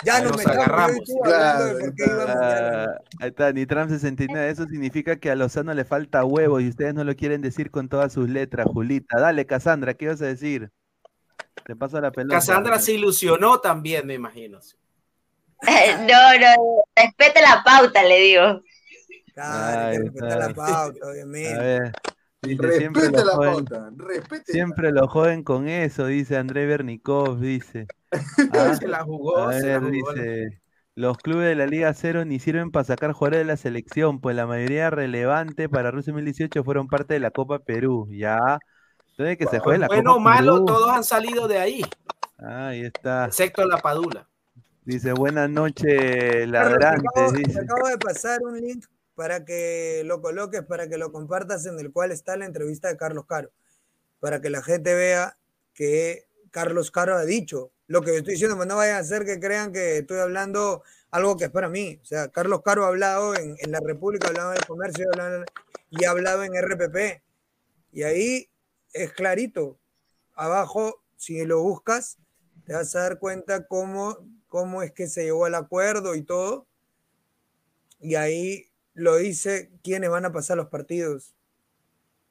[0.06, 1.00] ya nos nos agarramos.
[1.00, 4.50] de Claro, a al Ah, ahí está, Nitram 69.
[4.50, 7.90] Eso significa que a Lozano le falta huevo y ustedes no lo quieren decir con
[7.90, 9.20] todas sus letras, Julita.
[9.20, 10.70] Dale, Cassandra, ¿qué ibas a decir?
[11.66, 12.36] Te paso la pelota.
[12.36, 14.60] Cassandra se ilusionó también, me imagino.
[15.64, 18.62] No, no, respete la pauta, le digo.
[19.34, 20.54] Claro, hay que Ahí respetar la está.
[20.54, 21.58] pauta, A obviamente.
[21.60, 21.92] ver.
[22.44, 23.66] Dice, siempre Respete lo la joden.
[23.98, 24.52] Respete.
[24.52, 27.90] siempre lo joden con eso, dice André Bernikov, dice.
[28.54, 30.14] Ah, Se la jugó, a se la ver, jugó.
[30.16, 30.62] dice,
[30.96, 34.36] los clubes de la Liga Cero ni sirven para sacar jugadores de la selección, pues
[34.36, 38.08] la mayoría relevante para Rusia 2018 fueron parte de la Copa Perú.
[38.12, 38.64] Ya,
[39.12, 40.66] entonces que se juegue la Bueno o Copa malo, Perú.
[40.66, 41.82] todos han salido de ahí,
[42.38, 43.26] Ah, ahí está.
[43.26, 44.30] excepto la Padula.
[44.86, 47.10] Dice, buenas noches, ladrantes.
[47.10, 47.60] acabo, te Dice.
[47.62, 51.92] acabo de pasar un link para que lo coloques, para que lo compartas, en el
[51.92, 53.52] cual está la entrevista de Carlos Caro,
[54.20, 55.38] para que la gente vea
[55.74, 59.40] que Carlos Caro ha dicho lo que estoy diciendo, pues no vayan a hacer que
[59.40, 62.00] crean que estoy hablando algo que es para mí.
[62.02, 65.06] O sea, Carlos Caro ha hablado en, en la República, ha hablado en el comercio
[65.06, 65.46] ha hablado
[65.90, 67.22] y ha hablado en RPP.
[67.92, 68.50] Y ahí
[68.94, 69.78] es clarito.
[70.34, 72.18] Abajo, si lo buscas,
[72.66, 74.18] te vas a dar cuenta cómo,
[74.48, 76.66] cómo es que se llegó al acuerdo y todo.
[78.00, 81.34] Y ahí lo dice quiénes van a pasar los partidos.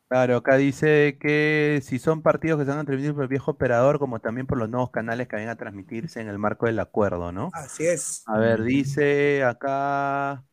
[0.09, 3.53] Claro, acá dice que si son partidos que se van a transmitir por el viejo
[3.53, 6.79] operador, como también por los nuevos canales que vayan a transmitirse en el marco del
[6.81, 7.51] acuerdo, ¿no?
[7.53, 8.27] Así es.
[8.27, 10.45] A ver, dice acá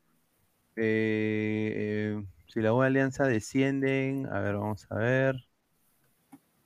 [0.78, 5.36] eh, eh, si la U Alianza descienden, a ver, vamos a ver.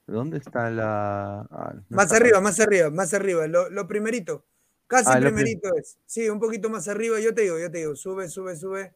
[0.07, 1.41] ¿Dónde está la...?
[1.52, 3.48] ah, no Más está- arriba, más arriba, más arriba.
[3.48, 4.45] Lo, lo primerito.
[4.88, 5.98] Casi Ah, lo prim- primerito es.
[6.06, 7.20] Sí, un poquito más arriba.
[7.20, 7.95] Yo te digo, yo te digo.
[7.95, 8.94] Sube, sube, sube.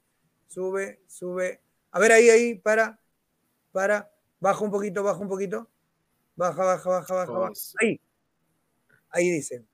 [0.48, 1.62] Sube, sube.
[1.92, 3.00] A ver, ahí, ahí, para.
[3.72, 4.12] Para.
[4.40, 5.70] Baja un poquito, baja un poquito.
[6.36, 7.32] Baja, baja, baja, baja.
[7.32, 7.54] baja.
[7.82, 8.00] Ahí.
[9.10, 9.66] Ahí dice.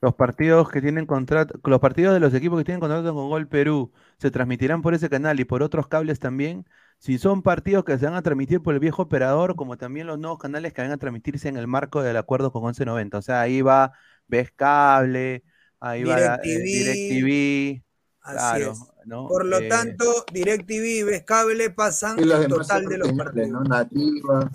[0.00, 3.46] Los partidos que tienen contrato, los partidos de los equipos que tienen contrato con Gol
[3.46, 6.66] Perú se transmitirán por ese canal y por otros cables también.
[6.98, 10.18] Si son partidos que se van a transmitir por el viejo operador, como también los
[10.18, 13.18] nuevos canales que van a transmitirse en el marco del acuerdo con 1190.
[13.18, 13.92] O sea, ahí va
[14.26, 15.44] Ves Cable,
[15.78, 17.84] ahí va eh, DirecTV.
[18.22, 18.78] Así claro, es.
[19.06, 19.26] ¿no?
[19.28, 23.48] Por lo Eh, tanto, DirecTV y Ves Cable pasan Y el total de los partidos.
[23.48, 23.64] ¿no?
[23.64, 24.50] Nativa.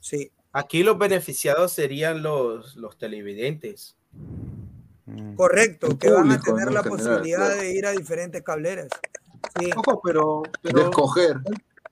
[0.00, 0.32] Sí.
[0.52, 3.96] Aquí los beneficiados serían los, los televidentes.
[5.06, 5.34] mm.
[5.36, 6.72] Correcto, El que van a tener ¿no?
[6.72, 7.60] la general, posibilidad claro.
[7.62, 8.88] de ir a diferentes cableras.
[9.58, 9.70] Sí.
[9.76, 11.36] Ojo, pero, De escoger.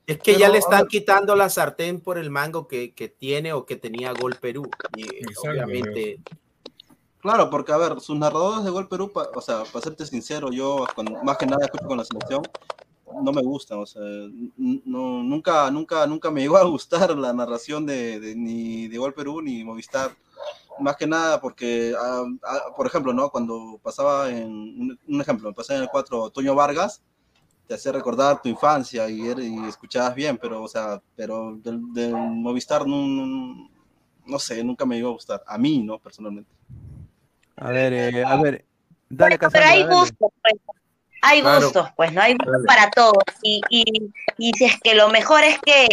[0.06, 3.64] Es que ya le están quitando la sartén por el mango que, que tiene o
[3.64, 4.68] que tenía Gol Perú.
[4.96, 5.06] Y
[5.48, 6.18] obviamente,
[7.20, 10.51] Claro, porque a ver, sus narradores de Gol Perú, pa- o sea, para serte sincero,
[10.51, 12.42] yo cuando- más que nada escucho con la selección,
[13.22, 14.02] no me gustan, o sea,
[14.56, 19.14] no, nunca, nunca, nunca me llegó a gustar la narración de, de- ni de Gol
[19.14, 20.12] Perú ni Movistar,
[20.80, 23.30] más que nada porque, ah, ah, por ejemplo, ¿no?
[23.30, 27.02] Cuando pasaba en, un, un ejemplo, pasaba en el 4 Toño Vargas,
[27.68, 31.80] te hacía recordar tu infancia y, y escuchabas bien, pero, o sea, pero del
[32.14, 33.70] Movistar no, no,
[34.26, 35.98] no sé, nunca me llegó a gustar, a mí, ¿no?
[36.01, 36.51] Personalmente.
[37.60, 38.64] A ver, eh, a ver,
[39.08, 39.94] dale, Pero Cassandra, hay dale.
[39.94, 40.54] gustos, pues.
[41.22, 41.60] Hay Claro.
[41.66, 42.22] gustos, pues, ¿no?
[42.22, 42.64] Hay gustos Dale.
[42.66, 43.22] para todos.
[43.42, 45.86] Y, y, y si es que lo mejor es que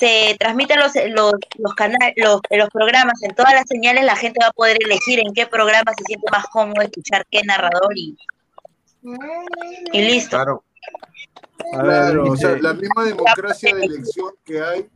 [0.00, 4.40] se transmiten los, los, los, canales, los, los programas en todas las señales, la gente
[4.42, 8.16] va a poder elegir en qué programa se siente más cómodo escuchar qué narrador y,
[9.92, 10.30] y listo.
[10.36, 10.64] Claro.
[11.74, 14.88] A ver, Claro, o sea, la misma democracia de elección que hay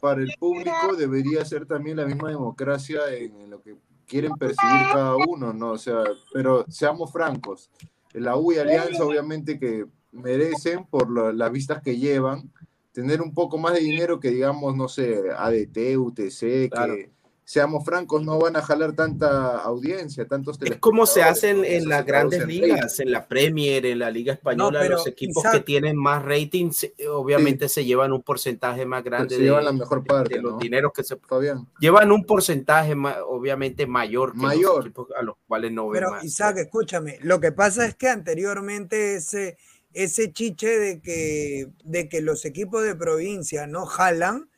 [0.00, 3.74] para el público debería ser también la misma democracia en, en lo que
[4.06, 5.72] quieren percibir cada uno, ¿no?
[5.72, 6.02] O sea,
[6.32, 7.70] pero seamos francos,
[8.12, 12.50] la U y Alianza obviamente que merecen por lo- las vistas que llevan
[12.92, 17.10] tener un poco más de dinero que digamos, no sé, ADT, UTC, que
[17.52, 22.06] seamos francos, no van a jalar tanta audiencia, tantos es como se hace en, las
[22.06, 26.84] grandes ligas, en la Premier, en la Liga Española, los equipos que tienen más ratings,
[26.84, 30.40] eh, obviamente se llevan un porcentaje más grande se de, llevan la mejor parte, de
[30.40, 30.58] los ¿no?
[30.60, 31.68] dineros que se Fabián.
[31.78, 34.76] llevan un porcentaje ma- obviamente mayor que Mayor.
[34.76, 36.24] los equipos a los cuales no ven Pero más.
[36.24, 39.58] Isaac, escúchame, lo que pasa es que anteriormente ese,
[39.92, 44.48] ese chiche de que, de que los equipos de provincia no jalan,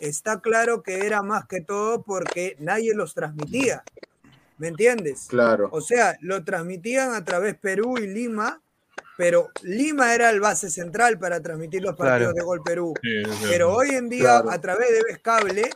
[0.00, 3.82] está claro que era más que todo porque nadie los transmitía.
[4.58, 5.26] ¿Me entiendes?
[5.28, 5.68] Claro.
[5.72, 8.60] O sea, lo transmitían a través Perú y Lima,
[9.16, 12.34] pero Lima era el base central para transmitir los partidos Claro.
[12.34, 12.94] de Gol Perú.
[13.02, 13.44] Sí, sí, sí.
[13.48, 14.50] Pero hoy en día, Claro.
[14.50, 15.70] a través de Ves Cable,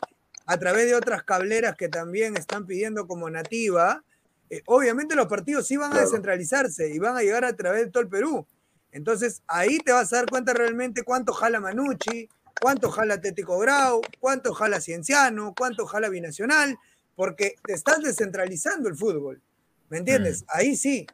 [0.46, 4.02] a través de otras cableras que también están pidiendo como nativa,
[4.50, 7.90] eh, obviamente los partidos sí van a descentralizarse y van a llegar a través de
[7.90, 8.46] todo el Perú.
[8.92, 12.28] Entonces ahí te vas a dar cuenta realmente cuánto jala Manucci,
[12.60, 16.76] cuánto jala Atlético Grau, cuánto jala Cienciano, cuánto jala Binacional,
[17.14, 19.40] porque te estás descentralizando el fútbol.
[19.88, 20.44] ¿Me entiendes?
[20.48, 21.06] Ahí sí.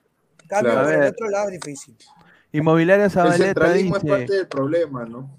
[0.48, 0.86] Cambio Claro.
[0.86, 1.12] por A el ver.
[1.12, 1.96] otro lado es difícil.
[2.52, 4.06] Inmobiliaria El Zabaleta es dice.
[4.06, 5.38] parte del problema, ¿no?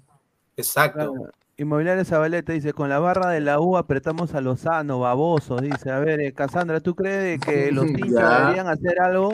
[0.56, 1.30] Exacto.
[1.58, 5.90] Inmobiliaria Zabaleta dice, con la barra de la U apretamos a Lozano, babosos, dice.
[5.90, 9.32] A ver, eh, Cassandra, ¿tú crees que los hinchas deberían hacer algo?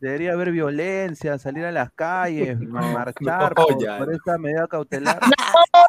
[0.00, 5.20] Debería haber violencia, salir a las calles, marchar no, por, por esta medida cautelar.
[5.22, 5.28] No,
[5.74, 5.82] no,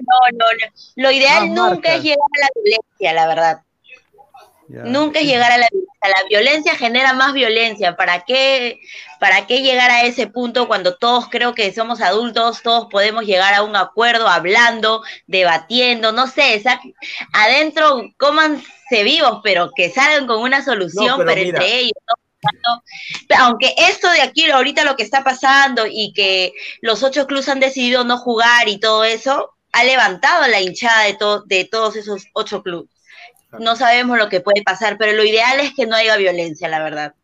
[0.00, 0.72] no, no.
[0.96, 1.94] Lo ideal Más nunca marcas.
[1.96, 3.62] es llegar a la violencia, la verdad.
[4.68, 4.84] Ya.
[4.84, 5.90] Nunca es llegar a la violencia.
[6.02, 7.94] La violencia genera más violencia.
[7.96, 8.80] ¿Para qué,
[9.18, 13.52] ¿Para qué llegar a ese punto cuando todos creo que somos adultos, todos podemos llegar
[13.52, 16.80] a un acuerdo hablando, debatiendo, no sé, esa-
[17.34, 21.58] adentro cómanse vivos, pero que salgan con una solución, No, pero, pero mira.
[21.58, 21.92] entre ellos.
[22.08, 22.29] ¿no?
[23.28, 27.48] Pero aunque esto de aquí, ahorita lo que está pasando y que los ocho clubes
[27.48, 31.96] han decidido no jugar y todo eso, ha levantado la hinchada de, to- de todos
[31.96, 32.90] esos ocho clubes.
[33.58, 36.82] No sabemos lo que puede pasar, pero lo ideal es que no haya violencia, la
[36.82, 37.14] verdad.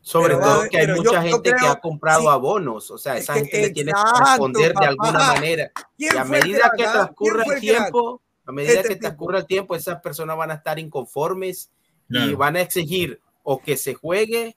[0.00, 2.26] Sobre Pero todo que hay yo- mucha yo gente que creo- ha comprado sí.
[2.28, 5.34] abonos, o sea, esa que- gente le tiene que responder de alguna papá.
[5.34, 5.70] manera.
[5.96, 9.38] ¿Quién Y a medida que transcurra ¿Quién fue el tiempo, a medida Este que transcurra
[9.38, 11.70] el tiempo, esas personas van a estar inconformes
[12.08, 12.36] y Claro.
[12.36, 14.56] van a exigir o que se juegue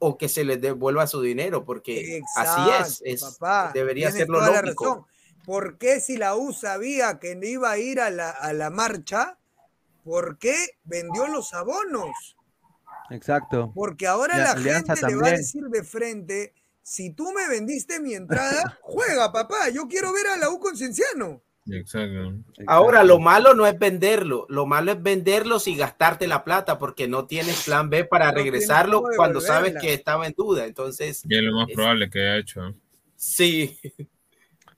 [0.00, 4.38] o que se les devuelva su dinero, porque así es, es papá, debería ser lo
[4.38, 4.84] toda la lógico.
[4.84, 5.06] razón.
[5.44, 8.70] ¿Por qué si la U sabía que no iba a ir a la, a la
[8.70, 9.38] marcha,
[10.02, 12.36] por qué vendió los abonos?
[13.10, 13.72] Exacto.
[13.74, 18.14] Porque ahora la gente le va a decir de frente, si tú me vendiste mi
[18.14, 21.42] entrada, juega, papá, yo quiero ver a la U con Cienciano.
[21.72, 22.34] Exacto.
[22.66, 27.08] Ahora, lo malo no es venderlo, lo malo es venderlos y gastarte la plata porque
[27.08, 30.66] no tienes plan B para No regresarlo cuando sabes que estaba en duda.
[30.66, 32.74] Entonces, Y es lo más es- probable que haya hecho.
[33.16, 33.78] sí.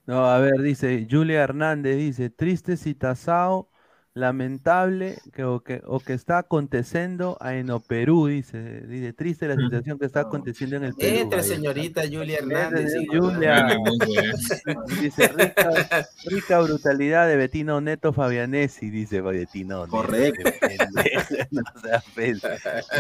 [0.05, 3.71] No, a ver, dice Julia Hernández, dice, triste citazao,
[4.15, 9.99] lamentable que o, que o que está aconteciendo en Perú, dice, dice, triste la situación
[9.99, 11.17] que está aconteciendo en el Perú.
[11.17, 11.45] Entre Ahí.
[11.47, 12.93] señorita Julia Hernández.
[13.11, 14.75] Julia, eh.
[15.01, 19.91] dice, rica, rica brutalidad de Betino Neto Fabianesi, dice Betino Neto.
[19.91, 20.51] Correcto.
[21.51, 21.63] no.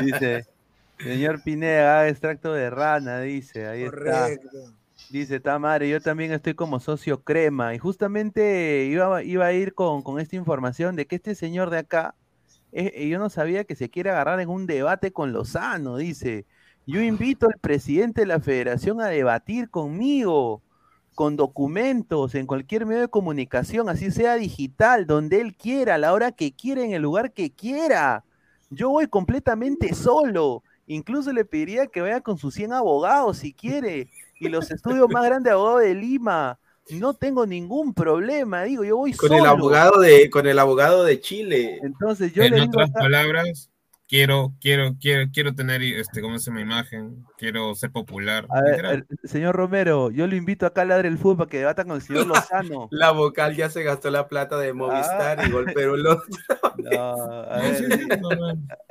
[0.02, 0.46] Dice,
[0.98, 4.28] señor Pineda, haga extracto de rana, dice, ahí está.
[5.10, 7.74] Dice Tamare, yo también estoy como socio crema.
[7.74, 11.78] Y justamente iba, iba a ir con, con esta información de que este señor de
[11.78, 12.14] acá,
[12.72, 15.96] eh, eh, yo no sabía que se quiere agarrar en un debate con Lozano.
[15.98, 16.46] Dice,
[16.86, 20.62] yo invito al presidente de la federación a debatir conmigo,
[21.14, 26.12] con documentos, en cualquier medio de comunicación, así sea digital, donde él quiera, a la
[26.12, 28.24] hora que quiera, en el lugar que quiera.
[28.70, 30.62] Yo voy completamente solo.
[30.86, 34.08] Incluso le pediría que vaya con sus 100 abogados si quiere
[34.42, 36.58] y los estudios más grandes de abogados de Lima.
[36.90, 39.40] No tengo ningún problema, digo, yo voy Con solo.
[39.44, 41.78] el abogado de, con el abogado de Chile.
[41.82, 43.70] Entonces yo en le otras palabras,
[44.08, 46.60] quiero, quiero, quiero, quiero tener este, ¿cómo se llama?
[46.60, 48.46] imagen, quiero ser popular.
[48.50, 49.06] A ver, literal.
[49.08, 51.94] el- señor Romero, yo lo invito acá a ladre el fútbol para que debata con
[51.94, 52.26] el señor
[52.60, 52.88] Lozano.
[52.90, 55.46] La vocal ya se gastó la plata de Movistar Ah.
[55.46, 56.20] y Gol Perú lo-
[56.78, 57.14] No,
[57.44, 58.08] a ver,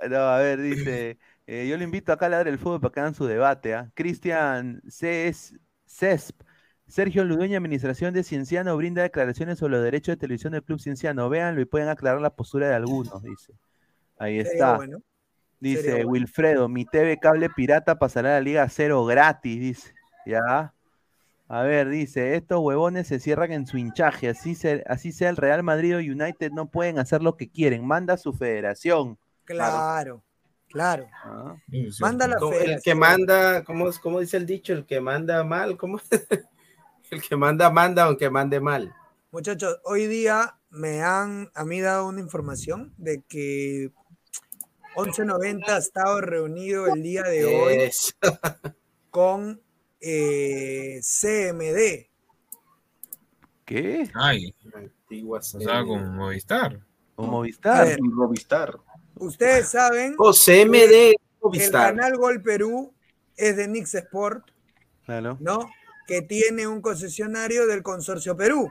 [0.10, 1.18] no, a ver, dice,
[1.54, 3.92] eh, yo lo invito acá a ladre el fútbol para que hagan su debate, ¿ah?
[3.94, 5.54] Cristian Ces-
[5.86, 6.42] Cesp,
[6.88, 11.30] Sergio Ludueña, Administración de Cienciano, brinda declaraciones sobre los derechos de televisión del Club Cienciano.
[11.30, 13.54] Véanlo y pueden aclarar la postura de algunos, dice.
[14.18, 14.78] Ahí está.
[14.78, 15.00] bueno.
[15.60, 16.10] Dice Sería bueno.
[16.12, 19.94] Wilfredo, mi TV cable pirata pasará a la Liga Cero gratis, dice.
[20.26, 20.74] Ya.
[21.48, 25.36] A ver, dice, estos huevones se cierran en su hinchaje, así, se- así sea el
[25.38, 29.18] Real Madrid o United, no pueden hacer lo que quieren, manda su federación.
[29.44, 30.24] Claro, claro.
[31.24, 31.56] Ah.
[32.00, 34.74] Manda la Como El que manda, ¿cómo, es- cómo dice el dicho?
[34.74, 36.00] El que manda mal, ¿cómo?
[37.12, 38.96] El que manda, manda, aunque mande mal.
[39.32, 43.92] Muchachos, hoy día me han a mí dado una información de que
[44.96, 48.14] 1190 ha estado reunido el día de hoy Eso.
[49.10, 49.62] con
[50.00, 52.10] eh, CMD.
[53.66, 54.10] ¿Qué?
[54.14, 55.56] Ay, Antiguas.
[55.56, 56.80] o sea, con Movistar.
[57.16, 57.88] Con Movistar.
[57.88, 58.78] ver, Movistar.
[59.22, 61.16] Ustedes saben O CMD
[61.52, 62.94] que el canal Gol Perú
[63.36, 64.52] es de Nix Sport,
[65.06, 65.38] Claro.
[65.40, 65.70] ¿no?
[66.06, 68.70] Que tiene un concesionario del Consorcio Perú.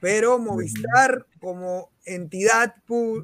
[0.00, 2.74] Pero Movistar, como entidad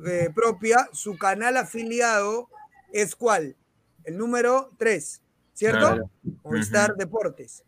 [0.07, 2.49] eh, propia, su canal afiliado
[2.93, 3.57] es cuál?
[4.05, 5.23] El número 3,
[5.55, 5.79] ¿cierto?
[5.79, 6.11] Claro.
[6.43, 6.97] Movistar.
[6.97, 7.65] Deportes.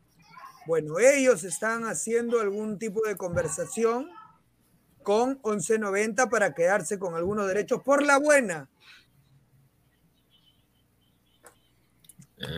[0.66, 4.08] Bueno, ellos están haciendo algún tipo de conversación
[5.02, 8.68] con 1190 para quedarse con algunos derechos por la buena.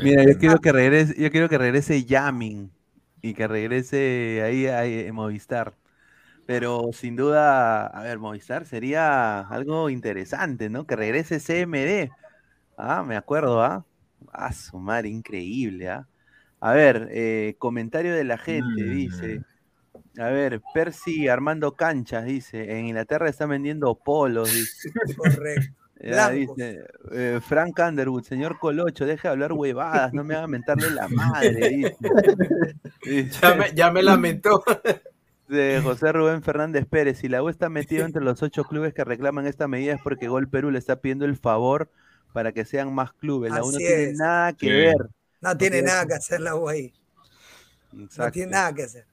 [0.02, 2.72] Mira, yo quiero que regrese, yo quiero que regrese Yamin
[3.22, 5.74] y que regrese ahí, ahí en Movistar.
[6.46, 10.86] Pero sin duda, a ver, Movistar sería algo interesante, ¿no?
[10.86, 12.10] Que regrese CMD.
[12.76, 13.84] Ah, me acuerdo, ¿ah?
[14.32, 16.08] Ah, su madre, increíble, ¿ah?
[16.60, 19.42] A ver, eh, comentario de la gente, dice.
[20.18, 22.78] A ver, Percy Armando Canchas, dice.
[22.78, 24.90] En Inglaterra están vendiendo polos, dice.
[25.16, 25.76] Correcto.
[26.00, 30.90] Ya, dice, eh, Frank Underwood, señor Colocho, deje de hablar huevadas, no me haga mentarle
[30.90, 31.96] la madre, dice.
[33.04, 34.62] Dice- Ya me, ya me lamentó.
[35.48, 39.02] de José Rubén Fernández Pérez, si la U está metido entre los ocho clubes que
[39.04, 41.90] reclaman esta medida es porque Gol Perú le está pidiendo el favor
[42.32, 43.50] para que sean más clubes.
[43.52, 44.72] La U no tiene nada que Sí.
[44.72, 44.94] ver.
[45.40, 46.92] No tiene nada que hacer la U ahí.
[47.92, 49.04] No tiene nada que hacer.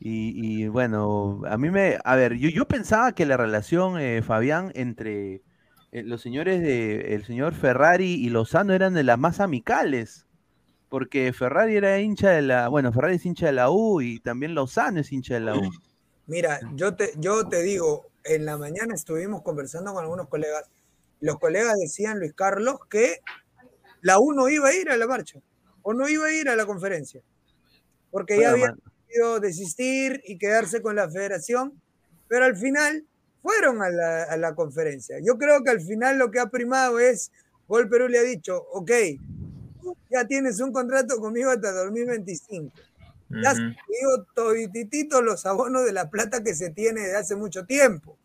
[0.00, 4.20] Y, y bueno, a mí me, a ver, yo, yo pensaba que la relación, eh,
[4.22, 5.42] Fabián, entre
[5.92, 10.26] eh, los señores de, el señor Ferrari y Lozano eran de las más amicales,
[10.88, 14.54] porque Ferrari era hincha de la, bueno, Ferrari es hincha de la U y también
[14.54, 15.70] Lozano es hincha de la U.
[16.26, 20.70] Mira, yo te, yo te digo, en la mañana estuvimos conversando con algunos colegas.
[21.20, 23.18] Los colegas decían, Luis Carlos, que
[24.00, 25.40] la U no iba a ir a la marcha
[25.82, 27.20] o no iba a ir a la conferencia,
[28.10, 28.92] porque ya Bueno, habían man.
[29.06, 31.80] decidido desistir y quedarse con la federación,
[32.28, 33.04] pero al final
[33.42, 35.18] fueron a la, a la conferencia.
[35.20, 37.32] Yo creo que al final lo que ha primado es,
[37.68, 38.90] Gol Perú le ha dicho, ok,
[39.80, 42.72] tú ya tienes un contrato conmigo hasta 2025.
[43.42, 47.64] Ya se digo todititito los abonos de la plata que se tiene de hace mucho
[47.64, 48.18] tiempo.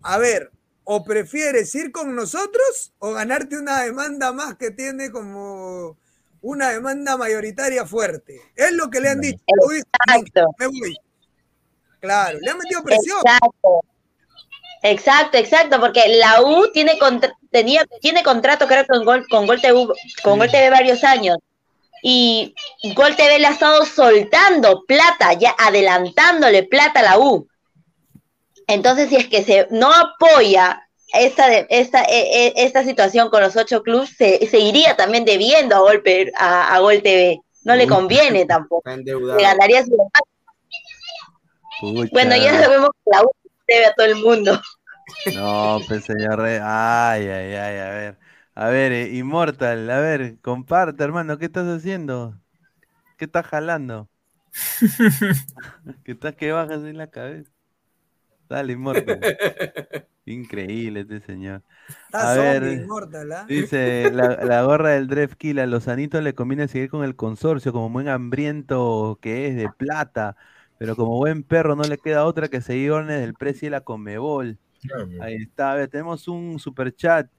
[0.00, 0.50] A ver,
[0.84, 5.98] o prefieres ir con nosotros o ganarte una demanda más que tiene como
[6.40, 8.40] una demanda mayoritaria fuerte.
[8.56, 9.44] Es lo que le han dicho.
[9.68, 9.84] Dices,
[10.58, 10.96] me voy.
[12.00, 13.18] Claro, le han metido presión.
[13.18, 13.89] Exacto.
[14.82, 19.60] Exacto, exacto, porque la U tiene contra- tenía, tiene contrato creo con Gol, con Gol
[19.60, 19.86] TV,
[20.22, 21.36] con Gol TV varios años.
[22.02, 22.54] Y
[22.94, 27.46] Gol TV le ha estado soltando plata, ya adelantándole plata a la U.
[28.66, 33.56] Entonces, si es que se no apoya esta, esta, e- e- esta situación con los
[33.56, 36.02] ocho clubes, se, se iría también debiendo a Gol,
[36.36, 37.40] a, a Gol TV.
[37.64, 37.88] No le Uy.
[37.90, 38.88] conviene tampoco.
[38.88, 39.94] Le ganaría su
[42.12, 43.30] Bueno, ya sabemos que la U
[43.74, 44.60] debe a todo el mundo.
[45.24, 46.58] No, pues señor Rey.
[46.62, 48.18] Ay, ay, ay, a ver.
[48.54, 52.40] A ver, eh, Immortal, a ver, comparte, hermano, ¿qué estás haciendo?
[53.16, 54.10] ¿Qué estás jalando?
[56.04, 57.50] ¿Qué estás que bajas en la cabeza?
[58.48, 59.28] Dale, Immortal.
[60.26, 61.62] Increíble este señor.
[62.06, 63.46] Está A zombie, ver, Immortal, ¿ah?
[63.48, 67.16] dice la, la gorra del Dref Kill, a los Sanitos le conviene seguir con el
[67.16, 70.36] consorcio como buen hambriento que es de plata,
[70.80, 73.82] pero como buen perro no le queda otra que seguir órdenes del precio y la
[73.82, 74.56] Comebol.
[75.20, 77.30] Ahí está, a ver, tenemos un super chat.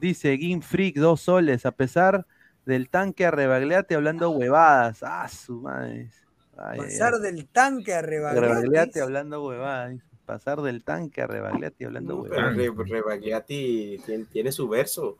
[0.00, 2.24] Dice Game Freak, dos soles, a pesar
[2.64, 5.02] del tanque a Rebagliati hablando huevadas.
[5.02, 6.10] Ah, su madre.
[6.56, 7.22] Ay, Pasar ay.
[7.22, 9.00] del tanque a Rebagliati Rebagliati.
[9.00, 10.00] hablando huevadas.
[10.24, 12.56] Pasar del tanque a Rebagliati hablando Pero huevadas.
[12.56, 15.18] Re- Rebagliati tiene, tiene su verso.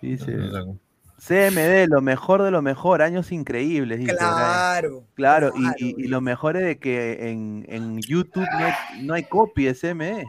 [0.00, 0.32] Dice.
[1.26, 3.98] CMD, lo mejor de lo mejor, años increíbles.
[4.00, 4.16] dice.
[4.16, 5.04] Claro.
[5.14, 8.72] Claro, y, y- y lo mejor es de que en, en YouTube no hay,
[9.02, 10.24] no hay copy de CMD.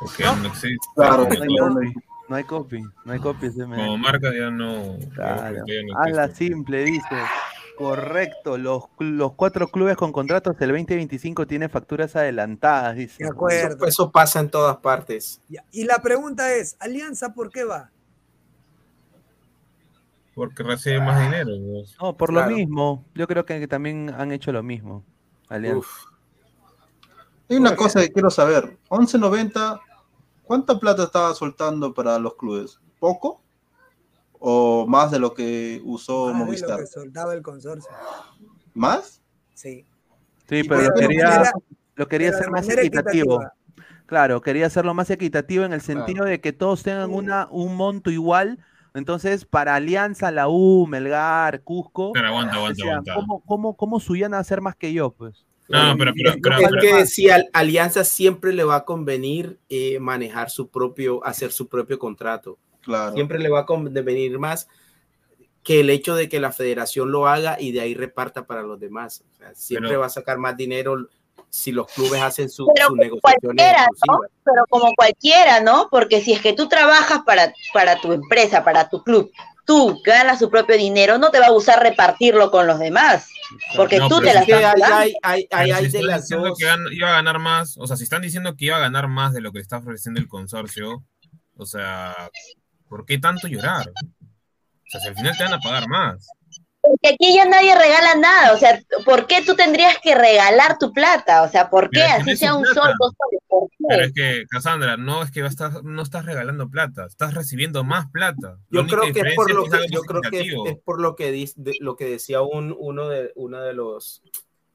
[0.00, 0.78] Porque no existe.
[0.94, 1.94] Claro, no hay copy,
[2.28, 3.74] no hay copy, no hay copy de CMD.
[3.76, 4.96] Como marca ya no.
[5.14, 5.64] Claro.
[5.98, 6.46] Hazla existe.
[6.46, 7.16] simple, dice.
[7.76, 13.24] Correcto, los, los cuatro clubes con contratos del 2025 tienen facturas adelantadas, dice.
[13.24, 13.76] De acuerdo.
[13.76, 15.40] Eso, eso pasa en todas partes.
[15.72, 17.90] Y la pregunta es, ¿Alianza por qué va?
[20.40, 21.50] Porque recibe más dinero.
[21.70, 21.94] pues.
[22.00, 22.48] No, por Claro.
[22.50, 25.04] lo mismo, yo creo que, también han hecho lo mismo.
[25.50, 25.86] Alianza.
[27.50, 28.78] Hay una cosa que quiero saber.
[28.88, 29.78] 11.90,
[30.44, 32.80] ¿cuánta plata estaba soltando para los clubes?
[32.98, 33.42] ¿Poco?
[34.38, 36.80] ¿O más de lo que usó Más de lo Movistar?
[36.80, 37.90] que soltaba el consorcio.
[38.72, 39.20] ¿Más?
[39.52, 39.84] Sí.
[40.48, 41.52] Sí, pero pero lo quería, manera-
[41.96, 43.34] lo quería hacer más equitativo.
[43.42, 43.52] equitativa.
[44.06, 48.10] Claro, quería hacerlo más equitativo en el sentido de que todos tengan una, un monto
[48.10, 48.58] igual.
[48.94, 53.14] Entonces, para Alianza, la U, Melgar, Cusco, Pero aguanta, aguanta, decían, aguanta.
[53.14, 55.10] ¿cómo, cómo, cómo Suyana va a hacer más que yo?
[55.12, 55.46] Pues.
[55.68, 60.00] No, pero, pero, pero- es pero- que si Alianza siempre le va a convenir eh,
[60.00, 62.58] manejar su propio, hacer su propio contrato.
[62.80, 63.12] Claro.
[63.12, 64.66] Siempre le va a convenir más
[65.62, 68.80] que el hecho de que la federación lo haga y de ahí reparta para los
[68.80, 69.22] demás.
[69.30, 71.06] O sea, siempre Pero- va a sacar más dinero
[71.50, 72.88] si los clubes hacen su, Pero.
[74.44, 75.88] Pero como cualquiera, ¿no?
[75.90, 79.30] Porque si es que tú trabajas para, para tu empresa, para tu club,
[79.66, 83.28] tú ganas tu propio dinero, no te va a gustar repartirlo con los demás.
[83.76, 84.96] Porque No, tú te es la que estás hay- jugando.
[84.96, 86.58] hay, hay, Pero hay, si hay de están las diciendo dos.
[86.58, 89.32] que iba a ganar más, o sea, si están diciendo que iba a ganar más
[89.32, 91.04] de lo que está ofreciendo el consorcio,
[91.56, 92.14] o sea,
[92.88, 93.90] ¿por qué tanto llorar?
[93.90, 96.26] O sea, si al final te van a pagar más.
[96.82, 98.54] Porque aquí ya nadie regala nada.
[98.54, 101.42] O sea, ¿por qué tú tendrías que regalar tu plata?
[101.42, 102.00] O sea, ¿por qué?
[102.06, 102.80] Pero Así sea un plata.
[102.80, 103.40] sol, dos soles.
[103.48, 104.06] ¿Por Pero qué?
[104.06, 107.84] es que, Cassandra, no es que va a estar- no estás regalando plata, estás recibiendo
[107.84, 108.58] más plata.
[108.70, 111.32] La Yo creo que es por lo que yo creo que es, por lo que
[111.34, 114.22] dis- de- lo que decía un, uno de uno de los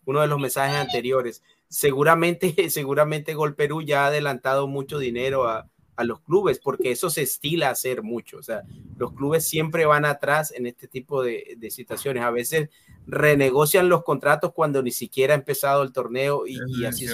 [0.05, 1.41] uno de los mensajes anteriores.
[1.67, 7.09] Seguramente seguramente Gol Perú ya ha adelantado mucho dinero a, a los clubes porque eso
[7.09, 8.37] se estila hacer mucho.
[8.37, 8.63] O sea,
[8.97, 12.23] los clubes siempre van atrás en este tipo de, de situaciones.
[12.23, 12.69] A veces
[13.07, 17.07] renegocian los contratos cuando ni siquiera ha empezado el torneo y, y es así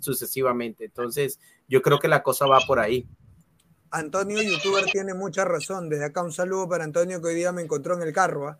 [0.00, 0.84] sucesivamente.
[0.84, 3.06] Entonces, yo creo que la cosa va por ahí.
[3.90, 5.88] Antonio, youtuber, tiene mucha razón.
[5.88, 8.48] Desde acá un saludo para Antonio que hoy día me encontró en el carro.
[8.48, 8.58] ¿ah?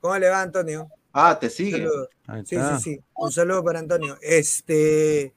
[0.00, 0.88] ¿Cómo le va, Antonio?
[1.12, 1.88] Ah, te sigue.
[2.44, 3.00] Sí, sí, sí.
[3.16, 4.16] Un saludo para Antonio.
[4.22, 5.34] Este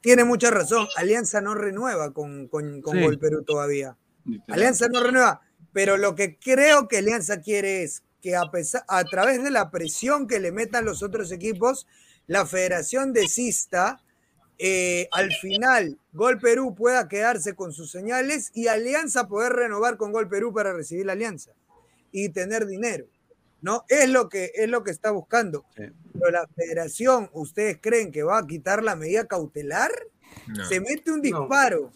[0.00, 0.86] tiene mucha razón.
[0.96, 3.02] Alianza no renueva con, con, con Sí.
[3.02, 3.96] Gol Perú todavía.
[4.48, 5.40] Alianza no renueva.
[5.72, 9.70] Pero lo que creo que Alianza quiere es que a, pesar, a través de la
[9.70, 11.86] presión que le metan los otros equipos,
[12.26, 14.02] la federación desista.
[14.58, 20.12] eh, al final, Gol Perú pueda quedarse con sus señales y Alianza poder renovar con
[20.12, 21.52] Gol Perú para recibir la alianza
[22.12, 23.06] y tener dinero.
[23.62, 23.84] ¿No?
[23.88, 25.64] Es lo que, es lo que está buscando.
[25.74, 29.90] Pero la federación, ¿ustedes creen que va a quitar la medida cautelar?
[30.46, 30.64] No.
[30.66, 31.90] Se mete un disparo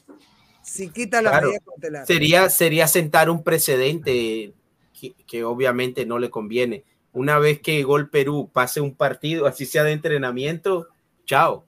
[0.63, 1.49] si quita la Claro.
[1.49, 2.07] medida cautelar.
[2.07, 4.53] Sería, sería sentar un precedente
[4.99, 6.85] que, que obviamente no le conviene.
[7.13, 10.89] Una vez que Gol Perú pase un partido, así sea de entrenamiento,
[11.27, 11.65] chao.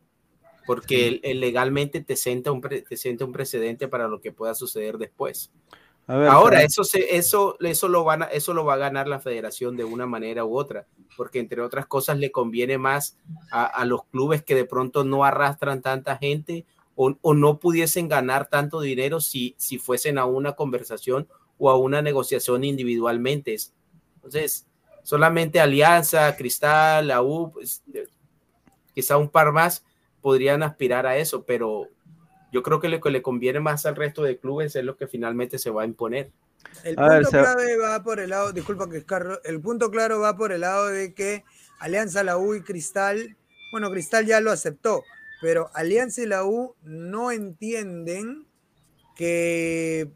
[0.67, 4.33] Porque el- el legalmente te sienta, un pre- te sienta un precedente para lo que
[4.33, 5.53] pueda suceder después.
[6.09, 9.09] A ver, Ahora, eso, se, eso, eso, lo van a, eso lo va a ganar
[9.09, 13.19] la federación de una manera u otra, porque entre otras cosas le conviene más
[13.51, 16.65] a, a los clubes que de pronto no arrastran tanta gente
[16.95, 21.29] o, o no pudiesen ganar tanto dinero si, si fuesen a una conversación
[21.59, 23.57] o a una negociación individualmente.
[24.17, 24.67] Entonces,
[25.03, 27.83] solamente Alianza, Cristal, la U, pues,
[28.95, 29.85] quizá un par más
[30.21, 31.89] podrían aspirar a eso, pero
[32.53, 35.07] yo creo que lo que le conviene más al resto de clubes es lo que
[35.07, 36.31] finalmente se va a imponer.
[36.85, 39.61] El A punto ver, se- clave va por el lado, disculpa que es Carlos, el
[39.61, 41.45] punto claro va por el lado de que
[41.81, 43.37] Alianza, la U y Cristal,
[43.73, 45.03] bueno, Cristal ya lo aceptó,
[45.41, 48.47] pero Alianza y la U no entienden
[49.17, 50.11] que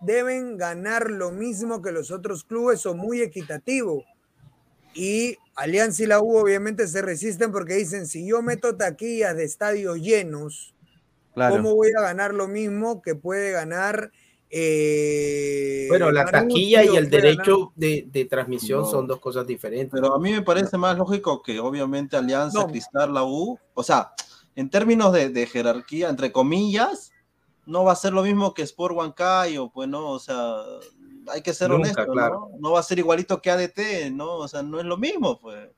[0.00, 4.04] deben ganar lo mismo que los otros clubes o muy equitativo.
[4.94, 9.44] Y Alianza y la U obviamente se resisten porque dicen, si yo meto taquillas de
[9.44, 10.74] estadios llenos,
[11.34, 11.56] Claro.
[11.56, 14.10] ¿cómo voy a ganar lo mismo que puede ganar?
[14.52, 18.86] eh, Bueno, la taquilla y el derecho de, de transmisión No.
[18.90, 19.90] son dos cosas diferentes.
[19.92, 22.66] Pero a mí me parece más lógico que obviamente Alianza, No.
[22.68, 24.12] Cristal, la U, o sea,
[24.56, 27.12] en términos de, de jerarquía, entre comillas,
[27.66, 30.56] no va a ser lo mismo que Sport Huancayo, pues no, o sea,
[31.28, 32.48] hay que ser Nunca, honesto, claro.
[32.52, 32.58] ¿no?
[32.58, 34.34] No va a ser igualito que ADT, ¿no?
[34.36, 35.68] O sea, no es lo mismo, pues.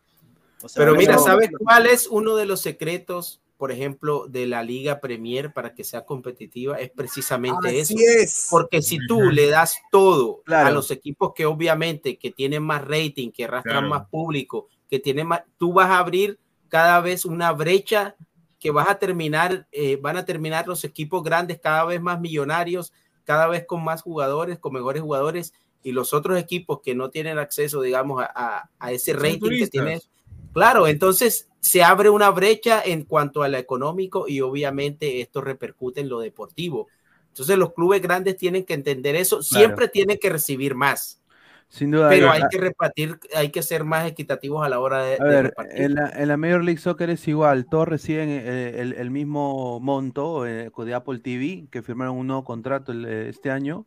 [0.62, 4.64] O sea, Pero mira, ¿sabes cuál es uno de los secretos, por ejemplo, de la
[4.64, 6.80] Liga Premier para que sea competitiva?
[6.80, 7.94] Es precisamente Así eso.
[8.18, 8.48] es.
[8.50, 10.74] Porque si tú le das todo a Claro.
[10.74, 13.88] los equipos que obviamente que tienen más rating, que arrastran Claro.
[13.88, 18.16] más público, que tienen más, tú vas a abrir cada vez una brecha
[18.58, 22.92] que vas a terminar, eh, van a terminar los equipos grandes cada vez más millonarios,
[23.22, 25.52] cada vez con más jugadores, con mejores jugadores,
[25.84, 29.38] y los otros equipos que no tienen acceso, digamos, a, a- a ese rating que
[29.38, 30.08] turistas.
[30.52, 36.00] Claro, entonces se abre una brecha en cuanto a lo económico y obviamente esto repercute
[36.00, 36.92] en lo deportivo.
[37.28, 41.22] Entonces los clubes grandes tienen que entender eso, siempre tienen que recibir más,
[41.68, 42.08] Sin duda.
[42.08, 45.36] pero hay que repartir, hay que ser más equitativos a la hora de, A de
[45.36, 45.84] ver, repartir.
[45.84, 49.78] en la, en la Major League Soccer es igual, todos reciben eh, el, el mismo
[49.80, 53.86] monto eh, de Apple TV, que firmaron un nuevo contrato el, eh, este año,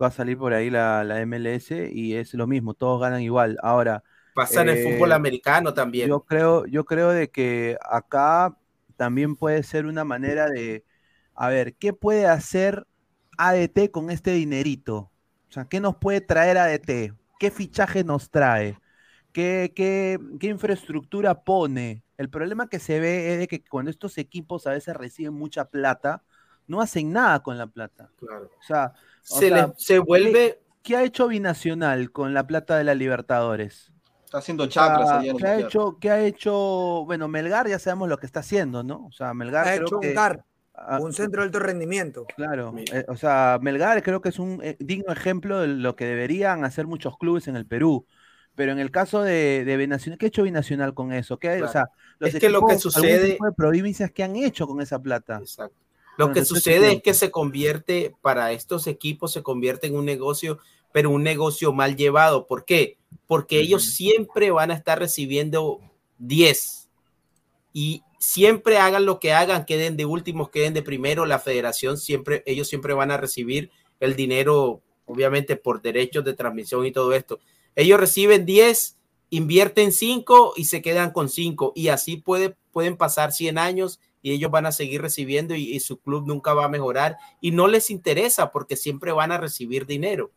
[0.00, 3.58] va a salir por ahí la, la MLS y es lo mismo, todos ganan igual.
[3.62, 4.04] Ahora,
[4.42, 6.08] Pasa en el eh, fútbol americano también.
[6.08, 8.56] yo creo, yo creo de que acá
[8.96, 10.84] también puede ser una manera de,
[11.34, 12.86] a ver, ¿qué puede hacer
[13.36, 14.96] ADT con este dinerito?
[15.48, 17.14] O sea, ¿qué nos puede traer ADT?
[17.38, 18.78] ¿Qué fichaje nos trae?
[19.32, 22.02] ¿Qué, qué, qué infraestructura pone?
[22.16, 25.66] El problema que se ve es de que cuando estos equipos a veces reciben mucha
[25.66, 26.24] plata,
[26.66, 28.10] no hacen nada con la plata.
[28.16, 28.50] Claro.
[28.58, 28.94] O sea,
[29.28, 32.84] o Se, sea, le- se vuelve, ¿qué, qué ha hecho Binacional con la plata de
[32.84, 33.92] la Libertadores?
[34.28, 36.52] Está haciendo O sea, chakras ¿qué ha hecho, qué ha hecho?
[37.06, 39.06] Bueno, Melgar ya sabemos lo que está haciendo, ¿no?
[39.06, 40.44] O sea, Melgar Ha creo hecho que un CAR,
[40.74, 42.26] ah, un centro de alto rendimiento.
[42.36, 46.04] Claro, eh, o sea, Melgar creo que es un eh, digno ejemplo de lo que
[46.04, 48.04] deberían hacer muchos clubes en el Perú.
[48.54, 51.38] Pero en el caso de, de Binacional, ¿qué ha hecho Binacional con eso?
[51.38, 51.62] ¿Qué hay?
[51.62, 51.72] O Claro.
[51.72, 51.84] sea,
[52.18, 55.38] los Es que lo que sucede- de provincias que han hecho con esa plata.
[55.38, 55.74] Exacto.
[56.18, 60.58] Lo que sucede es que se convierte, para estos equipos se convierte en un negocio,
[60.92, 62.46] pero un negocio mal llevado.
[62.46, 62.98] ¿Por qué?
[63.26, 65.80] Porque ellos siempre van a estar recibiendo
[66.18, 66.88] 10
[67.72, 72.42] y siempre hagan lo que hagan, queden de últimos, queden de primero, la federación siempre,
[72.46, 73.70] ellos siempre van a recibir
[74.00, 77.38] el dinero, obviamente por derechos de transmisión y todo esto.
[77.76, 78.96] Ellos reciben 10,
[79.30, 84.32] invierten 5 y se quedan con 5 y así puede, pueden pasar 100 años y
[84.32, 87.68] ellos van a seguir recibiendo y, y su club nunca va a mejorar y no
[87.68, 90.32] les interesa porque siempre van a recibir dinero.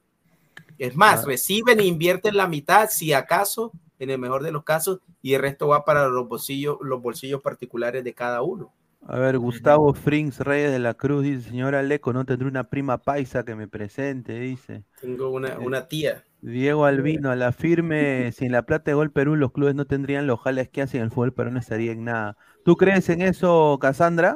[0.81, 1.27] Es más, Ah.
[1.27, 5.41] reciben e invierten la mitad, si acaso, en el mejor de los casos, y el
[5.41, 8.73] resto va para los bolsillos, los bolsillos particulares de cada uno.
[9.07, 12.97] A ver, Gustavo Frings Reyes de la Cruz dice, señora Leco, no tendré una prima
[12.97, 14.83] paisa que me presente, dice.
[14.99, 16.23] Tengo una, una tía.
[16.41, 20.25] Diego Albino, a la firme, sin la plata de Gol Perú, los clubes no tendrían
[20.25, 22.37] los jales que hacen el fútbol, pero no estaría en nada.
[22.65, 24.35] ¿Tú crees en eso, Cassandra?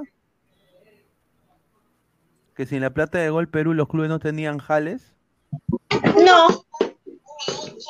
[2.55, 5.14] ¿Que sin la plata de Gol Perú los clubes no tenían jales?
[6.23, 6.65] No,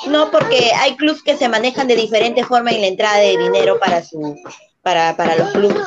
[0.08, 3.80] no, porque hay clubes que se manejan de diferente forma en la entrada de dinero
[3.80, 4.36] para su
[4.82, 5.82] para, para los clubes.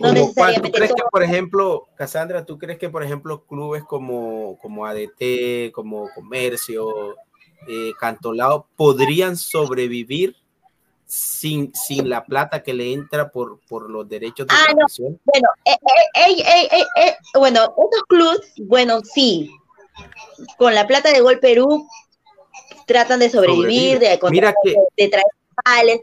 [0.00, 4.84] No ¿Tú crees que, por ejemplo, Cassandra, tú crees que, por ejemplo, clubes como, como
[4.84, 7.16] ADT, como Comercio,
[7.66, 10.36] eh, Cantolao, podrían sobrevivir
[11.06, 14.86] sin, sin la plata que le entra por, por los derechos de Ah, no.
[14.98, 15.78] Bueno, eh, eh,
[16.14, 19.50] eh, eh, eh, eh, bueno, estos clubes, bueno, sí,
[20.58, 21.88] con la plata de Gol Perú
[22.86, 26.00] tratan de sobrevivir, de, Mira que- de traer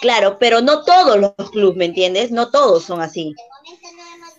[0.00, 2.30] claro, pero no todos los clubes, ¿me entiendes?
[2.30, 3.34] No todos son así.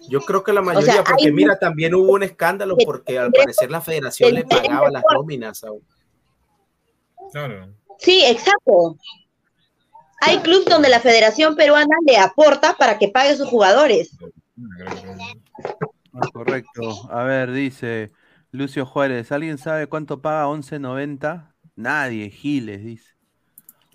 [0.08, 3.32] Yo creo que la mayoría, sea, porque hay mira, también hubo un escándalo porque al
[3.32, 5.64] parecer la federación le pagaba las nóminas.
[5.64, 5.70] a-
[7.32, 7.70] Claro.
[7.98, 8.98] Sí, exacto.
[10.22, 14.12] Hay clubes donde la Federación Peruana le aporta para que pague sus jugadores.
[16.14, 16.82] Ah, correcto.
[17.10, 18.12] A ver, dice
[18.56, 21.54] Lucio Juárez, ¿alguien sabe cuánto paga 11.90?
[21.76, 23.16] Nadie, Giles, dice.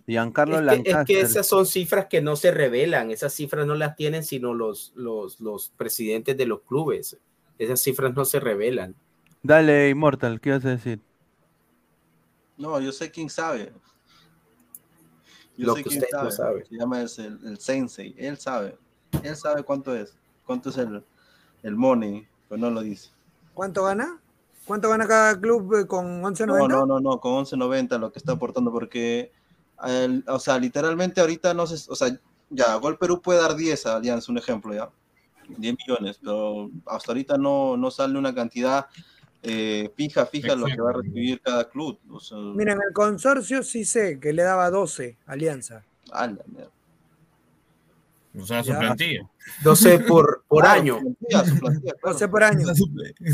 [0.07, 3.74] Giancarlo Es que, es que esas son cifras que no se revelan, esas cifras no
[3.74, 7.16] las tienen sino los, los, los presidentes de los clubes.
[7.59, 8.97] Esas cifras no se revelan.
[9.43, 11.01] Dale, Immortal, ¿qué vas a decir?
[12.57, 13.73] No, yo sé quién sabe.
[15.57, 16.65] Yo Lo sé que quién usted no sabe.
[16.65, 18.15] Se llama es el, el Sensei.
[18.19, 18.77] Él sabe.
[19.23, 20.16] Él sabe cuánto es.
[20.45, 21.05] Cuánto es el,
[21.62, 23.11] el money, pero no lo dice.
[23.55, 24.20] ¿Cuánto gana?
[24.70, 26.47] ¿Cuánto gana cada club eh, con 11.90?
[26.47, 29.32] No, no, no, no, con 11.90 lo que está aportando, porque,
[29.84, 32.16] el- o sea, literalmente ahorita no sé, o sea,
[32.51, 34.88] ya, Gol Perú puede dar 10 a Alianza, un ejemplo, ya,
[35.59, 38.86] 10 millones, pero hasta ahorita no, no sale una cantidad
[39.42, 41.98] eh, fija, fija lo que va a recibir cada club.
[42.09, 45.82] O sea, Miren, el consorcio sí sé que le daba 12 Alianza.
[46.12, 46.70] a la mierda.
[48.39, 48.78] O sea, su Ya.
[48.78, 49.28] plantilla.
[49.65, 52.12] 12 por, por Claro, año, su plantilla, su plantilla, claro.
[52.15, 52.65] 12 por año.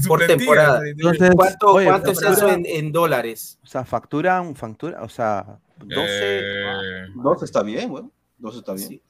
[0.09, 0.89] por temporada.
[0.89, 3.59] Entonces, ¿Cuánto, oye, cuánto es eso en, en dólares?
[3.63, 8.05] O sea, facturan, factura, o sea, 12, Eh, 12 está bien, güey.
[8.39, 9.03] 12 está bien.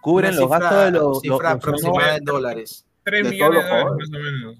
[0.00, 1.20] cubren Una los cifra- gastos de los...
[1.20, 2.86] cifra los- aproximada en dólares.
[3.04, 4.56] 3 de millones de dólares, más o menos.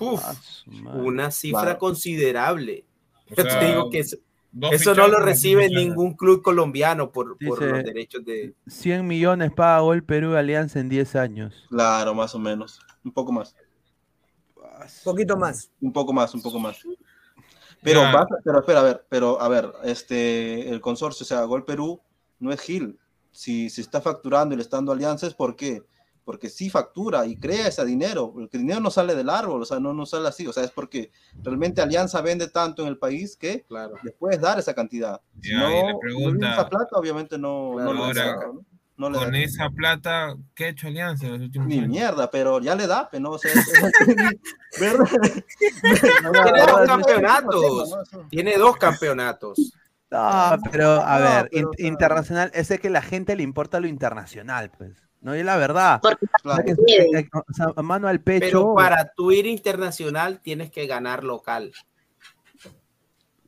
[0.00, 0.70] Uf, Ah, su
[1.04, 1.78] una cifra Claro.
[1.78, 2.84] considerable.
[3.30, 4.16] O Yo te sea, digo que eso,
[4.52, 8.54] dos eso no lo recibe ningún club colombiano por, los derechos de...
[8.66, 11.66] 100 millones paga Gol Perú Alianza en 10 años.
[11.68, 12.80] Claro, más o menos.
[13.04, 13.54] Un poco más.
[15.04, 15.70] Poquito más.
[15.80, 16.78] Un poco más, un poco más.
[17.82, 21.42] Pero, vas a- pero espera, a ver, pero a ver, este, el consorcio, o sea,
[21.44, 22.00] Gol Perú
[22.38, 22.98] no es Gil.
[23.30, 25.82] Si, si está facturando y le está dando alianzas, ¿por qué?
[25.82, 25.90] Porque
[26.38, 28.32] sí factura y crea ese dinero.
[28.38, 30.46] El dinero no sale del árbol, o sea, no, no sale así.
[30.46, 31.10] O sea, es porque
[31.42, 33.94] realmente Alianza vende tanto en el país que Claro.
[34.02, 35.20] le puedes dar esa cantidad.
[35.42, 38.64] Si Ya, no, no viene pregunta- esa plata, obviamente no, no le Ahora, da, ¿no?
[38.96, 39.24] No le da.
[39.24, 41.88] Con esa plata, ¿qué ha hecho Alianza en los últimos Ni años?
[41.88, 43.64] mierda, pero ya le da, pero no, o sea, es-.
[44.78, 47.90] Tiene dos no, campeonatos.
[48.12, 49.72] no, Tiene dos campeonatos.
[50.10, 53.86] No, pero a No, ver, pero, in- internacional, ese que la gente le importa lo
[53.86, 54.92] internacional, pues.
[55.20, 56.00] No, y es la verdad.
[56.02, 56.64] Porque Claro.
[56.64, 58.46] Que- que- que- o sea, mano al pecho.
[58.46, 61.72] Pero para tu ir internacional tienes que ganar local.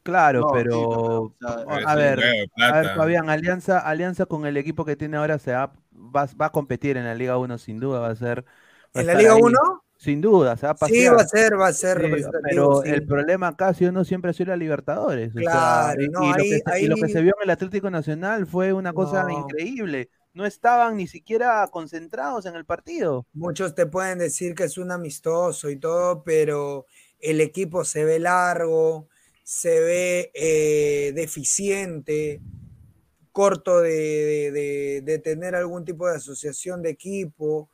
[0.02, 1.34] Claro, No, sí, pero pero, o
[1.78, 2.20] sea, a- ver,
[2.60, 2.96] a ver.
[2.96, 6.96] Fabián, Alianza, Alianza con el equipo que tiene ahora se va, va, va a competir
[6.96, 8.44] en la Liga 1 sin duda, va a ser.
[8.44, 8.48] va
[8.94, 9.40] a ¿En la Liga ahí.
[9.42, 9.84] 1?
[9.96, 11.16] Sin duda, se va a Sí, pasear.
[11.16, 12.80] va a ser, va a ser Sí, representativo.
[12.80, 12.88] pero sí.
[12.90, 15.30] el problema acá ha sido no siempre ha sido la Libertadores.
[15.36, 17.50] o sea, Claro, y, lo que se, y lo que ahí- se vio en el
[17.50, 19.30] Atlético Nacional fue una cosa No.
[19.38, 20.10] increíble.
[20.34, 23.26] No estaban ni siquiera concentrados en el partido.
[23.34, 26.86] Muchos te pueden decir que es un amistoso y todo, pero
[27.18, 29.09] el equipo se ve largo,
[29.42, 32.42] se ve eh, deficiente,
[33.32, 37.70] corto de, de- de- tener algún tipo de asociación de equipo.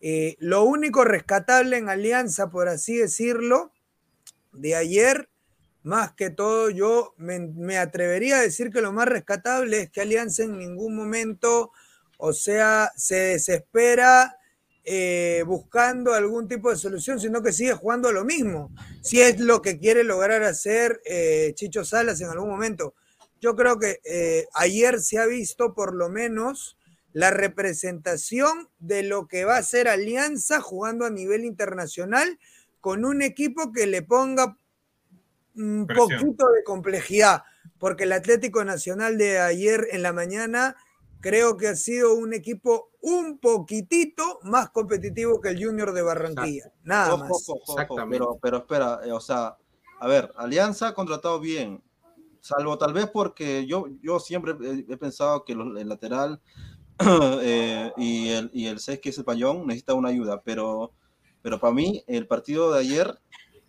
[0.00, 3.72] Eh, lo único rescatable en Alianza, por así decirlo,
[4.52, 5.28] de ayer,
[5.82, 10.00] más que todo, yo me, me atrevería a decir que lo más rescatable es que
[10.02, 11.72] Alianza en ningún momento,
[12.18, 14.36] o sea, se desespera
[14.84, 18.70] eh, buscando algún tipo de solución, sino que sigue jugando a lo mismo.
[19.02, 22.94] Si es lo que quiere lograr hacer eh, Chicho Salas en algún momento.
[23.40, 26.76] Yo creo que eh, ayer se ha visto por lo menos
[27.12, 32.38] la representación de lo que va a ser Alianza jugando a nivel internacional
[32.80, 34.56] con un equipo que le ponga
[35.54, 36.08] un Presión.
[36.08, 37.42] poquito de complejidad,
[37.78, 40.76] porque el Atlético Nacional de ayer en la mañana
[41.20, 46.72] creo que ha sido un equipo un poquitito más competitivo que el Junior de Barranquilla.
[46.84, 47.30] Nada Ojo, más.
[47.48, 49.56] ojo, ojo, Pero, pero espera, eh, o sea,
[50.00, 51.82] a ver, Alianza ha contratado bien,
[52.40, 56.40] salvo tal vez porque yo, yo siempre he, he pensado que los- el lateral
[57.42, 60.92] eh, y el, y el 6 que es el Payón necesita una ayuda, pero,
[61.42, 63.18] pero para mí el partido de ayer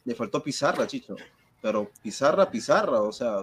[0.05, 1.15] le faltó Pizarra, Chicho,
[1.61, 3.39] pero Pizarra, Pizarra, o sea,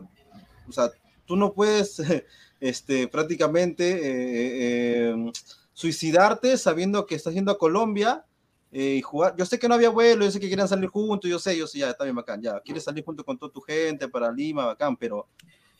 [0.68, 0.90] o sea
[1.26, 2.00] tú no puedes
[2.60, 5.32] este, prácticamente eh, eh,
[5.72, 8.24] suicidarte sabiendo que estás yendo a Colombia
[8.72, 9.34] eh, y jugar.
[9.36, 11.66] Yo sé que no había vuelo, yo sé que querían salir juntos, yo sé, yo
[11.66, 14.66] sé, ya está bien bacán, ya, quieres salir junto con toda tu gente para Lima,
[14.66, 15.28] bacán, pero,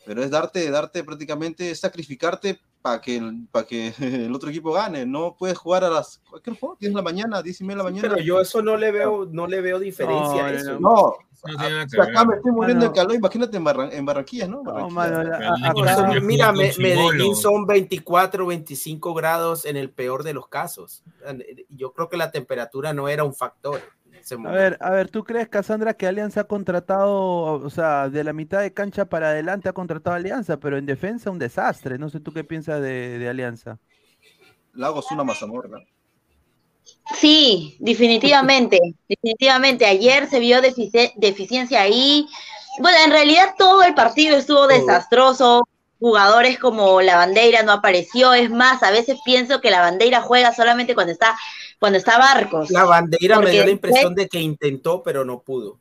[0.05, 3.93] pero es darte, darte prácticamente, sacrificarte para que, el- para que
[4.27, 5.05] el otro equipo gane.
[5.05, 6.77] No puedes jugar a las, ¿qué juego?
[6.79, 8.09] 10 de la mañana, 10 y media de la mañana.
[8.09, 10.79] Pero yo eso no le veo, no le veo diferencia a eso.
[10.79, 12.27] No, No tiene nada o que sea, acá ver.
[12.29, 12.93] me estoy muriendo Mano.
[12.93, 14.63] de calor, imagínate en, Barran- en Barranquilla, ¿no?
[14.63, 21.03] Mano, la- mira, me- Medellín son 24, 25 grados en el peor de los casos.
[21.69, 23.81] Yo creo que la temperatura no era un factor.
[24.45, 28.33] A ver, a ver, ¿tú crees, Cassandra, que Alianza ha contratado, o sea, de la
[28.33, 31.97] mitad de cancha para adelante ha contratado a Alianza, pero en defensa un desastre?
[31.97, 33.79] No sé tú qué piensas de, de Alianza.
[34.73, 35.79] Lagos una mazamorra.
[37.15, 39.85] Sí, definitivamente, definitivamente.
[39.85, 42.27] Ayer se vio defici- deficiencia ahí.
[42.79, 45.67] Bueno, en realidad todo el partido estuvo desastroso.
[45.99, 48.33] Jugadores como la bandera no apareció.
[48.33, 51.35] Es más, a veces pienso que la bandera juega solamente cuando está,
[51.79, 52.69] cuando está Barcos.
[52.71, 55.79] La bandera me dio la impresión de que intentó, pero no pudo.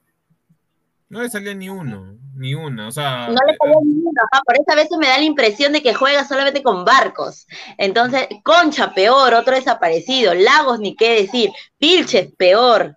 [1.09, 2.89] No le salía ni uno, ni una.
[2.89, 5.73] O sea, No le salió ninguno, ajá, por eso a veces me da la impresión
[5.73, 7.47] de que juega solamente con barcos.
[7.79, 12.97] Entonces, Concha peor, otro desaparecido, Lagos ni qué decir, Vilches peor.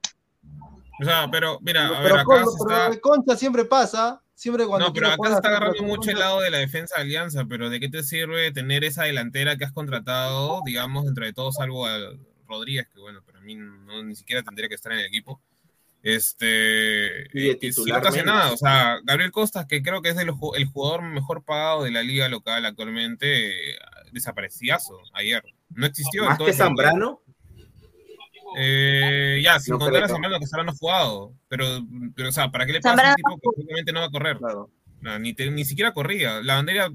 [1.00, 3.00] o sea, pero mira, a ver, acá se pero está.
[3.00, 6.40] Concha siempre pasa, siempre cuando No, pero acá jugar se está agarrando mucho el lado
[6.42, 9.72] de la defensa de Alianza, pero ¿de qué te sirve tener esa delantera que has
[9.72, 11.96] contratado, digamos, entre todos, salvo a
[12.50, 15.40] Rodríguez, que bueno, para mí no, ni siquiera tendría que estar en el equipo?
[16.02, 20.02] Este, Y de eh, si titular no hace nada, o sea, Gabriel Costas, que creo
[20.02, 23.76] que es el, ju- el jugador mejor pagado de la liga local actualmente, eh,
[24.12, 25.44] desapareciazo ayer.
[25.70, 26.54] No existió Más que.
[26.54, 27.22] Zambrano.
[28.58, 30.08] Eh, ya, sin No contar a.
[30.08, 31.34] Zambrano, que Zambrano ha jugado.
[31.48, 31.66] Pero,
[32.16, 34.12] pero, o sea, ¿para qué le pasa a un tipo que obviamente no va a
[34.12, 34.38] correr?
[35.02, 36.42] No, ni, te- ni siquiera corría.
[36.42, 36.90] La bandera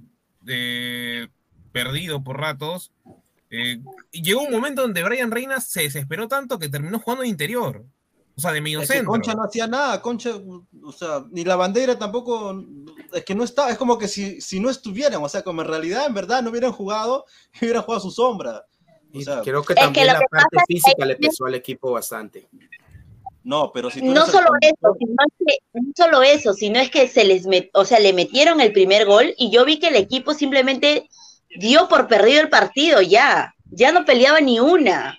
[0.47, 1.29] eh,
[1.73, 2.91] perdido por ratos.
[3.57, 3.81] Eh,
[4.13, 7.85] y llegó un momento donde Brian Reina se desesperó tanto que terminó jugando de interior.
[8.37, 9.13] O sea, de medio Es centro.
[9.13, 10.31] Concha no hacía nada, Concha,
[10.83, 12.65] o sea, ni la bandera tampoco,
[13.13, 15.69] es que no estaba, es como que si, si no estuvieran, o sea, como en
[15.69, 17.27] realidad, en verdad, no hubieran jugado,
[17.63, 18.65] hubieran jugado a su sombra.
[19.15, 21.15] O sea, Creo que Es que también la que parte pasa es que física le
[21.17, 22.49] pesó al equipo bastante.
[23.45, 26.91] no, pero si tú No el solo eso, sino que, no solo eso, sino es
[26.91, 29.89] que se les met- o sea, le metieron el primer gol y yo vi que
[29.89, 31.09] el equipo simplemente
[31.55, 35.19] dio por perdido el partido ya, ya no peleaba ni una.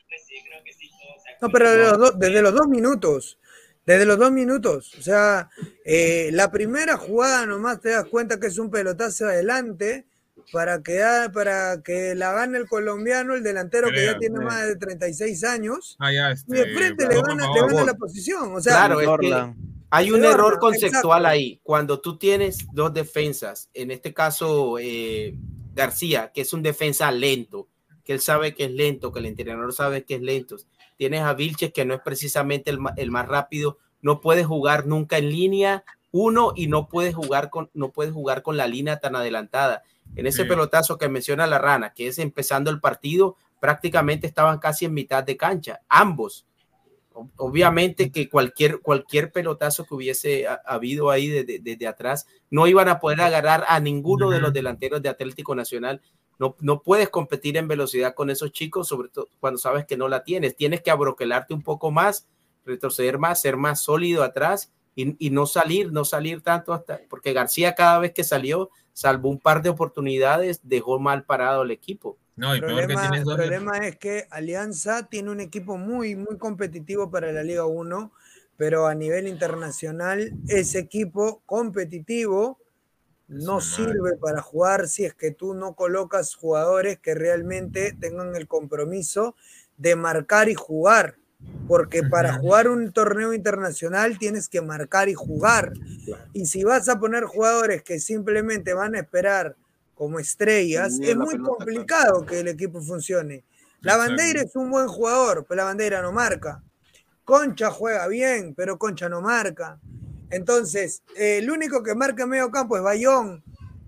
[1.41, 3.37] No, pero desde los, dos- desde los dos minutos.
[3.85, 4.93] Desde los dos minutos.
[4.97, 5.49] O sea,
[5.83, 10.05] eh, la primera jugada nomás te das cuenta que es un pelotazo adelante
[10.51, 11.03] para que,
[11.33, 15.97] para que la gane el colombiano, el delantero que ya tiene más de 36 años.
[15.99, 18.55] Ah, ya, Y este, de frente le gana, le gana la posición.
[18.55, 19.53] O sea, claro, es que
[19.91, 21.27] hay un error conceptual exacto.
[21.27, 21.59] ahí.
[21.61, 25.35] Cuando tú tienes dos defensas, en este caso eh,
[25.75, 27.67] García, que es un defensa lento,
[28.03, 30.55] que él sabe que es lento, que el entrenador sabe que es lento.
[30.97, 35.29] Tienes a Vilches, que no es precisamente el, más rápido, no puede jugar nunca en
[35.29, 39.83] línea uno y no puede jugar con, no puede jugar con la línea tan adelantada.
[40.15, 40.47] En ese Sí.
[40.47, 45.25] pelotazo que menciona la rana, que es empezando el partido, prácticamente estaban casi en mitad
[45.25, 46.45] de cancha, ambos.
[47.15, 52.67] Ob- Obviamente que cualquier, cualquier pelotazo que hubiese ha- habido ahí desde, desde atrás, no
[52.67, 56.01] iban a poder agarrar a ninguno de los delanteros de Atlético Nacional.
[56.37, 60.07] No, no puedes competir en velocidad con esos chicos, sobre todo cuando sabes que no
[60.09, 60.55] la tienes.
[60.55, 62.27] Tienes que abroquelarte un poco más,
[62.65, 67.31] retroceder más, ser más sólido atrás y, y no salir, no salir tanto hasta, porque
[67.33, 72.17] García cada vez que salió, salvo un par de oportunidades, dejó mal parado el equipo.
[72.35, 73.35] No, El que dos.
[73.35, 78.11] problema es que Alianza tiene un equipo muy, muy competitivo para la Liga 1,
[78.57, 82.59] pero a nivel internacional ese equipo competitivo
[83.27, 88.47] no sirve para jugar si es que tú no colocas jugadores que realmente tengan el
[88.47, 89.35] compromiso
[89.77, 91.15] de marcar y jugar.
[91.67, 95.73] Porque para jugar un torneo internacional tienes que marcar y jugar.
[96.33, 99.55] Y si vas a poner jugadores que simplemente van a esperar
[99.95, 103.43] como estrellas, es muy pelota, complicado que el equipo funcione.
[103.81, 106.61] La bandera es un buen jugador, pero la bandera no marca.
[107.23, 109.79] Concha juega bien, pero Concha no marca.
[110.29, 113.43] Entonces, eh, el único que marca en medio campo es Bayón.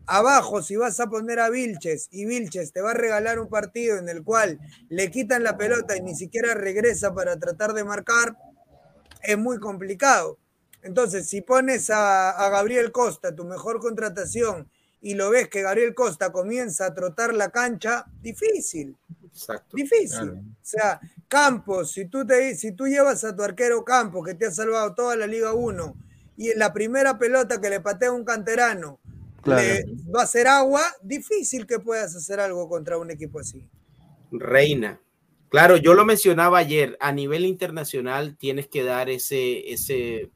[0.06, 3.98] abajo, si vas a poner a Vilches y Vilches te va a regalar un partido
[3.98, 4.58] en el cual
[4.88, 8.38] le quitan la pelota y ni siquiera regresa para tratar de marcar,
[9.22, 10.38] es muy complicado.
[10.84, 14.70] Entonces, si pones a, a Gabriel Costa, tu mejor contratación,
[15.02, 18.96] y lo ves que Gabriel Costa comienza a trotar la cancha, difícil.
[19.26, 19.76] Exacto.
[19.76, 20.30] Difícil.
[20.32, 24.48] O sea, Campos, si tú, te, si tú llevas a tu arquero Campos, que te
[24.48, 25.96] ha salvado toda la Liga 1,
[26.38, 29.00] y en la primera pelota que le patea un canterano
[29.42, 29.62] Claro.
[29.62, 33.64] le va a hacer agua, difícil que puedas hacer algo contra un equipo así.
[34.32, 35.00] Reina.
[35.50, 40.30] Claro, yo lo mencionaba ayer, a nivel internacional tienes que dar ese, ese,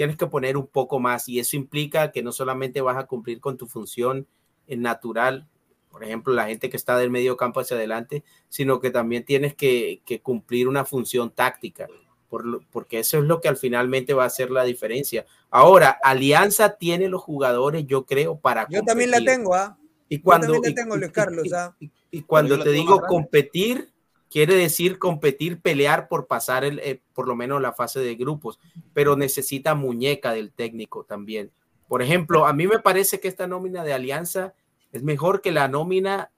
[0.00, 3.38] tienes que poner un poco más y eso implica que no solamente vas a cumplir
[3.38, 4.26] con tu función
[4.66, 5.46] en natural,
[5.90, 9.54] por ejemplo, la gente que está del medio campo hacia adelante, sino que también tienes
[9.54, 11.86] que, que cumplir una función táctica,
[12.30, 15.26] por lo- porque eso es lo que al finalmente va a hacer la diferencia.
[15.50, 19.36] Ahora, Alianza tiene los jugadores, yo creo, para Yo también la competir.
[19.38, 19.76] tengo, ¿ah?
[20.08, 21.76] Y Yo cuando, también la y- tengo, y- Luis y- Carlos, y- ¿ah?
[22.10, 23.90] y cuando yo la te digo competir,
[24.30, 28.58] quiere decir competir, pelear por pasar el, eh, por lo menos la fase de grupos,
[28.94, 31.50] pero necesita muñeca del técnico también.
[31.88, 34.54] Por ejemplo, a mí me parece que esta nómina de Alianza
[34.92, 36.30] es mejor que la nómina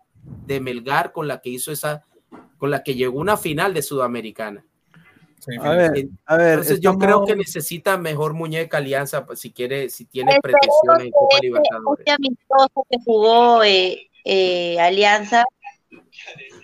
[0.47, 2.05] de Melgar con la que hizo esa,
[2.57, 4.65] con la que llegó una final de Sudamericana.
[5.61, 9.91] A ver, a ver, Entonces yo creo que necesita mejor muñeca Alianza pues, si quiere,
[9.91, 11.99] si tiene Espero pretensiones en Copa que este, Libertadores.
[11.99, 15.45] este amistoso que jugó eh, eh, Alianza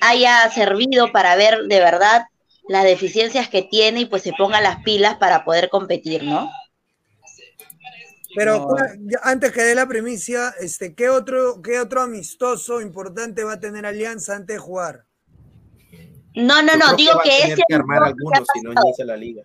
[0.00, 2.22] haya servido para ver de verdad
[2.68, 6.50] las deficiencias que tiene y pues se ponga las pilas para poder competir, ¿no?
[8.36, 8.66] Pero No.
[8.68, 13.54] ¿cuál- ya- antes que dé la primicia, este, ¿qué otro, ¿qué otro amistoso importante va
[13.54, 15.04] a tener Alianza antes de jugar?
[16.34, 18.70] No, no, Yo no, digo que ese que armar amistoso que ha algunos, si no
[18.74, 19.42] pasado- inicia la liga.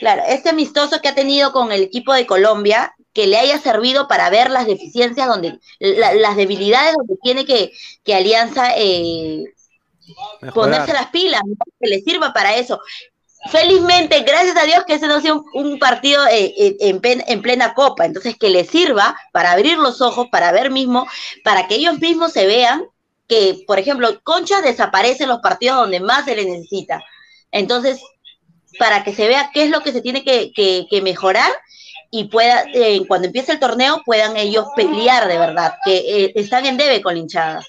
[0.00, 4.08] Claro, este amistoso que ha tenido con el equipo de Colombia, que le haya servido
[4.08, 7.72] para ver las deficiencias, donde la- las debilidades donde tiene que,
[8.04, 9.44] que Alianza eh,
[10.52, 11.54] ponerse las pilas, ¿no?
[11.80, 12.80] que le sirva para eso.
[13.50, 17.74] Felizmente, gracias a Dios que ese no sea un, un partido eh, eh, en, plena
[17.74, 21.06] copa, entonces que le sirva para abrir los ojos, para ver mismo,
[21.42, 22.84] para que ellos mismos se vean
[23.28, 27.02] que, por ejemplo, Concha desaparece en los partidos donde más se le necesita.
[27.52, 28.00] Entonces,
[28.78, 31.50] para que se vea qué es lo que se tiene que, que- que mejorar
[32.10, 36.66] y pueda, eh, cuando empiece el torneo, puedan ellos pelear de verdad, que eh, están
[36.66, 37.62] en debe con la hinchada.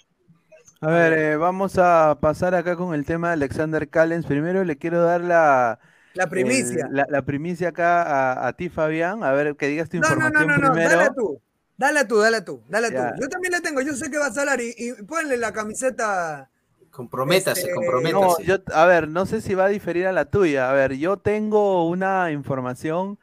[0.82, 4.26] A ver, eh, vamos a pasar acá con el tema de Alexander Callens.
[4.26, 5.80] Primero le quiero dar la,
[6.14, 6.88] La primicia.
[6.88, 9.24] el- la, la primicia acá a, a ti, Fabián.
[9.24, 10.82] A ver, que digas tu No, no, no, información no, no, primero.
[10.82, 11.42] dale tú.
[11.78, 12.92] Dale tú, dale tú, dale Ya.
[12.92, 13.14] tú.
[13.20, 16.50] Yo también la tengo, yo sé que vas a hablar y, y ponle la camiseta.
[16.92, 18.44] Comprométase, Este, No, comprométase.
[18.44, 20.70] yo, a ver, no sé si va a diferir a la tuya.
[20.70, 23.20] A ver, yo tengo una información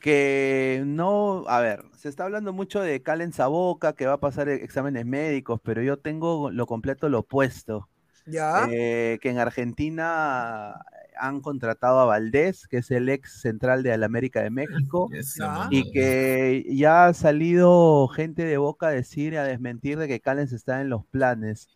[0.00, 4.20] que no, a ver, se está hablando mucho de Callens a Boca, que va a
[4.20, 7.88] pasar e- exámenes médicos, pero yo tengo lo completo lo opuesto.
[8.26, 8.68] Ya.
[8.70, 10.74] Eh, que en Argentina
[11.18, 15.10] han contratado a Valdés, que es el ex central de la América de México,
[15.70, 20.20] y que ya ha salido gente de Boca a decir y a desmentir de que
[20.20, 21.68] Callens está en los planes.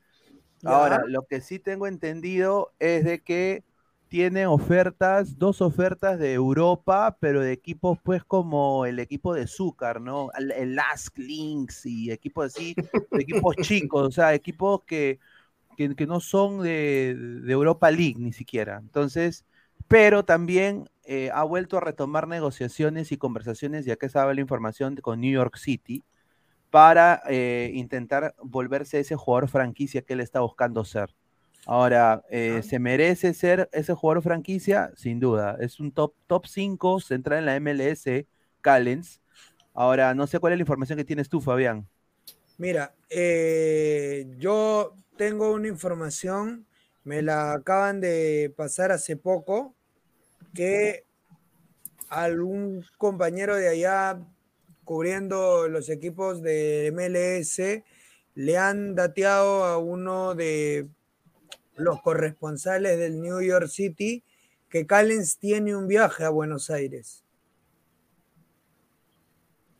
[0.64, 3.64] Ahora, lo que sí tengo entendido es de que
[4.12, 10.02] tiene ofertas, dos ofertas de Europa, pero de equipos pues como el equipo de Zúcar,
[10.02, 10.28] ¿no?
[10.36, 12.76] El, el Lask Links y equipos así,
[13.12, 15.18] equipos chicos, o sea, equipos que,
[15.78, 18.80] que, que no son de, de Europa League ni siquiera.
[18.82, 19.47] Entonces,
[19.89, 24.94] pero también eh, ha vuelto a retomar negociaciones y conversaciones, ya que sabe la información
[24.97, 26.05] con New York City,
[26.68, 31.14] para eh, intentar volverse ese jugador franquicia que él está buscando ser.
[31.66, 34.90] Ahora, eh, ¿se merece ser ese jugador franquicia?
[34.97, 35.56] Sin duda.
[35.60, 38.26] Es un top, top 5 central en la MLS,
[38.60, 39.20] Callens.
[39.72, 41.86] Ahora, no sé cuál es la información que tienes tú, Fabián.
[42.59, 46.66] Mira, eh, yo tengo una información,
[47.05, 49.74] me la acaban de pasar hace poco,
[50.55, 51.05] que
[52.09, 54.18] algún compañero de allá
[54.84, 57.84] cubriendo los equipos de MLS
[58.34, 60.89] le han dateado a uno de
[61.76, 64.24] los corresponsales del New York City
[64.68, 67.24] que Callens tiene un viaje a Buenos Aires.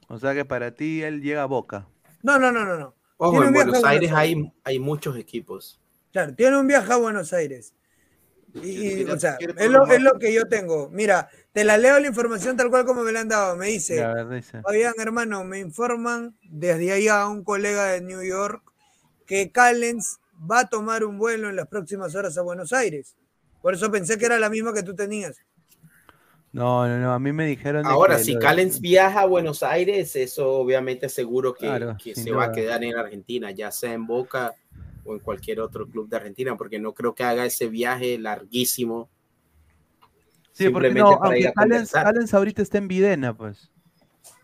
[0.09, 1.89] O sea que para ti él llega a Boca.
[2.23, 2.95] No, no, no, no, no.
[3.17, 5.81] Ojo, Tiene en Buenos a Aires hay, hay muchos equipos.
[6.13, 7.75] Claro, tiene un viaje a Buenos Aires.
[8.55, 10.91] Y, o sea, es lo, es lo que yo tengo.
[10.91, 13.57] Mira, te la leo la información tal cual como me la han dado.
[13.57, 14.15] Me dice, a.
[14.63, 18.63] Fabián, hermano, me informan desde allá un colega de New York
[19.25, 20.21] que Callens
[20.51, 23.17] va a tomar un vuelo en las próximas horas a Buenos Aires.
[23.61, 25.37] Por eso pensé que era la misma que tú tenías.
[26.53, 27.83] No, no, no, a mí me dijeron.
[27.83, 32.31] de Ahora, si Callens viaja a Buenos Aires, eso obviamente seguro que, Claro, que se
[32.31, 32.57] va a duda.
[32.57, 34.55] quedar en Argentina, ya sea en Boca
[35.05, 39.09] o en cualquier otro club de Argentina, porque no creo que haga ese viaje larguísimo.
[40.53, 41.91] Sí, porque no, aunque Callens.
[41.91, 43.71] Callens ahorita está en Videna, pues.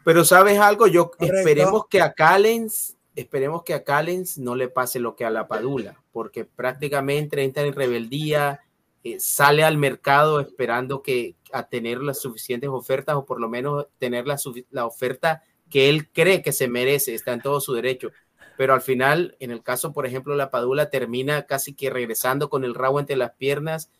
[0.02, 1.36] Pero sabes algo, yo Correcto.
[1.36, 5.48] esperemos que a Callens, esperemos que a Callens no le pase lo que a la
[5.48, 8.60] Padula, porque prácticamente entra en rebeldía,
[9.02, 13.86] eh, sale al mercado esperando que a tener las suficientes ofertas o por lo menos
[13.98, 18.10] tener la, oferta que él cree que se merece, está en todo su derecho.
[18.56, 22.64] Pero al final, en el caso, por ejemplo, la Padula termina casi que regresando con
[22.64, 23.90] el rabo entre las piernas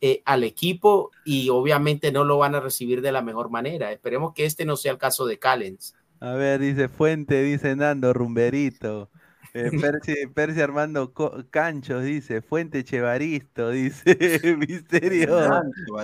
[0.00, 3.92] eh, al equipo y obviamente no lo van a recibir de la mejor manera.
[3.92, 5.94] Esperemos que este no sea el caso de Callens.
[6.22, 9.10] A ver, dice Fuente, dice Nando, rumberito.
[9.54, 14.16] Eh, Percy, Percy Armando Co- Canchos dice, Fuente Chevaristo, dice
[14.56, 15.26] Misterio.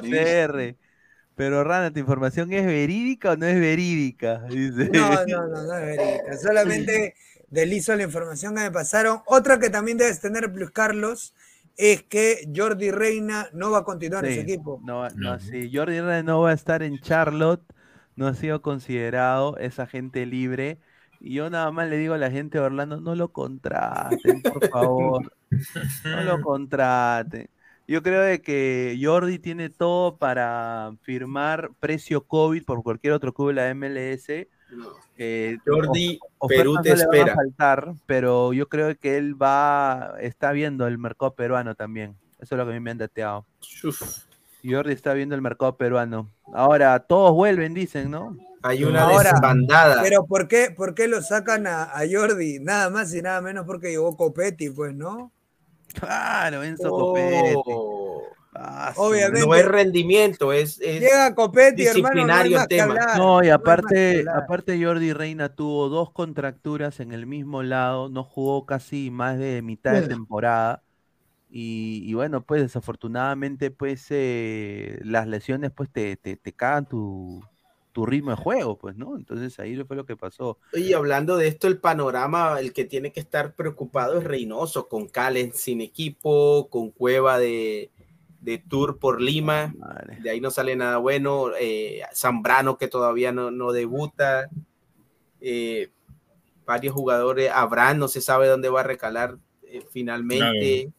[0.03, 0.77] CR.
[1.37, 4.43] Pero Rana, ¿tu información es verídica o no es verídica?
[4.51, 4.91] Dice.
[4.93, 6.37] No, no, no, no es verídica.
[6.39, 7.15] Solamente
[7.49, 9.21] deslizo la información que me pasaron.
[9.27, 11.33] Otra que también debes tener, Plus Carlos,
[11.77, 14.83] es que Jordi Reina no va a continuar en su equipo.
[14.85, 17.63] No, no, sí, Jordi Reyes no va a estar en Charlotte,
[18.19, 20.81] no ha sido considerado, es agente libre.
[21.21, 24.69] Y yo nada más le digo a la gente de Orlando, no lo contraten, por
[24.69, 25.33] favor.
[26.05, 27.49] No lo contraten.
[27.87, 33.49] Yo creo de que Jordi tiene todo para firmar precio COVID por cualquier otro club
[33.51, 34.29] de la MLS.
[35.17, 36.19] Eh, Jordi,
[36.49, 37.35] Perú te no a espera.
[37.37, 42.17] faltar, pero yo creo que él va, está viendo el mercado peruano también.
[42.41, 43.47] Eso es lo que a mí me han dateado.
[44.65, 46.31] Jordi está viendo el mercado peruano.
[46.53, 48.37] Ahora, todos vuelven, dicen, ¿no?
[48.63, 50.03] Hay una Ahora, desbandada.
[50.03, 52.59] Pero ¿por qué, por qué lo sacan a, a Jordi?
[52.61, 55.33] Nada más y nada menos porque llegó Copetti, pues, ¿no?
[55.95, 57.13] Claro, Enzo Oh.
[57.13, 57.55] Copetti.
[58.61, 58.93] Ah.
[58.97, 59.47] Obviamente.
[59.47, 63.17] No es rendimiento, es, es Llega Copetti, hermano, no disciplinario tema.
[63.17, 68.67] No, y aparte, aparte Jordi Reina tuvo dos contracturas en el mismo lado, no jugó
[68.67, 70.83] casi más de mitad de temporada.
[71.51, 77.43] Y, y bueno, pues desafortunadamente, pues eh, las lesiones pues te, te, te cagan tu,
[77.93, 79.17] tu ritmo de juego, pues, ¿no?
[79.17, 80.59] Entonces ahí fue lo que pasó.
[80.73, 85.09] Oye, hablando de esto, el panorama, el que tiene que estar preocupado es Reynoso, con
[85.09, 87.91] Calen sin equipo, con Cueva de,
[88.41, 89.75] de Tour por Lima,
[90.23, 94.49] de ahí no sale nada bueno, eh, Zambrano que todavía no, no debuta,
[95.41, 95.91] eh,
[96.67, 100.93] varios jugadores, Abraham no se sabe dónde va a recalar eh, finalmente.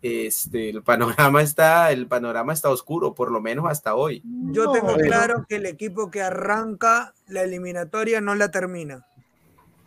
[0.00, 4.22] Este, el panorama está, el panorama está oscuro, por lo menos hasta hoy.
[4.52, 5.02] Yo tengo Bueno.
[5.08, 9.04] claro que el equipo que arranca la eliminatoria no la termina.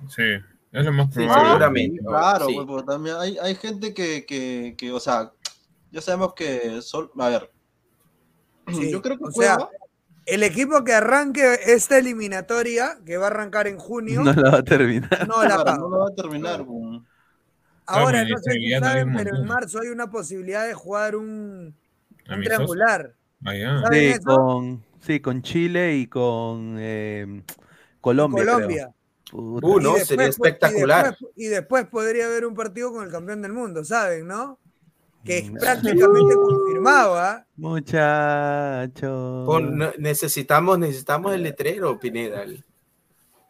[0.10, 0.24] Sí,
[0.72, 1.46] es lo más Sí, probable.
[1.48, 2.02] seguramente.
[2.06, 2.54] Claro, Sí.
[2.56, 5.32] pues, porque también hay, hay gente que, que, que, o sea,
[5.92, 7.52] ya sabemos que sol, a ver,
[8.68, 9.58] Sí, yo creo que o sea,
[10.26, 14.58] el equipo que arranque esta eliminatoria, que va a arrancar en junio, No la va
[14.60, 15.28] a terminar.
[15.28, 16.66] no la claro, no lo va a terminar.
[16.66, 17.02] pues.
[17.92, 21.76] Ahora, Claro, no sé si saben, pero en marzo hay una posibilidad de jugar un,
[22.26, 23.14] triangular.
[23.46, 23.82] Allá.
[23.82, 27.44] ¿Saben Sí, con, sí, con Chile y con eh,
[28.00, 28.44] Colombia.
[28.46, 28.90] Colombia.
[29.34, 31.06] Uh, no, sería espectacular.
[31.06, 34.28] Y después, y después podría haber un partido con el campeón del mundo, ¿saben?
[34.28, 34.60] ¿No?
[35.24, 35.56] Que es Mm.
[35.58, 37.46] prácticamente confirmado, ¿ah?
[37.56, 39.44] Muchacho.
[39.46, 42.44] Con- no- necesitamos, necesitamos el letrero, Pineda.
[42.44, 42.64] el-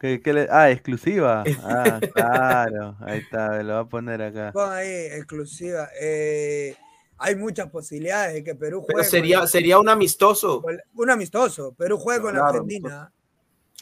[0.02, 1.44] ¿Qué- qué le- Ah, exclusiva.
[1.62, 2.96] Ah, claro.
[3.00, 4.50] Ahí está, lo va a poner acá.
[4.52, 5.88] Pon ahí, exclusiva.
[6.00, 6.74] Eh,
[7.18, 8.94] hay muchas posibilidades de que Perú juegue.
[8.96, 10.60] Pero sería, con- sería un amistoso.
[10.94, 11.72] un amistoso.
[11.74, 13.12] Perú juegue con Claro, Argentina.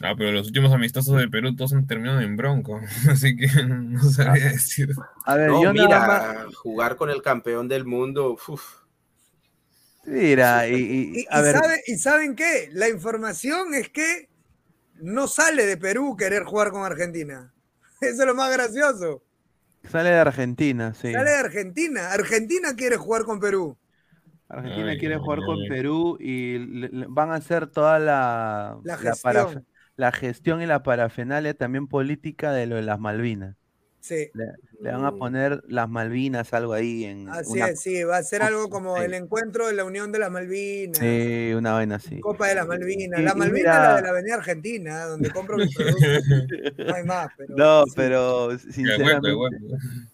[0.03, 2.79] Ah, pero los últimos amistosos de Perú todos han terminado en bronco,
[3.11, 4.89] así que no sabía decir.
[5.25, 6.55] A ver, No, yo mira, nada más.
[6.55, 8.33] jugar con el campeón del mundo.
[8.47, 8.61] uf.
[10.05, 12.69] Mira, y, y- Y, a y ver, sabe- ¿Y saben qué?
[12.73, 14.29] La información es que
[15.01, 17.53] no sale de Perú querer jugar con Argentina.
[18.01, 19.23] Eso es lo más gracioso.
[19.89, 21.11] sale de Argentina, sí.
[21.11, 22.11] Sale de Argentina.
[22.11, 23.77] Argentina quiere jugar con Perú.
[24.49, 25.69] Argentina Ay, quiere ay, jugar con ay.
[25.69, 29.67] Perú y le- le- van a hacer toda la, La para- gestión.
[29.95, 33.55] la gestión y la parafernalia también política de lo de las Malvinas.
[34.01, 34.45] Sí, Le,
[34.81, 38.03] le van a poner las Malvinas, algo ahí en así una, es, sí.
[38.03, 39.03] Va a ser algo como sí.
[39.03, 40.97] el encuentro de la Unión de las Malvinas.
[40.97, 42.19] sí, una vaina así.
[42.19, 43.19] Copa de las Malvinas.
[43.19, 46.03] Y- la mira- la de la Avenida Argentina, donde compro mis productos.
[46.79, 47.55] No hay más, pero.
[47.55, 47.93] No, sí.
[47.95, 49.29] pero sinceramente,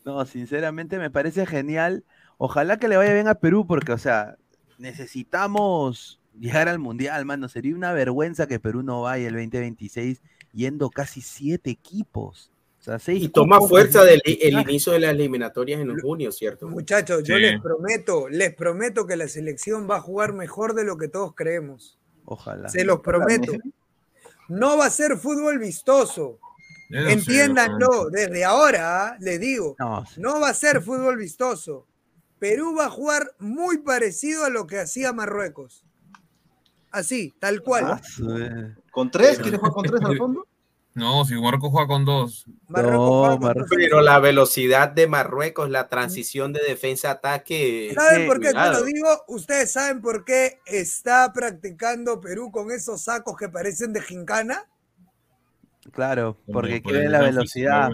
[0.04, 2.04] no, sinceramente me parece genial.
[2.38, 4.36] Ojalá que le vaya bien a Perú, porque, o sea,
[4.78, 7.48] necesitamos llegar al Mundial, mano.
[7.48, 10.22] Sería una vergüenza que Perú no vaya el 2026
[10.54, 12.52] yendo casi siete equipos.
[12.88, 16.32] O sea, seis Y toma fuerza de del el inicio de las eliminatorias en junio,
[16.32, 16.70] ¿cierto?
[16.70, 17.42] Muchachos, yo Sí.
[17.42, 21.36] les prometo, les prometo que la selección va a jugar mejor de lo que todos
[21.36, 22.00] creemos.
[22.24, 22.70] Ojalá.
[22.70, 23.52] Se los prometo.
[24.48, 26.40] No va a ser fútbol vistoso.
[26.90, 29.18] Yo no sé, Entiéndanlo, desde ahora ¿ah?
[29.20, 31.86] les digo, No, no va a ser fútbol vistoso.
[32.40, 35.84] Perú va a jugar muy parecido a lo que hacía Marruecos.
[36.92, 37.84] Así, tal cual.
[37.86, 38.02] Ah.
[38.92, 39.40] ¿Con tres?
[39.40, 40.48] ¿Quieres jugar con tres al fondo?
[40.98, 42.48] No, si Marruecos juega con dos.
[42.70, 43.70] No, Marruecos.
[43.70, 47.92] Pero la velocidad de Marruecos, la transición de defensa-ataque.
[47.94, 49.08] ¿Saben por qué te lo digo?
[49.28, 54.66] Ustedes saben por qué está practicando Perú con esos sacos que parecen de gincana.
[55.92, 57.92] Claro, porque por quiere la velocidad.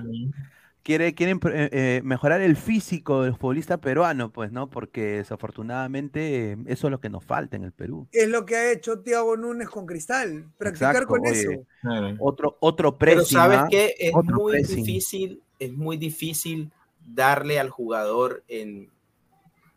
[0.84, 4.70] Quiere, quieren eh, eh, mejorar el físico del futbolista peruano, pues, ¿no?
[4.70, 8.10] Porque desafortunadamente eh, eso es lo que nos falta en el Perú.
[8.12, 10.52] Es lo que ha hecho Thiago Núñez con Cristal.
[10.58, 12.18] Practicar Exacto, con oye, eso.
[12.20, 13.68] Otro, otro Pero pressing, sabes ¿ah?
[13.72, 14.84] que es Otro muy pressing.
[14.84, 16.70] difícil, es muy difícil
[17.06, 18.90] darle al jugador en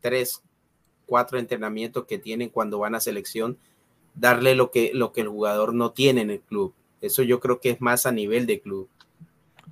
[0.00, 0.42] tres,
[1.06, 3.58] cuatro entrenamientos que tienen cuando van a selección,
[4.16, 6.74] darle lo que, lo que el jugador no tiene en el club.
[7.00, 8.88] Eso yo creo que es más a nivel de club.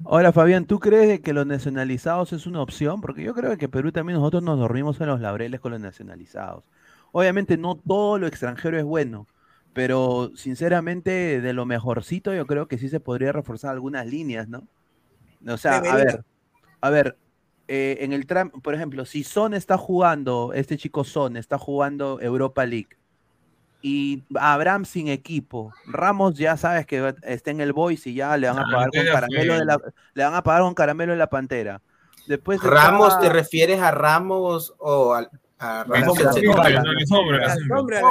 [0.04, 3.00] Ahora, Fabián, ¿tú crees de que los nacionalizados es una opción?
[3.00, 6.64] Porque yo creo que Perú también nosotros nos dormimos en los laureles con los nacionalizados.
[7.12, 9.26] Obviamente no todo lo extranjero es bueno,
[9.72, 14.66] pero sinceramente de lo mejorcito yo creo que sí se podría reforzar algunas líneas, ¿no?
[15.46, 16.24] O sea, a ver,
[16.80, 17.16] a ver,
[17.68, 22.20] eh, en el tram, por ejemplo, si Son está jugando, este chico Son está jugando
[22.20, 22.96] Europa League
[23.86, 28.48] y Abraham sin equipo, Ramos ya sabes que está en el Boys y ya le
[28.48, 29.78] van a Ah, pagar con caramelo de la,
[30.14, 31.82] le van a pagar con caramelo en la pantera.
[32.26, 35.28] Después Ramos, ¿te refieres a Ramos o al-
[35.58, 36.32] a Ramos No, la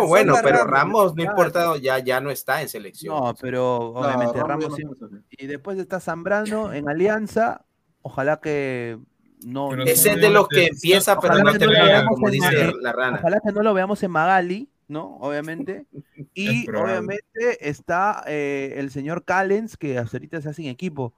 [0.05, 1.15] bueno, pero Ramos.
[1.15, 3.15] No importa, ya, ya no está en selección.
[3.15, 4.83] No, pero obviamente Ramos sí-
[5.31, 7.65] y después está Zambrano en Alianza,
[8.03, 8.99] ojalá que
[9.43, 13.17] no Ese es de los que empieza, pero no termina, como dice la rana.
[13.19, 15.17] Ojalá que no lo veamos en Magali, ¿no?
[15.17, 15.85] Obviamente.
[16.35, 21.13] Y obviamente está eh, el señor Callens, que hasta ahorita está sin equipo.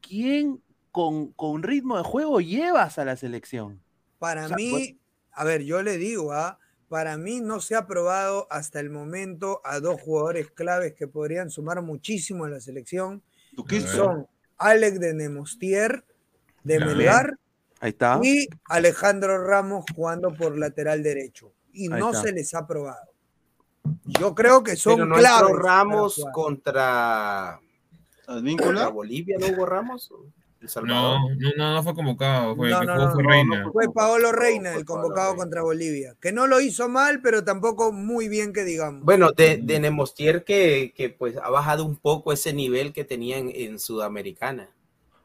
[0.00, 3.80] ¿Quién con, con ritmo de juego llevas a la selección?
[4.18, 4.94] Para O sea, mí, pues-
[5.32, 6.58] a ver, yo le digo, ¿ah?
[6.88, 11.50] para mí no se ha probado hasta el momento a dos jugadores claves que podrían
[11.50, 13.22] sumar muchísimo a la selección.
[13.68, 14.26] qué son
[14.56, 16.04] Alex de Nemostier,
[16.64, 16.80] de.
[16.80, 17.38] Melgar,
[17.80, 18.18] Ahí está.
[18.22, 21.52] y Alejandro Ramos jugando por lateral derecho.
[21.72, 22.22] Y Ahí no está.
[22.22, 23.06] se les ha probado.
[24.04, 27.60] Yo creo que son no para Ramos contra,
[28.26, 28.66] ¿Advíncula?
[28.66, 30.10] contra Bolivia, ¿no hubo Ramos?
[30.82, 33.28] No, no, no, no fue convocado, fue No, el que no, jugó no, fue no,
[33.30, 33.70] Reina.
[33.72, 38.28] Fue Paolo Reina el convocado contra Bolivia, que no lo hizo mal, pero tampoco muy
[38.28, 39.04] bien que digamos.
[39.04, 43.38] Bueno, de, de Nemostier que, que pues ha bajado un poco ese nivel que tenía
[43.38, 44.68] en, en Sudamericana.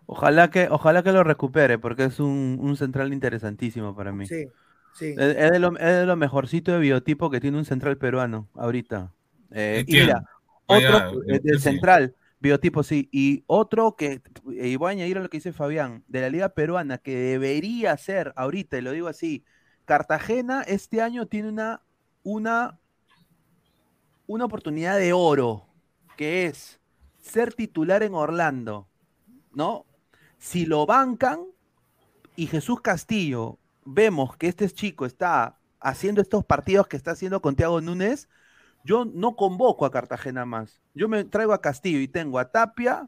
[0.05, 4.27] Ojalá que, ojalá que lo recupere, porque es un, un central interesantísimo para mí.
[4.27, 4.47] Sí,
[4.93, 5.15] sí.
[5.17, 8.49] Es, es de lo, es de lo mejorcito de biotipo que tiene un central peruano
[8.55, 9.13] ahorita.
[9.51, 10.23] Eh, ¿De y mira,
[10.67, 11.63] Ah, otro ya, eh, biotipo, del sí.
[11.63, 16.03] central, biotipo sí, y otro que, y voy a añadir a lo que dice Fabián,
[16.07, 19.43] de la liga peruana, que debería ser ahorita, y lo digo así,
[19.85, 21.81] Cartagena este año tiene una,
[22.23, 22.79] una,
[24.27, 25.67] una oportunidad de oro,
[26.15, 26.79] que es
[27.19, 28.87] ser titular en Orlando,
[29.53, 29.85] ¿no?
[30.37, 31.41] Si lo bancan
[32.35, 37.55] y Jesús Castillo, vemos que este chico está haciendo estos partidos que está haciendo con
[37.55, 38.29] Thiago Núñez,
[38.83, 40.81] yo no convoco a Cartagena más.
[40.93, 43.07] Yo me traigo a Castillo y tengo a Tapia,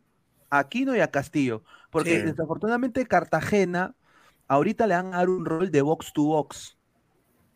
[0.49, 1.63] a Aquino y a Castillo.
[1.91, 2.25] Porque Sí.
[2.25, 3.95] desafortunadamente Cartagena
[4.47, 6.77] ahorita le van a dar un rol de box to box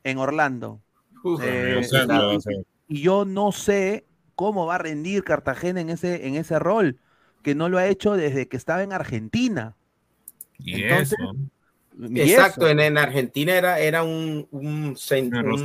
[0.03, 0.81] en Orlando.
[1.23, 2.39] Uf, Eh, o sea, y- pero, o
[2.87, 6.99] y- yo no sé cómo va a rendir Cartagena en ese, en ese rol,
[7.43, 9.75] que no lo ha hecho desde que estaba en Argentina.
[10.59, 11.35] y Entonces, eso.
[11.99, 14.95] Exacto, en, en Argentina era, era un, un,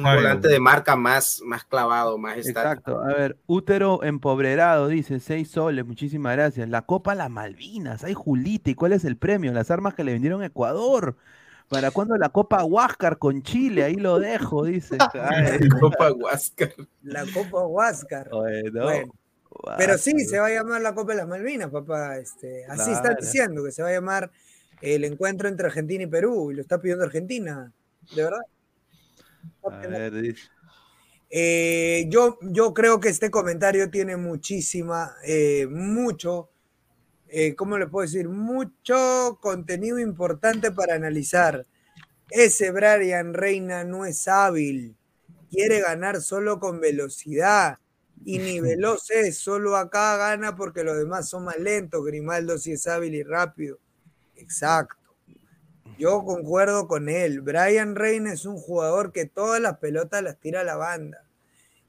[0.03, 2.61] volante de marca más, más clavado, más estático.
[2.61, 3.01] Exacto.
[3.03, 6.69] A ver, útero empobrerado, dice, seis soles, muchísimas gracias.
[6.69, 9.53] La Copa Las Malvinas, ay Julita, ¿y cuál es el premio?
[9.53, 11.17] Las armas que le vendieron a Ecuador.
[11.69, 13.85] ¿Para cuándo la Copa Huáscar con Chile?
[13.85, 14.99] Ahí lo dejo, dice.
[15.15, 16.73] Ay, Copa Huáscar.
[17.03, 18.29] La Copa Huáscar.
[18.31, 19.13] oye, no, Bueno,
[19.79, 22.19] Pero sí, se va a llamar la Copa de las Malvinas, papá.
[22.19, 23.17] Este, así está Claro.
[23.23, 24.31] diciendo que se va a llamar
[24.83, 27.73] el encuentro entre Argentina y Perú, y lo está pidiendo Argentina,
[28.15, 28.41] de verdad.
[29.63, 30.35] A ver.
[31.31, 36.51] Eh, yo, yo creo que este comentario tiene muchísima, eh, mucho,
[37.29, 38.29] eh, ¿cómo le puedo decir?
[38.29, 41.65] Mucho contenido importante para analizar.
[42.29, 44.95] Ese Brian Reina no es hábil,
[45.51, 47.79] quiere ganar solo con velocidad.
[48.25, 52.05] Y ni veloz es, solo acá gana porque los demás son más lentos.
[52.05, 53.79] Grimaldo sí es hábil y rápido.
[54.43, 54.97] Exacto.
[55.99, 57.41] Yo concuerdo con él.
[57.41, 61.25] Brian Reina es un jugador que todas las pelotas las tira a la banda.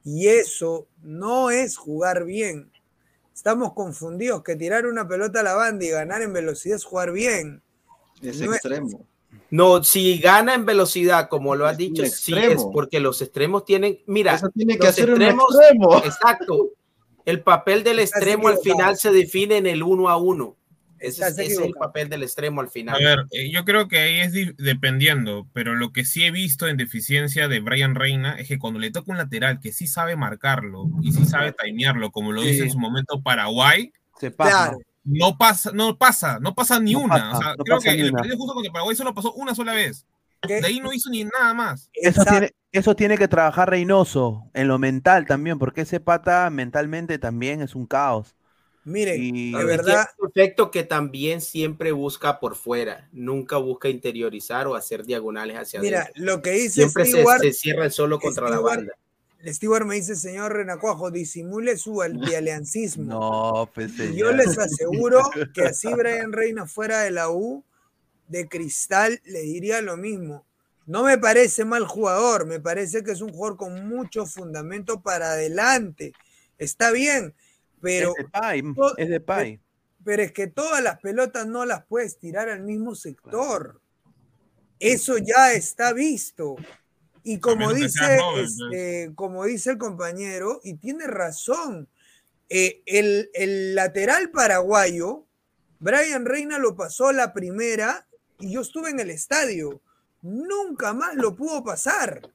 [0.04, 2.70] Y eso no es jugar bien.
[3.34, 7.12] Estamos confundidos que tirar una pelota a la banda y ganar en velocidad es jugar
[7.12, 7.62] bien.
[8.22, 9.06] Es No es- extremo.
[9.50, 14.00] No, si gana en velocidad, como lo has dicho, sí es porque los extremos tienen,
[14.06, 15.98] mira, Eso tiene que los hacer un extremos, extremo.
[16.00, 16.70] exacto.
[17.26, 20.56] El papel del extremo al final se define en el uno a uno.
[21.04, 22.96] Ese es, el papel del extremo al final.
[22.96, 26.32] A ver, eh, yo creo que ahí es di- dependiendo, pero lo que sí he
[26.32, 29.88] visto en deficiencia de Brian Reina es que cuando le toca un lateral que sí
[29.88, 32.50] sabe marcarlo y sí sabe timearlo, como lo Sí.
[32.50, 34.52] hizo en su momento Paraguay, Se pasa.
[34.70, 34.78] Claro.
[35.04, 37.16] no pasa, no pasa, no pasa ni No una.
[37.16, 38.18] pasa, o sea, no creo pasa que ni el una.
[38.20, 40.06] partido justo contra Paraguay solo pasó una sola vez.
[40.42, 40.62] ¿Qué?
[40.62, 41.90] De ahí no hizo ni nada más.
[41.94, 47.18] Eso tiene, eso tiene que trabajar Reynoso en lo mental también, porque ese pata mentalmente
[47.18, 48.36] también es un caos.
[48.86, 53.58] Miren, Y- de Es verdad, que es perfecto que también siempre busca por fuera, nunca
[53.58, 56.24] busca interiorizar o hacer diagonales hacia mira, adentro.
[56.26, 58.94] lo que dice Siempre se, Stewart, se cierra el solo contra la banda.
[59.46, 63.04] Stewart me dice, señor Renacuajo, disimule su antialiancismo.
[63.04, 65.22] No, pues Y yo les aseguro
[65.54, 67.64] que así Brian Reina fuera de la U,
[68.28, 70.46] de cristal, le diría lo mismo.
[70.86, 75.32] No me parece mal jugador, me parece que es un jugador con mucho fundamento para
[75.32, 76.14] adelante.
[76.58, 77.34] Está bien,
[77.84, 79.60] pero, es de Pai, to- es de Pai.
[80.04, 83.80] pero es que todas las pelotas no las puedes tirar al mismo sector.
[84.80, 86.56] Eso ya está visto.
[87.24, 91.88] Y como dice, joven, este, como dice el compañero, y tiene razón,
[92.50, 95.26] eh, el, el lateral paraguayo,
[95.80, 98.08] Brian Reina lo pasó la primera
[98.40, 99.80] y yo estuve en el estadio.
[100.22, 102.30] Nunca más lo pudo pasar.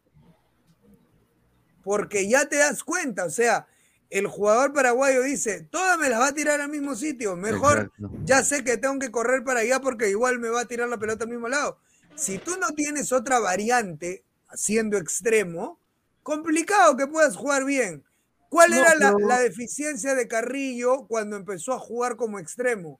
[1.82, 3.66] Porque ya te das cuenta, o sea,
[4.10, 8.10] el jugador paraguayo dice, todas me las va a tirar al mismo sitio, mejor Exacto.
[8.24, 10.96] ya sé que tengo que correr para allá porque igual me va a tirar la
[10.98, 11.78] pelota al mismo lado.
[12.14, 15.78] Si tú no tienes otra variante haciendo extremo,
[16.22, 18.02] complicado que puedas jugar bien.
[18.48, 22.98] ¿Cuál No, era la, deficiencia de Carrillo cuando empezó a jugar como extremo?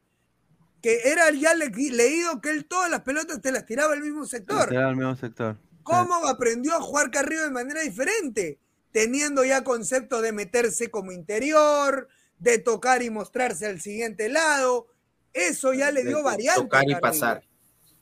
[0.82, 4.26] Que era ya le- leído que él todas las pelotas te las tiraba al mismo
[4.26, 4.72] sector.
[4.72, 5.56] El mismo sector.
[5.82, 8.58] ¿Cómo aprendió a jugar Carrillo de manera diferente?
[8.92, 12.08] Teniendo ya concepto de meterse como interior,
[12.38, 14.86] de tocar y mostrarse al siguiente lado.
[15.32, 16.62] Eso ya le dio variante.
[16.62, 17.42] Tocar y pasar.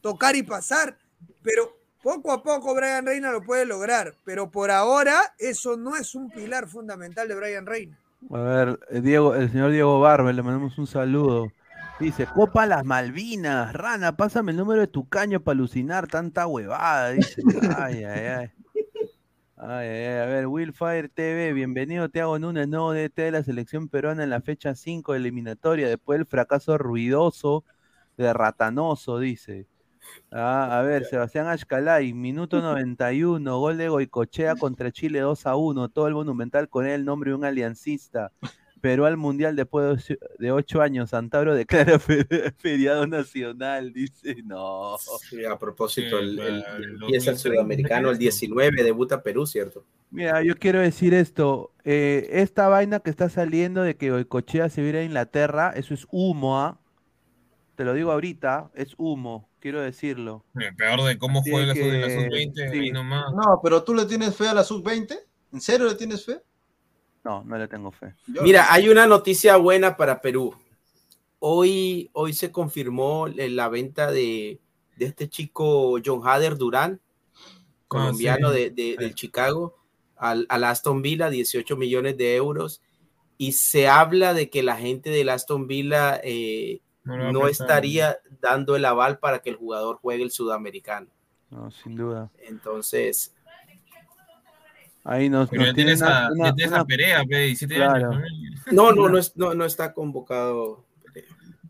[0.00, 0.98] Tocar y pasar.
[1.42, 4.14] Pero poco a poco Brian Reina lo puede lograr.
[4.24, 7.98] Pero por ahora eso no es un pilar fundamental de Brian Reina.
[8.30, 11.52] A ver, eh, Diego, el señor Diego Barber, le mandamos un saludo.
[12.00, 17.10] Dice, Copa las Malvinas, Rana, pásame el número de tu caño para alucinar tanta huevada.
[17.10, 17.42] Dice,
[17.78, 18.50] ay, ay, ay.
[19.68, 20.18] Ay, ay.
[20.20, 24.30] A ver, Willfire TV, bienvenido, te hago Núñez, nuevo DT de la selección peruana en
[24.30, 27.64] la fecha 5 de eliminatoria, después del fracaso ruidoso
[28.16, 29.66] de Ratanoso, dice.
[30.30, 35.88] Ah, a ver, Sebastián Ashkalay, minuto 91, gol de Goicochea contra Chile 2 a 1,
[35.88, 38.30] todo el monumental con el nombre de un aliancista.
[38.80, 42.26] Perú al Mundial después de ocho- de ocho años, Santabro declara fe-
[42.58, 44.96] feriado nacional, dice, no.
[45.28, 49.84] Sí, a propósito, el, el- claro, empieza el 2030 sudamericano el 19, debuta Perú, ¿cierto?
[50.10, 54.82] Mira, yo quiero decir esto, eh, esta vaina que está saliendo de que Goicochea se
[54.82, 56.78] viera a Inglaterra, eso es humo, ¿ah?
[57.74, 60.44] Te lo digo ahorita, es humo, quiero decirlo.
[60.78, 62.78] Peor de cómo Así eso de la que- sub-20, sí.
[62.78, 63.32] ahí nomás.
[63.34, 65.18] No, pero tú le tienes fe a la sub-20.
[65.52, 66.40] ¿En serio le tienes fe?
[67.26, 68.14] No, no le tengo fe.
[68.28, 70.54] Mira, hay una noticia buena para Perú.
[71.40, 74.60] Hoy, hoy se confirmó la venta de,
[74.96, 77.00] de este chico John Hader Durán,
[77.88, 78.58] colombiano Ah, sí.
[78.58, 79.76] de, de- del Chicago,
[80.16, 82.80] al, al Aston Villa, 18 millones de euros.
[83.38, 88.76] Y se habla de que la gente del Aston Villa eh, No no estaría dando
[88.76, 91.08] el aval para que el jugador juegue el sudamericano.
[91.50, 92.30] No, sin duda.
[92.38, 93.34] Entonces,
[95.08, 98.10] Ahí nos, Pero nos ya tienes a, una- ya una- a Perea, pe, 17 Claro.
[98.10, 98.22] años.
[98.72, 100.84] no, no, no, es- no, no está convocado.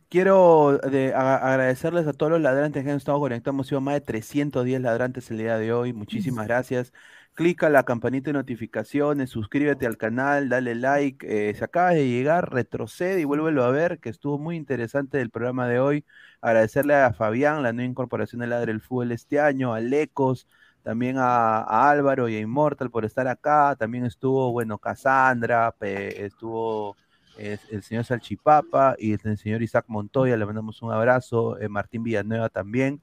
[0.08, 3.54] Quiero de- a- agradecerles a todos los ladrantes que han estado conectados.
[3.54, 5.92] Hemos sido más de 310 ladrantes el día de hoy.
[5.92, 6.92] Muchísimas gracias.
[7.34, 11.26] Clica la campanita de notificaciones, suscríbete al canal, dale like.
[11.50, 15.28] Eh, si acabas de llegar, retrocede y vuélvelo a ver, que estuvo muy interesante el
[15.30, 16.04] programa de hoy.
[16.40, 20.46] Agradecerle a Fabián, la nueva incorporación de Ladre del Fútbol este año, a Lecos,
[20.86, 23.74] también a, Álvaro y a Immortal por estar acá.
[23.76, 26.96] También estuvo, bueno, Cassandra, estuvo
[27.36, 32.50] el señor Salchipapa y el señor Isaac Montoya, le mandamos un abrazo, eh, Martín Villanueva
[32.50, 33.02] también.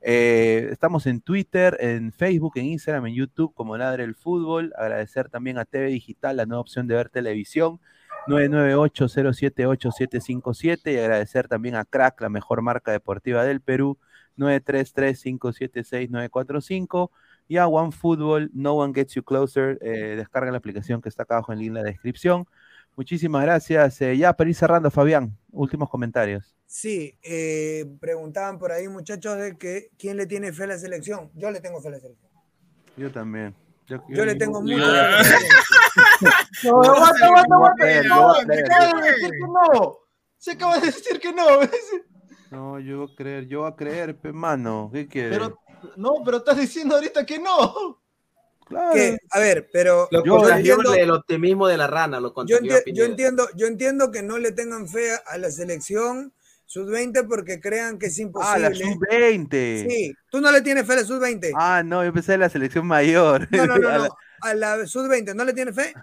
[0.00, 4.72] Eh, estamos en Twitter, en Facebook, en Instagram, en YouTube como Ladre el Fútbol.
[4.78, 7.78] Agradecer también a TV Digital, la nueva opción de ver televisión.
[8.26, 13.98] 998-078-757 y agradecer también a Crack, la mejor marca deportiva del Perú,
[14.38, 17.10] 933-576-945.
[17.50, 19.78] y a OneFootball, No One Gets You Closer.
[19.80, 22.46] Eh, descarga la aplicación que está acá abajo en link en la descripción.
[22.94, 24.00] Muchísimas gracias.
[24.02, 26.54] Eh, ya para ir cerrando, Fabián, últimos comentarios.
[26.66, 31.30] Sí, eh, preguntaban por ahí, muchachos, de que quién le tiene fe a la selección.
[31.34, 32.30] Yo le tengo fe a la selección.
[32.96, 33.54] Yo también.
[33.86, 35.60] Yo le tengo yo- mucho yo- fe a la selección.
[36.64, 38.02] No, aguanta, aguanta, aguanta.
[38.02, 39.98] Yo No, voy a se acaba de decir que no.
[40.36, 41.46] Se acaba de decir que no.
[42.50, 44.90] No, yo voy a creer, yo voy a creer, pe, mano.
[44.92, 45.38] ¿Qué quieres?
[45.38, 45.58] Pero,
[45.96, 48.00] no, pero estás diciendo ahorita que no.
[48.66, 48.92] Claro.
[48.94, 52.82] Que, a ver, pero Lo yo entiendo- el optimismo de la rana, lo yo, enti-
[52.92, 56.32] yo entiendo, yo entiendo que no le tengan fe a la selección
[56.66, 58.68] sub-20 porque crean que es Ah, imposible.
[58.68, 59.86] la sub-20.
[59.88, 61.52] Sí, tú no le tienes fe a la sub-20.
[61.56, 63.48] Ah, no, yo pensé en la selección mayor.
[63.50, 64.16] No, no, no, A la- no.
[64.42, 65.94] A la sub-20, ¿no le tienes fe?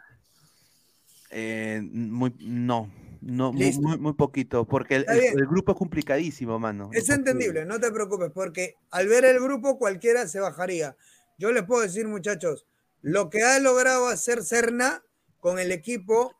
[1.29, 2.89] Eh, muy, no,
[3.25, 6.91] no, muy, muy, muy poquito, porque el, grupo es complicadísimo, mano.
[6.93, 10.95] Es entendible, no te preocupes, porque al ver el grupo cualquiera se bajaría.
[11.39, 12.67] Yo les puedo decir, muchachos,
[13.01, 15.03] lo que ha logrado hacer Cerna
[15.39, 16.35] con el equipo,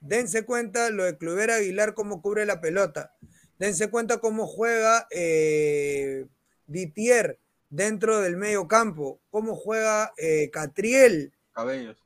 [0.00, 3.14] dense cuenta lo de Cluber Aguilar, cómo cubre la pelota.
[3.58, 6.24] Dense cuenta cómo juega eh,
[6.66, 11.34] Ditier dentro del medio campo, cómo juega eh, Catriel.
[11.52, 12.01] Cabellos.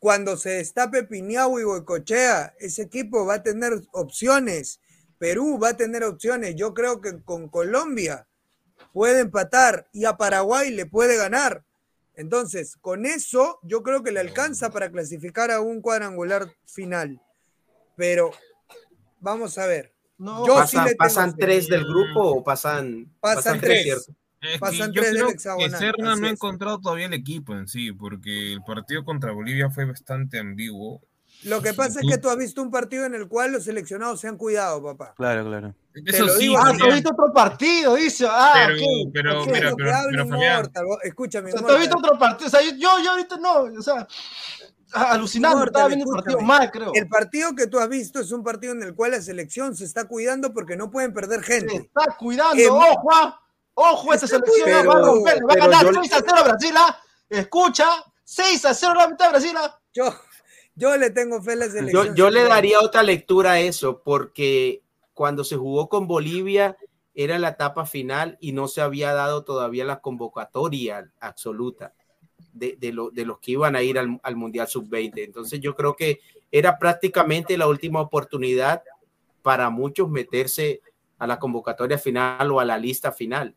[0.00, 4.80] Cuando se destape Piñau y Goicochea, ese equipo va a tener opciones.
[5.18, 6.56] Perú va a tener opciones.
[6.56, 8.26] Yo creo que con Colombia
[8.94, 11.64] puede empatar y a Paraguay le puede ganar.
[12.14, 17.20] Entonces, con eso yo creo que le alcanza para clasificar a un cuadrangular final.
[17.94, 18.30] Pero
[19.20, 19.92] vamos a ver.
[20.16, 24.10] No, Yo sí ¿Pasan, le tengo pasan tres del grupo o pasan, Pasan tres, tres.
[24.40, 27.54] Es Pasan yo tres del creo que hexagonal, Serna no ha encontrado todavía el equipo
[27.54, 31.02] en sí, porque el partido contra Bolivia fue bastante ambiguo.
[31.44, 34.20] Lo que pasa es que tú has visto un partido en el cual los seleccionados
[34.20, 35.14] se han cuidado, papá.
[35.16, 35.74] Claro, claro.
[35.92, 36.78] Te Eso lo sí, digo Ah, así.
[36.78, 37.94] ¿tú has visto otro partido?
[37.96, 38.26] Dice.
[38.28, 39.48] Ah, Pero- ok, pero- ok.
[39.50, 40.10] pero- pero.
[40.24, 42.46] Inmortal, vos- escúchame, O sea, ¿tú has visto otro partido?
[42.46, 44.06] O sea, yo, yo ahorita no, o sea,
[44.92, 46.92] ah, alucinando, Inmortal, estaba viendo el partido mal, creo.
[46.94, 49.84] El partido que tú has visto es un partido en el cual la selección se
[49.86, 51.76] está cuidando porque no pueden perder Se gente.
[51.76, 53.39] está cuidando, Eh, ojo, ah,
[53.74, 54.90] ojo, esta selección cuidando.
[54.92, 57.00] va a romper, va a Pero ganar yo- 6 a 0 a Brasil, ah.
[57.28, 57.86] Escucha,
[58.24, 59.78] 6 a 0 la mitad de Brasil, ah.
[59.92, 60.04] Yo,
[60.74, 62.14] yo le tengo fe a la Yo, selección.
[62.16, 64.82] yo le sí, daría otra lectura a eso, porque
[65.14, 66.76] cuando se jugó con Bolivia
[67.14, 71.92] era la etapa final y no se había dado todavía la convocatoria absoluta
[72.52, 75.12] de, de, lo- de los que iban a ir al, al Mundial Sub-20.
[75.24, 76.20] Entonces yo creo que
[76.50, 78.82] era prácticamente la última oportunidad
[79.42, 80.80] para muchos meterse
[81.18, 83.54] a la convocatoria final o a la lista final.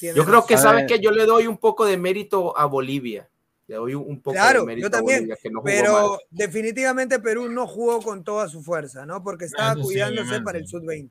[0.00, 3.28] Yo creo que, ¿sabes que Yo le doy un poco de mérito a Bolivia.
[3.66, 6.18] Le doy un, poco de mérito yo también, a Bolivia, que no jugó pero mal.
[6.30, 9.22] definitivamente Perú no jugó con toda su fuerza, ¿no?
[9.22, 11.10] Porque estaba Eso cuidándose para el sub-20.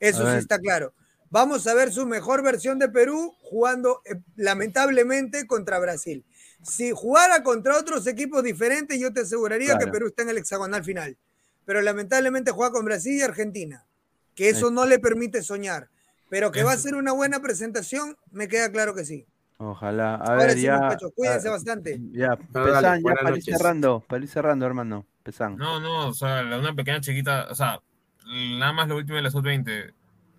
[0.00, 0.92] Eso sí está claro.
[1.30, 6.24] Vamos a ver su mejor versión de Perú jugando eh, lamentablemente contra Brasil.
[6.62, 9.86] Si jugara contra otros equipos diferentes, yo te aseguraría que.
[9.86, 11.16] Perú está en el hexagonal final.
[11.64, 13.86] Pero lamentablemente juega con Brasil y Argentina,
[14.34, 15.88] que eso no le permite soñar.
[16.32, 19.26] Pero que va a ser una buena presentación, me queda claro que sí.
[19.58, 20.14] Ojalá.
[20.14, 20.78] A Ahora ver, sí, ya.
[20.78, 22.00] muchachos, cuídense ah, bastante.
[22.10, 25.06] Ya, dale, Pesan, ya para ir cerrando, para ir cerrando, hermano.
[25.22, 25.56] Pesan.
[25.58, 27.82] No, no, o sea, una pequeña chiquita, o sea,
[28.24, 29.92] nada más lo último de la sub-20.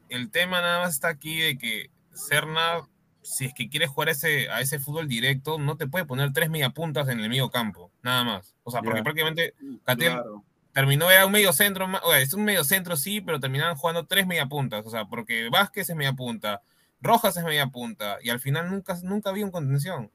[0.10, 2.88] El tema nada más está aquí de que Serna,
[3.22, 6.50] si es que quiere jugar ese, a ese fútbol directo, no te puede poner tres
[6.50, 8.56] mediapuntas en el medio campo, nada más.
[8.64, 9.04] O sea, porque Ya.
[9.04, 9.54] prácticamente
[9.86, 10.44] Catel Claro.
[10.74, 14.06] Terminó, era un medio centro, o sea, es un medio centro sí, pero terminaban jugando
[14.06, 16.62] tres mediapuntas, o sea, porque Vázquez es media punta,
[17.02, 20.12] Rojas es media punta, y al final nunca, nunca había un contención.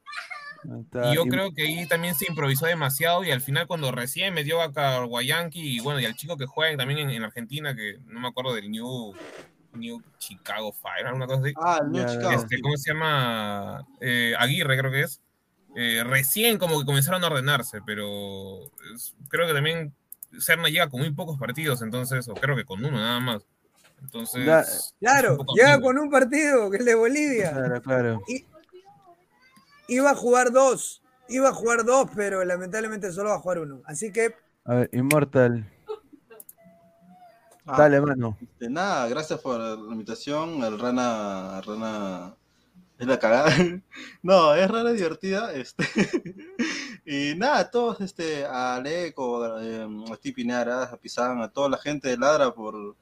[0.80, 1.12] Está.
[1.12, 4.35] Y yo Y- creo que ahí también se improvisó demasiado y al final cuando recién
[4.35, 7.98] metió a Guayanqui y bueno, y al chico que juega también en, en Argentina, que
[8.06, 9.14] no me acuerdo del New,
[9.74, 11.52] New Chicago Fire, alguna cosa así.
[11.56, 12.32] Ah, el New Ya, Chicago.
[12.32, 13.86] Este, ¿Cómo se llama?
[14.01, 15.20] Eh, Aguirre creo que es.
[15.76, 19.94] Eh, recién como que comenzaron a ordenarse, pero es- creo que también
[20.38, 23.42] Serna llega con muy pocos partidos, entonces, o creo que con uno nada más.
[24.02, 24.64] Entonces, Da-
[25.00, 27.50] Claro, llega con un partido que es el de Bolivia.
[27.52, 28.22] Claro, claro.
[29.88, 33.80] Iba a jugar dos, iba a jugar dos, pero lamentablemente solo va a jugar uno.
[33.86, 34.34] Así que
[34.64, 35.68] A ver, Immortal.
[37.66, 38.38] Ah, Dale, mano.
[38.59, 40.62] De nada, gracias por la invitación.
[40.62, 42.34] El Rana, Rana
[42.98, 43.50] es la cagada.
[44.22, 45.52] No, es Rana divertida.
[45.52, 45.84] Este.
[47.10, 49.60] Y nada, todos, este, a Aleco, a
[50.16, 52.96] Steve Pinara, a Pizán, a toda la gente de Ladra por.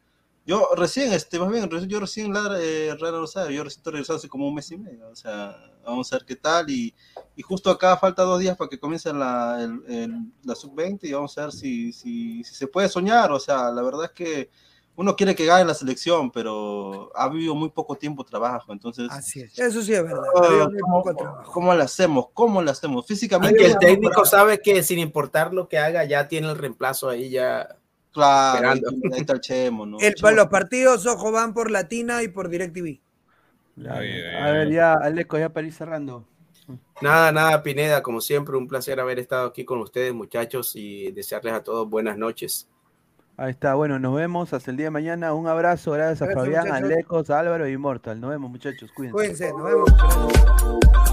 [0.46, 4.18] Yo recién, este, más bien, yo recién Ladra, eh, Rana lo sabe, yo recién regresado
[4.18, 5.08] hace como un mes y medio.
[5.08, 6.70] O sea, vamos a ver qué tal.
[6.70, 6.94] Y,
[7.34, 11.36] y justo acá falta dos días para que comience la, el- la sub-20 y vamos
[11.38, 13.32] a ver si, si, si se puede soñar.
[13.32, 14.50] O sea, la verdad es que
[14.96, 19.08] uno quiere que gane la selección, pero ha habido muy poco tiempo de trabajo, entonces...
[19.10, 20.22] Así es, eso sí es verdad.
[20.34, 20.80] Muy
[21.52, 22.28] ¿cómo, lo hacemos?
[22.32, 23.06] ¿Cómo lo hacemos?
[23.06, 23.58] Físicamente...
[23.58, 27.08] que el ya- técnico sabe que sin importar lo que haga, ya tiene el reemplazo
[27.08, 27.76] ahí ya
[28.12, 29.14] Claro, ahí, esperando.
[29.14, 29.98] ahí está el Chemo, ¿no?
[30.00, 32.98] El, Chemo- los partidos, ojo, van por Latina y por DirecTV.
[33.86, 36.24] A ver, ya, Aleco, ya para ir cerrando.
[37.02, 41.52] Nada, nada, Pineda, como siempre, un placer haber estado aquí con ustedes, muchachos, y desearles
[41.52, 42.68] a todos buenas noches.
[43.38, 45.34] Ahí está, bueno, nos vemos hasta el día de mañana.
[45.34, 46.84] Un abrazo, gracias a Fabián, muchachos.
[46.84, 48.18] Alecos, Álvaro y Immortal.
[48.18, 49.12] Nos vemos, muchachos, cuídense.
[49.12, 51.12] Cuídense, nos vemos.